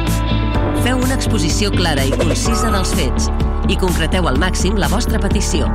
Feu 0.86 1.04
una 1.04 1.20
exposició 1.20 1.74
clara 1.74 2.08
i 2.08 2.16
concisa 2.16 2.72
dels 2.72 2.96
fets 2.96 3.30
i 3.68 3.78
concreteu 3.82 4.30
al 4.30 4.40
màxim 4.40 4.80
la 4.80 4.92
vostra 4.94 5.20
petició. 5.20 5.68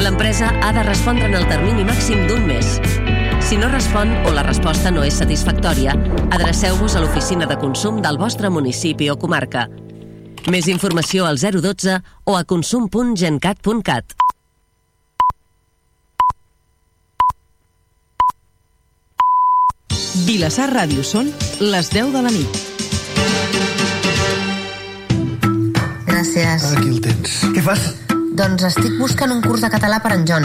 L'empresa 0.00 0.48
ha 0.62 0.72
de 0.72 0.82
respondre 0.82 1.26
en 1.28 1.34
el 1.36 1.44
termini 1.48 1.84
màxim 1.84 2.22
d'un 2.28 2.46
mes. 2.48 2.78
Si 3.44 3.58
no 3.60 3.68
respon 3.68 4.14
o 4.24 4.32
la 4.32 4.42
resposta 4.46 4.88
no 4.90 5.04
és 5.04 5.18
satisfactòria, 5.20 5.92
adreceu-vos 6.32 6.96
a 6.96 7.02
l'oficina 7.04 7.48
de 7.50 7.58
consum 7.60 8.00
del 8.00 8.16
vostre 8.16 8.48
municipi 8.48 9.10
o 9.12 9.18
comarca. 9.20 9.68
Més 10.48 10.70
informació 10.72 11.28
al 11.28 11.36
012 11.36 12.00
o 12.24 12.36
a 12.38 12.44
consum.gencat.cat. 12.48 14.16
Vilassar 20.24 20.70
Ràdio 20.72 21.04
són 21.04 21.28
les 21.60 21.92
10 21.92 22.14
de 22.16 22.22
la 22.24 22.32
nit. 22.32 22.60
Gràcies. 26.08 26.70
Aquí 26.76 26.88
el 26.88 27.02
tens. 27.04 27.42
Què 27.52 27.64
fas? 27.64 28.09
Doncs 28.30 28.62
estic 28.62 28.92
buscant 29.00 29.32
un 29.34 29.40
curs 29.42 29.64
de 29.64 29.68
català 29.72 29.96
per 30.02 30.12
en 30.14 30.22
John, 30.22 30.44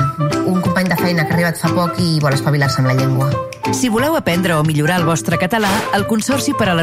un 0.50 0.58
company 0.62 0.88
de 0.90 0.96
feina 0.98 1.22
que 1.22 1.34
ha 1.34 1.36
arribat 1.36 1.60
fa 1.62 1.70
poc 1.70 2.00
i 2.02 2.16
vol 2.24 2.34
espavilar-se 2.34 2.82
amb 2.82 2.90
la 2.90 2.96
llengua. 2.98 3.28
Si 3.78 3.92
voleu 3.94 4.16
aprendre 4.18 4.56
o 4.58 4.64
millorar 4.66 4.98
el 5.02 5.06
vostre 5.06 5.38
català, 5.38 5.70
el 5.94 6.08
Consorci 6.10 6.56
per 6.58 6.66
a 6.66 6.70
la 6.72 6.74